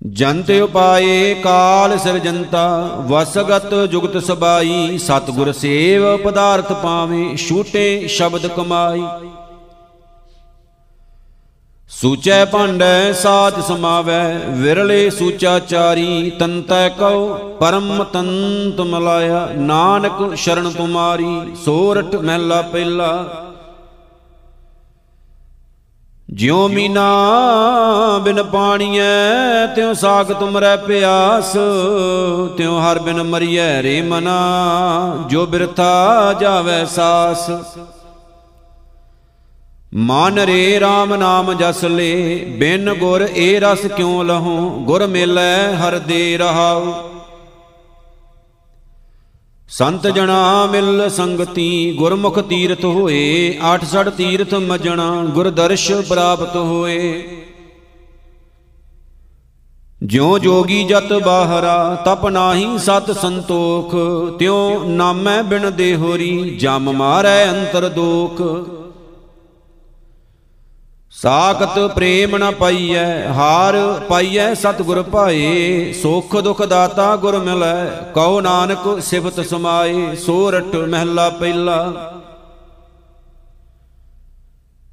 ਜੰਤ 0.03 0.51
ਉਪਾਏ 0.51 1.35
ਕਾਲ 1.35 1.99
ਸਿਰਜੰਤਾ, 1.99 2.67
ਵਸਗਤ 3.09 3.75
ਜੁਗਤ 3.91 4.17
ਸਬਾਈ, 4.25 4.99
ਸਤਗੁਰ 4.99 5.53
ਸੇਵ 5.53 6.17
ਪਦਾਰਥ 6.17 6.73
ਪਾਵੇ, 6.73 7.37
ਛੂਟੇ 7.37 8.07
ਸ਼ਬਦ 8.09 8.47
ਕਮਾਈ। 8.47 9.03
ਸੂਚੈ 11.91 12.45
ਭਾਂਡੈ 12.45 13.13
ਸਾਚ 13.13 13.55
ਸਮਾਵੈ, 13.61 14.41
ਵਿਰਲੇ 14.49 15.11
ਸੂਚਾਚਾਰੀ 15.11 16.31
ਤੰਤੈ 16.31 16.89
ਕਉ, 16.89 17.35
ਪਰਮ 17.61 18.05
ਤੰਤ 18.05 18.81
ਮਲਾਇਆ, 18.81 19.49
ਨਾਨਕ 19.57 20.35
ਸ਼ਰਨ 20.35 20.71
ਤੁਮਾਰੀ 20.71 21.55
ਸੋਰਠ 21.65 22.15
ਮਹਿਲਾ 22.15 22.63
ਪਹਿਲਾ। 22.63 23.25
ਜਿਉ 26.31 26.69
ਮੀਨਾ 26.69 27.09
ਬਿਨ 28.19 28.43
ਪਾਣੀਐ, 28.43 29.67
ਤਿਉ 29.67 29.95
ਸਾਗ 29.95 30.33
ਤੁਮਰੈ 30.33 30.77
ਪਿਆਸ, 30.77 31.57
ਤਿਉ 32.57 32.79
ਹਰ 32.79 32.99
ਬਿਨ 32.99 33.23
ਮਰੀਐ 33.23 33.83
ਰੇ 33.83 34.01
ਮਨਾ, 34.03 34.39
ਜੋ 35.29 35.47
ਬਿਰਥਾ 35.47 36.35
ਜਾਵੈ 36.41 36.85
ਸਾਸ। 36.85 37.51
ਮਨ 39.95 40.39
ਰੇ 40.39 40.81
RAM 40.81 41.17
ਨਾਮ 41.17 41.53
ਜਸ 41.53 41.85
ਲੇ, 41.85 42.45
ਬਿਨ 42.59 42.95
ਗੁਰ 42.95 43.29
ਏ 43.37 43.61
ਰਸ 43.61 43.79
ਕਿਉ 43.79 44.23
ਲਹੋ? 44.23 44.71
ਗੁਰ 44.71 45.07
ਮਿਲੈ 45.07 45.75
ਹਰ 45.75 45.99
ਦੇ 45.99 46.37
ਰਹਾਉ। 46.37 46.93
ਸੰਤ 49.69 50.07
ਜਣਾ 50.07 50.67
ਮਿਲ 50.67 51.09
ਸੰਗਤੀ, 51.09 51.95
ਗੁਰਮੁਖ 51.99 52.39
ਤੀਰਥ 52.39 52.85
ਹੋਏ 52.85 53.59
ਆਠ 53.63 53.85
ਸੜ 53.85 54.11
ਤੀਰਥ 54.11 54.55
ਮਜਣਾ 54.55 55.25
ਗੁਰ 55.25 55.51
ਦਰਸ਼ 55.51 55.93
ਪ੍ਰਾਪਤ 55.93 56.57
ਹੋਏ। 56.57 57.25
ਜਿਉ 60.03 60.39
ਜੋਗੀ 60.39 60.85
ਜਤ 60.85 61.13
ਬਾਹਰਾ, 61.13 62.03
ਤਪ 62.05 62.27
ਨਾਹੀ 62.27 62.79
ਸਤ 62.79 63.11
ਸੰਤੋਖ, 63.17 63.95
ਤਿਉ 64.39 64.85
ਨਾਮੈ 64.85 65.43
ਬਿਨ 65.43 65.73
ਦੇਹੋਰੀ, 65.77 66.57
ਜਮ 66.61 66.93
ਮਾਰੈ 66.93 67.47
ਅੰਤਰ 67.51 67.89
ਦੋਖ। 67.89 68.43
ਸਾਖਤ 71.23 71.79
ਪ੍ਰੇਮ 71.95 72.37
ਨ 72.37 72.51
ਪਾਈਐ, 72.51 73.29
ਹਾਰ 73.29 74.01
ਪਾਈਐ 74.09 74.55
ਸਤਿਗੁਰ 74.55 75.03
ਭਾਏ। 75.03 75.93
ਸੁਖ 75.93 76.37
ਦੁਖ 76.37 76.63
ਦਾਤਾ 76.63 77.17
ਗੁਰ 77.17 77.39
ਮਿਲੈ, 77.39 77.87
ਕਉ 78.15 78.41
ਨਾਨਕ 78.41 79.03
ਸਿਫਤ 79.03 79.41
ਸਮਾਏ 79.41 80.17
ਸੋਰਠ 80.17 80.75
ਮਹਿਲਾ 80.75 81.31
ਪਹਿਲਾ। 81.31 82.13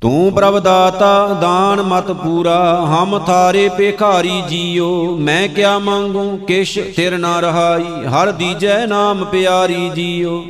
ਤੂੰ 0.01 0.33
ਪ੍ਰਭ 0.33 0.59
ਦਾਤਾ, 0.59 1.27
ਦਾਨ 1.41 1.81
ਮਤ 1.81 2.11
ਪੂਰਾ, 2.11 2.85
ਹਮ 2.85 3.19
ਥਾਰੇ 3.19 3.69
ਪੇਖਾਰੀ 3.69 4.41
ਜੀਓ। 4.41 5.17
ਮੈਂ 5.17 5.47
ਕਿਆ 5.47 5.79
ਮੰਗੂ, 5.79 6.37
ਕਿਛ 6.37 6.79
ਥਿਰ 6.95 7.17
ਨਾ 7.17 7.39
ਰਹਾਈ, 7.39 8.05
ਹਰ 8.05 8.31
ਦੀਜੈ 8.31 8.85
ਨਾਮ 8.85 9.25
ਪਿਆਰੀ 9.25 9.89
ਜੀਓ। 9.89 10.45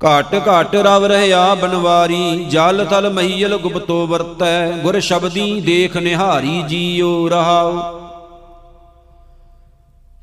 ਘਟ 0.00 0.34
ਘਟ 0.46 0.74
ਰਵ 0.74 1.04
ਰਹਿਆ 1.04 1.54
ਬਨਵਾਰੀ, 1.54 2.44
ਜਲ 2.44 2.84
ਤਲ 2.84 3.08
ਮਹੀਲ 3.10 3.56
ਗੁਪਤੋ 3.56 4.06
ਵਰਤੈ, 4.06 4.70
ਗੁਰ 4.82 4.98
ਸ਼ਬਦੀ 5.00 5.60
ਦੇਖ 5.60 5.96
ਨਿਹਾਰੀ 5.96 6.62
ਜੀਉ 6.62 7.28
ਰਹਾਉ। 7.28 7.72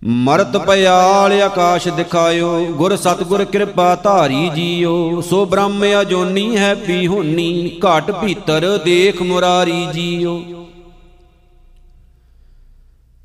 ਮਰਤ 0.03 0.57
ਪਿਆਲ 0.57 1.41
ਆਕਾਸ਼ 1.41 1.87
ਦਿਖਾਇਓ, 1.87 2.65
ਗੁਰ 2.71 2.95
ਸਤਗੁਰ 2.95 3.43
ਕਿਰਪਾ 3.45 3.95
ਧਾਰੀ 3.95 4.49
ਜੀਓ 4.49 5.21
ਸੋ 5.21 5.45
ਬ੍ਰਹਮ 5.45 5.83
ਅਜੋਨੀ 6.01 6.57
ਹੈ 6.57 6.73
ਪੀ 6.75 7.05
ਹੋਨੀ 7.07 7.79
ਘਟ 7.79 8.11
ਭੀਤਰ 8.11 8.77
ਦੇਖ 8.85 9.21
ਮੁਰਾਰੀ 9.21 9.85
ਜੀਓ 9.93 10.41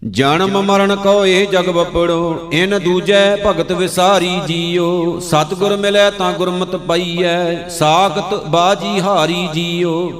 ਜਨਮ 0.02 0.62
ਮਰਨ 0.62 0.96
ਕੋ 0.96 1.26
ਇਹ 1.26 1.46
ਜਗ 1.48 1.68
ਬਪੜੋ 1.70 2.48
ਇਨ 2.52 2.78
ਦੂਜੈ 2.78 3.36
ਭਗਤ 3.36 3.72
ਵਿਸਾਰੀ 3.72 4.40
ਜੀਓ। 4.46 5.18
ਸਤਗੁਰ 5.20 5.76
ਮਿਲੈ 5.76 6.10
ਤਾਂ 6.10 6.32
ਗੁਰਮਤ 6.32 6.76
ਪਈਐ, 6.76 7.68
ਸਾਖਤ 7.68 8.34
ਬਾਜੀ 8.46 9.00
ਹਾਰੀ 9.00 9.48
ਜੀਓ। 9.54 10.10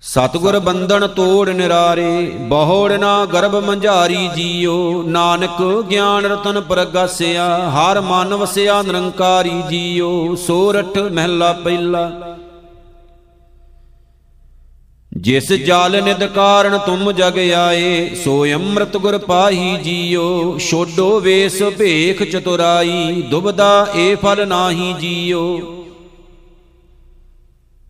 ਸਤਗੁਰ 0.00 0.58
ਬੰਧਨ 0.58 1.06
ਤੋੜ 1.06 1.48
ਨਿਰਾਰੇ, 1.48 2.32
ਬਹੁੜ 2.40 2.92
ਨਾ 2.92 3.24
ਗਰਭ 3.24 3.56
ਮੰਝਾਰੀ 3.56 4.28
ਜੀਓ। 4.28 5.02
ਨਾਨਕ 5.02 5.84
ਗਿਆਨ 5.90 6.24
ਰਤਨ 6.24 6.60
ਪ੍ਰਗਾਸਿਆ, 6.60 7.70
ਹਰ 7.70 8.00
ਮਨ 8.00 8.34
ਵਸਿਆ 8.34 8.82
ਨਿਰੰਕਾਰੀ 8.82 9.62
ਜੀਓ। 9.70 10.34
ਸੋਰਠ 10.34 10.98
ਮਹਿਲਾ 10.98 11.52
ਪਹਿਲਾ 11.52 12.10
ਜਿਸ 15.18 15.52
ਜਲ 15.52 16.00
ਨਿਦ 16.04 16.24
ਕਾਰਨ 16.24 16.76
ਤੁਮ 16.78 17.10
ਜਗ 17.12 17.38
ਆਏ, 17.56 18.14
ਸੋ 18.14 18.44
ਅੰਮ੍ਰਿਤ 18.46 18.96
ਗੁਰ 18.96 19.16
ਪਾਹੀ 19.18 19.76
ਜੀਓ, 19.76 20.58
ਛੋਡੋ 20.60 21.18
ਵੇਸ 21.20 21.62
ਭੇਖ 21.78 22.22
ਚਤੁਰਾਈ, 22.22 23.22
ਦੁਬਦਾ 23.30 23.86
ਏ 23.96 24.14
ਫਲ 24.14 24.46
ਨਾਹੀ 24.48 24.92
ਜੀਓ। 25.00 25.44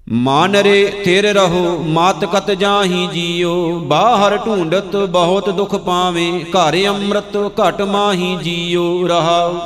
ਮਾਨ 0.07 0.57
ਰੇ 0.57 0.85
ਥਿਰ 1.05 1.33
ਰਹੋ, 1.35 1.77
ਮਾਤ 1.89 2.25
ਕਤ 2.25 2.51
ਜਾਹੀ 2.51 3.07
ਜੀਓ, 3.07 3.79
ਬਾਹਰ 3.79 4.37
ਢੂੰਡਤ 4.37 4.97
ਬਹੁਤ 4.97 5.51
ਦੁਖ 5.51 5.75
ਪਾਵੇਂ, 5.77 6.33
ਘਰ 6.47 6.77
ਅੰਮ੍ਰਿਤ 6.89 7.37
ਘਟ 7.61 7.83
ਮਾਹੀ 7.83 8.37
ਜੀਓ 8.37 9.07
ਰਹਾਉ 9.09 9.59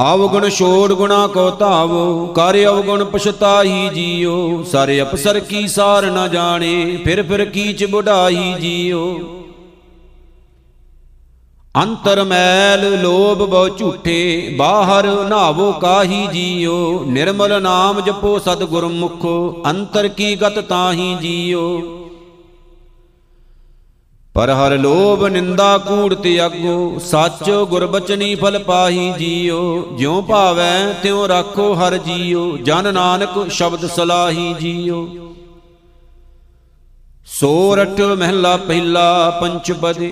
ਆਵਗੁਣ 0.00 0.48
ਛੋੜ 0.48 0.92
ਗੁਣਾ 0.92 1.26
ਕੋ 1.26 1.50
ਧਾਵੋ, 1.50 2.26
ਕਰ 2.26 2.64
ਅਵਗੁਣ 2.64 3.04
ਪਛਤਾਹੀ 3.04 3.88
ਜੀਓ। 3.88 4.62
ਸਾਰੇ 4.62 5.02
ਅਪਸਰ 5.02 5.40
ਕੀ 5.40 5.68
ਸਾਰ 5.68 6.06
ਨ 6.06 6.30
ਜਾਣੇ, 6.30 6.98
ਫਿਰ 7.04 7.22
ਫਿਰ 7.22 7.44
ਕੀਚ 7.44 7.84
ਬੁਢਾਈ 7.84 8.54
ਜੀਓ। 8.60 9.18
ਅੰਤਰ 11.82 12.24
ਮੈਲ 12.24 13.02
ਲੋਭ 13.02 13.38
ਬਹੁ 13.38 13.68
ਝੂਠੇ, 13.68 14.54
ਬਾਹਰ 14.56 15.28
ਨਾਵੋ 15.28 15.72
ਕਾਹੀ 15.72 16.26
ਜੀਓ। 16.26 17.04
ਨਿਰਮਲ 17.06 17.62
ਨਾਮ 17.62 18.00
ਜਪੋ 18.00 18.38
ਸਤ 18.38 18.62
ਗੁਰਮੁਖੋ 18.62 19.62
ਅੰਤਰ 19.70 20.08
ਕੀ 20.08 20.36
ਗਤ 20.36 20.58
ਤਾਹੀ 20.58 21.16
ਜੀਓ। 21.20 21.82
ਪਰ 24.34 24.50
ਹਰ 24.50 24.76
ਲੋਭ 24.78 25.24
ਨਿੰਦਾ 25.26 25.76
ਕੂੜ 25.78 26.14
ਤਿਆਗੋ 26.14 26.98
ਸੱਚ 26.98 27.50
ਗੁਰਬਚਨੀ 27.50 28.34
ਫਲ 28.34 28.58
ਪਾਹੀ 28.58 29.12
ਜੀਓ, 29.18 29.84
ਜਿਉ 29.98 30.22
ਭਾਵੈ 30.22 30.92
ਤਿਉ 31.02 31.28
ਰਾਖੋ 31.28 31.74
ਹਰ 31.74 31.96
ਜੀਓ, 31.98 32.56
ਜਨ 32.56 32.92
ਨਾਨਕ 32.94 33.48
ਸ਼ਬਦ 33.50 33.86
ਸਲਾਹੀ 33.86 34.54
ਜੀਓ। 34.54 35.06
ਸੋਰਠ 37.26 38.00
ਮਹਿਲਾ 38.00 38.56
ਪਹਿਲਾ 38.56 39.30
ਪੰਚਪਦੇ 39.30 40.10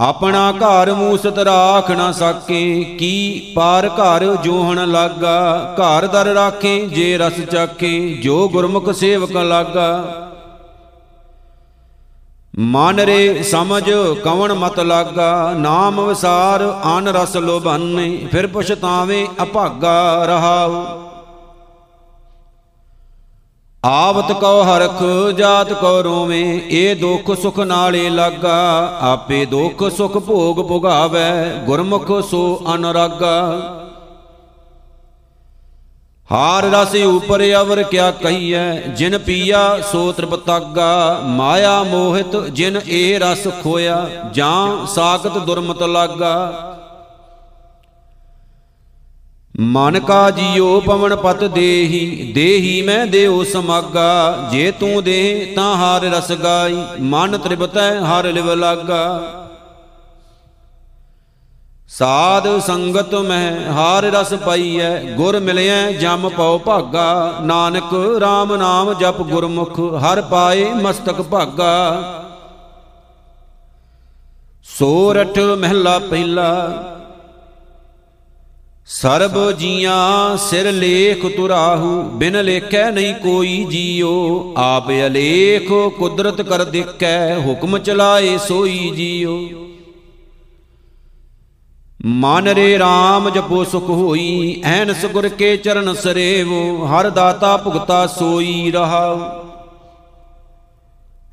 ਆਪਣਾ 0.00 0.52
ਘਰ 0.52 0.92
ਮੂਸਤ 0.94 1.38
ਰਾਖ 1.38 1.90
ਨਾ 1.90 2.10
ਸਕੇ, 2.12 2.84
ਕੀ 2.98 3.52
ਪਾਰ 3.56 3.88
ਘਰ 3.88 4.34
ਜੋਹਣ 4.36 4.86
ਲਾਗਾ, 4.88 5.74
ਘਰ 5.74 6.06
ਦਰ 6.06 6.34
ਰਾਖੇ 6.34 6.78
ਜੇ 6.86 7.16
ਰਸ 7.18 7.40
ਚਾਖੇ 7.50 7.98
ਜੋ 8.14 8.48
ਗੁਰਮੁਖ 8.48 8.90
ਸੇਵਕ 8.90 9.36
ਲਾਗਾ। 9.36 10.25
ਮਨ 12.58 13.00
ਰੇ 13.00 13.42
ਸਮਝ 13.42 13.90
ਕਵਣ 14.24 14.52
ਮਤ 14.54 14.80
ਲਾਗਾ, 14.80 15.54
ਨਾਮ 15.54 16.00
ਵਿਸਾਰ 16.00 16.62
ਅਨ 16.98 17.08
ਰਸ 17.08 17.36
ਲੋਭਾਨੇ, 17.36 18.28
ਫਿਰ 18.32 18.46
ਪਛਤਾਵੇਂ 18.46 19.26
ਅਭਾਗਾ 19.42 20.24
ਰਹਾਉ। 20.24 20.84
ਆਵਤ 23.84 24.32
ਕਉ 24.32 24.62
ਹਰਖ, 24.62 25.02
ਜਾਤ 25.36 25.72
ਕਉ 25.72 26.02
ਰੋਵੇਂ 26.02 26.60
ਇਹ 26.70 26.96
ਦੁਖ 26.96 27.30
ਸੁਖ 27.42 27.58
ਨਾਲੇ 27.58 28.10
ਲਾਗਾ, 28.10 28.98
ਆਪੇ 29.02 29.44
ਦੁਖ 29.44 29.88
ਸੁਖ 29.96 30.16
ਭੋਗ 30.18 30.68
ਭੁਗਾਵੇ, 30.68 31.30
ਗੁਰਮੁਖ 31.66 32.10
ਸੋ 32.30 32.62
ਅਨਰਾਗਾ। 32.74 33.52
ਹਾਰ 36.32 36.62
ਰਸ 36.62 36.94
ਉਪਰ 36.94 37.42
ਅਵਰ 37.60 37.82
ਕਿਆ 37.82 38.10
ਕਹੀਐ? 38.10 38.80
ਜਿਨ 38.80 39.18
ਪੀਆ, 39.18 39.80
ਸੋ 39.92 40.12
ਤ੍ਰਿਪਤਾਗਾ। 40.12 41.20
ਮਾਇਆ 41.24 41.82
ਮੋਹਿਤ, 41.82 42.36
ਜਿਨ 42.36 42.80
ਇਹ 42.86 43.20
ਰਸ 43.20 43.48
ਖੋਇਆ, 43.62 44.08
ਜਾਂ 44.32 44.86
ਸਾਖਤ 44.86 45.38
ਦੁਰਮਤ 45.38 45.82
ਲਾਗਾ। 45.82 46.62
ਮਨ 49.60 50.00
ਕਾ 50.00 50.30
ਜੀਉ 50.30 50.80
ਪਵਨ 50.80 51.16
ਪਤ 51.16 51.44
ਦੇਹੀ 51.44 52.32
ਦੇਹੀ 52.34 52.82
ਮੈਂ 52.82 53.06
ਦੇਉ 53.06 53.44
ਸਮਾਗਾ। 53.44 54.48
ਜੇ 54.50 54.70
ਤੂੰ 54.70 55.04
ਦੇ 55.04 55.52
ਤਾਂ 55.56 55.76
ਹਾਰ 55.76 56.02
ਰਸ 56.02 56.32
ਗਾਈ। 56.32 56.84
ਮਨ 57.00 57.38
ਤ੍ਰਿਪਤੈ, 57.38 58.00
ਹਰ 58.00 58.32
ਲਿਵ 58.32 58.54
ਲਾਗਾ। 58.54 59.22
ਸਾਧ 61.90 62.46
ਸੰਗਤ 62.58 63.14
ਮਹਿ 63.14 63.66
ਹਾਰ 63.66 64.04
ਰਸ 64.04 64.32
ਪਾਈਐ, 64.34 64.88
ਗੁਰ 65.16 65.38
ਮਿਲਿਐ, 65.40 65.92
ਜਮ 65.92 66.28
ਪਉ 66.28 66.58
ਭਾਗਾ। 66.58 67.40
ਨਾਨਕ 67.42 67.92
RAM 68.22 68.56
ਨਾਮ 68.58 68.92
ਜਪ 68.92 69.20
ਗੁਰਮੁਖ, 69.22 69.78
ਹਰ 70.04 70.20
ਪਾਏ 70.22 70.64
ਮਸਤਕ 70.74 71.20
ਭਾਗਾ। 71.22 71.72
ਸੋਰਠ 74.68 75.38
ਮਹਿਲਾ 75.38 75.98
ਪਹਿਲਾ, 76.00 76.50
ਸਰਬ 78.88 79.38
ਜੀਆਂ 79.52 80.36
ਸਿਰ 80.38 80.70
ਲੇਖ 80.72 81.26
ਤੁਰਾਹੂ, 81.36 82.02
ਬਿਨ 82.14 82.42
ਲੇਖੈ 82.44 82.90
ਨਹੀਂ 82.90 83.14
ਕੋਈ 83.14 83.64
ਜੀਉ 83.64 84.54
ਆਪ 84.56 84.90
ਅਲੇਖ 85.06 85.72
ਕੁਦਰਤ 85.98 86.42
ਕਰ 86.42 86.64
ਦੇਖੈ, 86.64 87.38
ਹੁਕਮ 87.38 87.78
ਚਲਾਏ 87.78 88.36
ਸੋਈ 88.38 88.90
ਜੀਉ 88.90 89.38
ਮਨ 92.06 92.48
ਰੇ 92.48 92.76
RAM 92.78 93.28
ਜਪੋ 93.34 93.62
ਸੁਖ 93.64 93.88
ਹੋਈ 93.90 94.62
ਐਨਸ 94.64 95.04
ਗੁਰ 95.12 95.28
ਕੇ 95.28 95.56
ਚਰਨ 95.56 95.92
ਸਰੇਵੋ, 95.94 96.86
ਹਰ 96.86 97.08
ਦਾਤਾ 97.10 97.56
ਭੁਗਤਾ 97.56 98.06
ਸੋਈ 98.06 98.70
ਰਹਾਉ। 98.70 99.18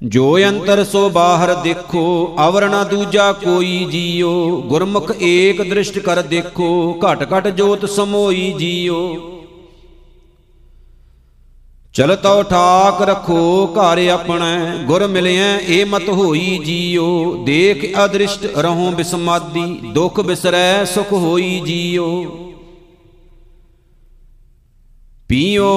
ਜੋ 0.04 0.38
ਅੰਤਰ 0.48 0.84
ਸੋ 0.84 1.10
ਬਾਹਰ 1.10 1.54
ਦੇਖੋ 1.56 2.36
ਅਵਰ 2.48 2.68
ਨਾ 2.70 2.84
ਦੂਜਾ 2.84 3.32
ਕੋਈ 3.34 3.86
ਜੀਉ 3.92 4.62
ਗੁਰਮੁਖ 4.62 5.12
ਏਕ 5.22 5.62
ਦ੍ਰਿਸ਼ਟ 5.70 6.00
ਕਰ 6.00 6.22
ਦੇਖੋ, 6.24 7.00
ਘਟ 7.04 7.24
ਘਟ 7.34 7.48
ਜੋਤ 7.50 7.86
ਸਮੋਈ 7.90 8.52
ਜੀਉ 8.60 9.06
ਚਲਤੋ 11.94 12.42
ਠਾਕ 12.44 13.02
ਰਖੋ 13.02 13.68
ਘਰ 13.74 14.00
ਆਪਣਾ, 14.10 14.46
ਗੁਰ 14.86 15.06
ਮਿਲਿਆ 15.08 15.46
ਏ 15.70 15.84
ਮਤ 15.84 16.08
ਹੋਈ 16.10 16.58
ਜੀਉ 16.66 17.44
ਦੇਖ 17.46 17.84
ਅਦ੍ਰਿਸ਼ਟ 18.06 18.46
ਰਹੋ 18.58 18.90
ਬਿਸਮਾਦੀ, 18.92 19.66
ਦੁਖ 19.94 20.20
ਬਿਸਰੈ, 20.22 20.84
ਸੁਖ 20.86 21.12
ਹੋਈ 21.14 21.60
ਜੀਉ 21.60 22.08
ਪੀਓ 25.30 25.70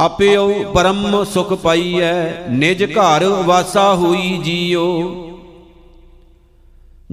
ਆਪਿਓ 0.00 0.48
ਪਰਮ 0.74 1.22
ਸੁਖ 1.24 1.52
ਪਾਈਐ, 1.54 2.12
ਨਿਜ 2.50 2.84
ਘਰ 2.92 3.24
ਵਾਸਾ 3.46 3.92
ਹੋਈ 3.94 4.36
ਜੀਉ 4.44 4.84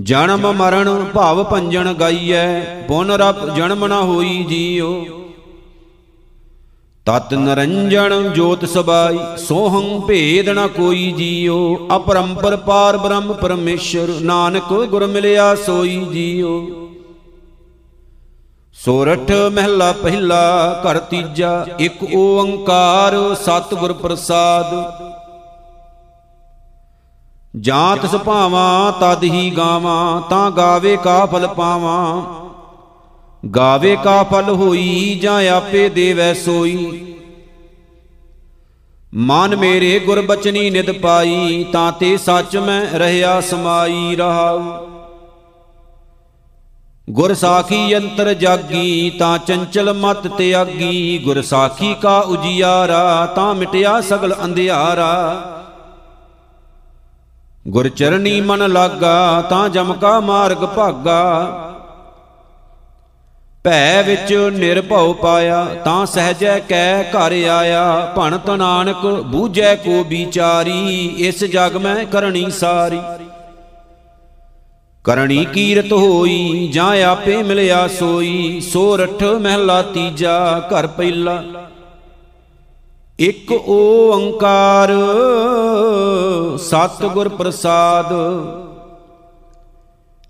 ਜਨਮ 0.02 0.52
ਮਰਨ 0.54 1.06
ਭਾਵ 1.06 1.44
ਭੰਜਨ 1.44 1.94
ਗਾਈਐ, 1.94 2.60
ਪੁਨ 2.88 3.12
ਰਪ 3.14 3.46
ਜਨਮ 3.56 3.88
ਨਾ 3.88 4.02
ਹੋਈ 4.02 4.44
ਜੀਉ 4.44 4.94
ਤਤ 7.10 7.34
ਨਰੰਜਣ 7.34 8.28
ਜੋਤ 8.30 8.64
ਸਬਾਈ, 8.66 9.18
ਸੋਹੰ 9.38 10.00
ਭੇਦ 10.08 10.50
ਨ 10.50 10.68
ਕੋਈ 10.68 11.12
ਜੀਉ 11.12 11.88
ਅਪਰੰਪਰ 11.96 12.56
ਪਾਰ 12.58 12.98
ਬ੍ਰਹਮ 12.98 13.34
ਪਰਮੇਸ਼ਰ, 13.34 14.10
ਨਾਨਕ 14.22 14.74
ਗੁਰ 14.90 15.06
ਮਿਲਿਆ 15.06 15.54
ਸੋਈ 15.56 15.96
ਜੀਉ 16.06 16.52
ਸੋਰਠ 18.76 19.32
ਮਹਿਲਾ 19.54 19.92
ਪਹਿਲਾ, 19.94 20.84
ਘਰ 20.84 21.00
ਤੀਜਾ, 21.00 21.66
ਇੱਕ 21.80 22.04
ਓੰਕਾਰ 22.16 23.18
ਸਤਿਗੁਰ 23.36 23.94
ਪ੍ਰਸਾਦ। 23.94 24.74
ਜਾਂ 27.60 27.98
ਤਿਸ 27.98 28.16
ਭਾਵਾਂ 28.16 28.92
ਤਦ 29.02 29.24
ਹੀ 29.24 29.50
ਗਾਵਾਂ, 29.58 30.22
ਤਾਂ 30.22 30.52
ਗਾਵੇ 30.52 30.96
ਕਾ 30.98 31.26
ਫਲ 31.26 31.48
ਪਾਵਾਂ। 31.48 32.49
ਗਾਵੇ 33.56 33.98
ਕਾ 34.04 34.24
ਫਲ 34.24 34.50
ਹੋਈ 34.50 35.20
ਜਾਂ 35.22 35.50
ਆਪੇ 35.50 35.90
ਦੇਵੈ 35.90 36.34
ਸੋਈ। 36.34 37.06
ਮਨ 39.14 39.56
ਮੇਰੇ 39.56 40.00
ਗੁਰ 40.00 40.22
ਬਚਨੀ 40.22 40.70
ਨਿਦ 40.70 40.92
ਪਾਈ, 40.92 41.66
ਤਾਂ 41.72 41.92
ਤੇ 41.92 42.18
ਸੱਚ 42.18 42.58
ਮੈਂ 42.58 42.98
ਰਹਿਆ 42.98 43.42
ਸਮਾਈ 43.42 44.16
ਰਹਾਉ। 44.16 44.88
ਗੁਰ 47.10 47.34
ਸਾਖੀ 47.34 47.98
ਅੰਤਰ 47.98 48.34
ਜਾਗੀ, 48.34 49.10
ਤਾਂ 49.10 49.38
ਚੰਚਲ 49.38 49.94
ਮਤ 49.94 50.28
ਤਿਆਗੀ। 50.28 51.22
ਗੁਰ 51.24 51.42
ਸਾਖੀ 51.42 51.96
ਕਾ 52.02 52.20
ਉਜਿਆਰਾ, 52.20 53.26
ਤਾਂ 53.26 53.56
ਮਿਟਿਆ 53.56 54.02
ਸਗਲ 54.02 54.36
ਅੰਧਿਆਰਾ। 54.44 55.46
ਗੁਰ 57.68 57.90
ਚਰਨੀ 57.90 58.42
ਮਨ 58.42 58.72
ਲਾਗਾ, 58.72 59.42
ਤਾਂ 59.42 59.70
ਜਮ 59.70 59.94
ਕਾ 59.94 60.20
ਮਾਰਗ 60.20 60.58
ਭਾਗਾ। 60.58 61.66
ਭੈ 63.64 64.04
ਵਿੱਚ 64.04 64.34
ਨਿਰਭਉ 64.34 65.14
ਪਾਇਆ, 65.14 65.66
ਤਾਂ 65.86 66.06
ਸਹਜੈ 66.06 66.60
ਕੈ 66.60 67.04
ਘਰ 67.04 67.32
ਆਇਆ। 67.32 68.14
ਭਣਤ 68.16 68.50
ਨਾਨਕ 68.50 69.06
ਬੂਝੈ 69.06 69.76
ਕੋ 69.76 70.04
ਵਿਚਾਰੀ, 70.04 71.06
ਇਸ 71.18 71.44
ਜਗ 71.44 71.78
ਮੈਂ 71.78 72.06
ਕਰਨੀ 72.06 72.52
ਸਾਰੀ। 72.52 73.00
ਕਰਣੀ 75.04 75.46
ਕੀਰਤ 75.46 75.92
ਹੋਈ, 75.94 76.70
ਜਾਂ 76.74 77.04
ਆਪੇ 77.04 77.44
ਮਿਲਿਆ 77.44 77.88
ਸੋਈ। 77.88 78.62
ਸੋਰਠ 78.74 79.24
ਮਹਿਲਾ 79.24 79.82
ਤੀਜਾ, 79.82 80.68
ਘਰ 80.68 80.88
ਪਹਿਲਾ। 80.88 81.44
ਇੱਕ 83.20 83.52
ਓੰਕਾਰ, 83.52 84.90
ਸਤਿਗੁਰ 86.58 87.30
ਪ੍ਰਸਾਦ। 87.30 88.14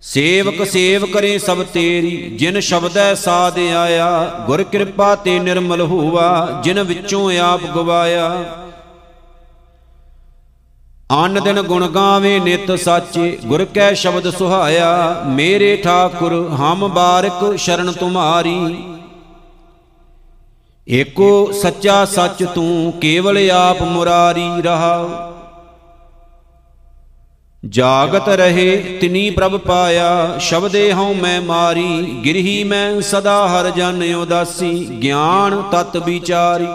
ਸੇਵਕ 0.01 0.63
ਸੇਵ 0.67 1.05
ਕਰੇ 1.05 1.37
ਸਭ 1.37 1.63
ਤੇਰੀ 1.63 2.37
ਜਿਨ 2.39 2.59
ਸ਼ਬਦੈ 2.59 3.13
ਸਾਧ 3.13 3.57
ਆਇਆ 3.59 4.09
ਗੁਰ 4.45 4.63
ਕਿਰਪਾ 4.63 5.15
ਤੇ 5.15 5.39
ਨਿਰਮਲ 5.39 5.81
ਹੋਵਾ 5.81 6.59
ਜਿਨ 6.63 6.83
ਵਿੱਚੋਂ 6.83 7.31
ਆਪ 7.39 7.61
ਗਵਾਇਆ। 7.75 8.45
ਅਨ 11.25 11.39
ਦਿਨ 11.43 11.61
ਗੁਣ 11.61 11.87
ਗਾਵੇ 11.87 12.39
ਨਿਤ 12.39 12.79
ਸਾਚੇ 12.79 13.37
ਗੁਰ 13.45 13.65
ਕੈ 13.65 13.93
ਸ਼ਬਦ 13.93 14.29
ਸੁਹਾਇਆ 14.29 15.23
ਮੇਰੇ 15.27 15.75
ਠਾਕੁਰ 15.77 16.33
ਹਮ 16.59 16.87
ਬਾਰਕ 16.87 17.57
ਸ਼ਰਨ 17.57 17.91
ਤੁਮਾਰੀ। 17.91 18.83
ਏਕੋ 20.87 21.51
ਸੱਚਾ 21.51 22.05
ਸੱਚ 22.05 22.43
ਤੂੰ 22.43 22.93
ਕੇਵਲ 23.01 23.51
ਆਪ 23.51 23.81
ਮੁਰਾਰੀ 23.81 24.49
ਰਹਾਉ 24.61 25.09
ਜਾਗਤ 27.63 28.27
ਰਹੇ 28.29 28.97
ਤਿਨੀ 29.01 29.29
ਪ੍ਰਭ 29.29 29.57
ਪਾਇਆ, 29.57 30.37
ਸ਼ਬਦੇ 30.39 30.91
ਹਉ 30.93 31.13
ਮੈਂ 31.13 31.41
ਮਾਰੀ, 31.41 32.21
ਗਿਰਹੀ 32.25 32.63
ਮੈਂ 32.63 33.01
ਸਦਾ 33.01 33.47
ਹਰ 33.47 33.69
ਜਨ 33.69 34.03
ਉਦਾਸੀ, 34.15 34.71
ਗਿਆਨ 35.03 35.61
ਤਤ 35.71 35.97
ਵਿਚਾਰੀ। 35.97 36.67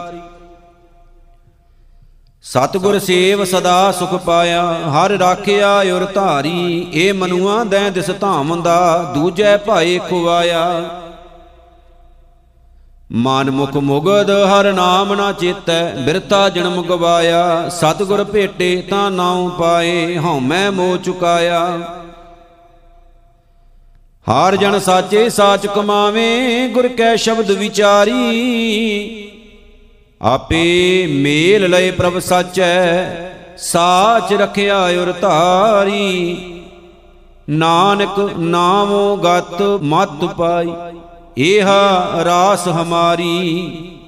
ਸਤਗੁਰ 2.45 2.99
ਸੇਵ 2.99 3.45
ਸਦਾ 3.45 3.93
ਸੁਖ 3.93 4.15
ਪਾਇਆ, 4.15 4.63
ਹਰ 4.91 5.11
ਰਾਖਿਆ 5.11 5.71
ਔਰ 5.95 6.05
ਧਾਰੀ 6.05 6.87
ਏ 6.95 7.11
ਮਨੁਆ 7.13 7.63
ਦੈ 7.65 7.89
ਦਿਸ 7.91 8.11
ਧਾਮ 8.11 8.63
ਦਾ, 8.63 9.13
ਦੂਜੈ 9.15 9.57
ਭਾਏ 9.57 9.99
ਖੁਆਇਆ 10.09 10.91
ਮਨ 13.15 13.51
ਮੁਖ 13.51 13.77
ਮੁਗਦ 13.77 14.31
ਹਰ 14.31 14.73
ਨਾਮ 14.73 15.15
ਨਾ 15.15 15.33
ਚੇਤੈ, 15.33 15.95
ਬਿਰਤਾ 15.95 16.49
ਜਨਮ 16.49 16.83
ਗਵਾਇਆ। 16.83 17.69
ਸਤਗੁਰ 17.69 18.25
ਭੇਟੇ 18.25 18.83
ਤਾਂ 18.91 19.11
ਨਾਉ 19.11 19.49
ਪਾਏ 19.49 20.19
ਹਉਮੈ 20.19 20.71
ਮੋ 20.71 20.97
ਚੁਕਾਇਆ। 20.97 21.79
ਹਰ 24.27 24.57
ਜਨ 24.57 24.79
ਸਾਚੇ 24.79 25.29
ਸਾਚ 25.29 25.67
ਕਮਾਵੇ, 25.67 26.69
ਗੁਰ 26.69 26.89
ਕੈ 26.89 27.17
ਸ਼ਬਦ 27.17 27.51
ਵਿਚਾਰੀ। 27.51 28.13
ਆਪੇ 30.23 31.07
ਮੇਲ 31.07 31.71
ਲਏ 31.71 31.91
ਪ੍ਰਭ 31.91 32.19
ਸਾਚੈ, 32.19 33.05
ਸਾਚ 33.59 34.33
ਰਖਿਆ 34.33 34.79
ਔਰ 34.79 35.13
ਧਾਰੀ। 35.21 36.37
ਨਾਨਕ 37.51 38.19
ਨਾਮੋ 38.39 39.17
ਗਤ 39.17 39.63
ਮਤ 39.63 40.25
ਪਾਈ। 40.25 40.73
ਏਹਾ 41.39 42.25
ਰਾਸ 42.25 42.69
ਹਮਾਰੀ 42.69 44.01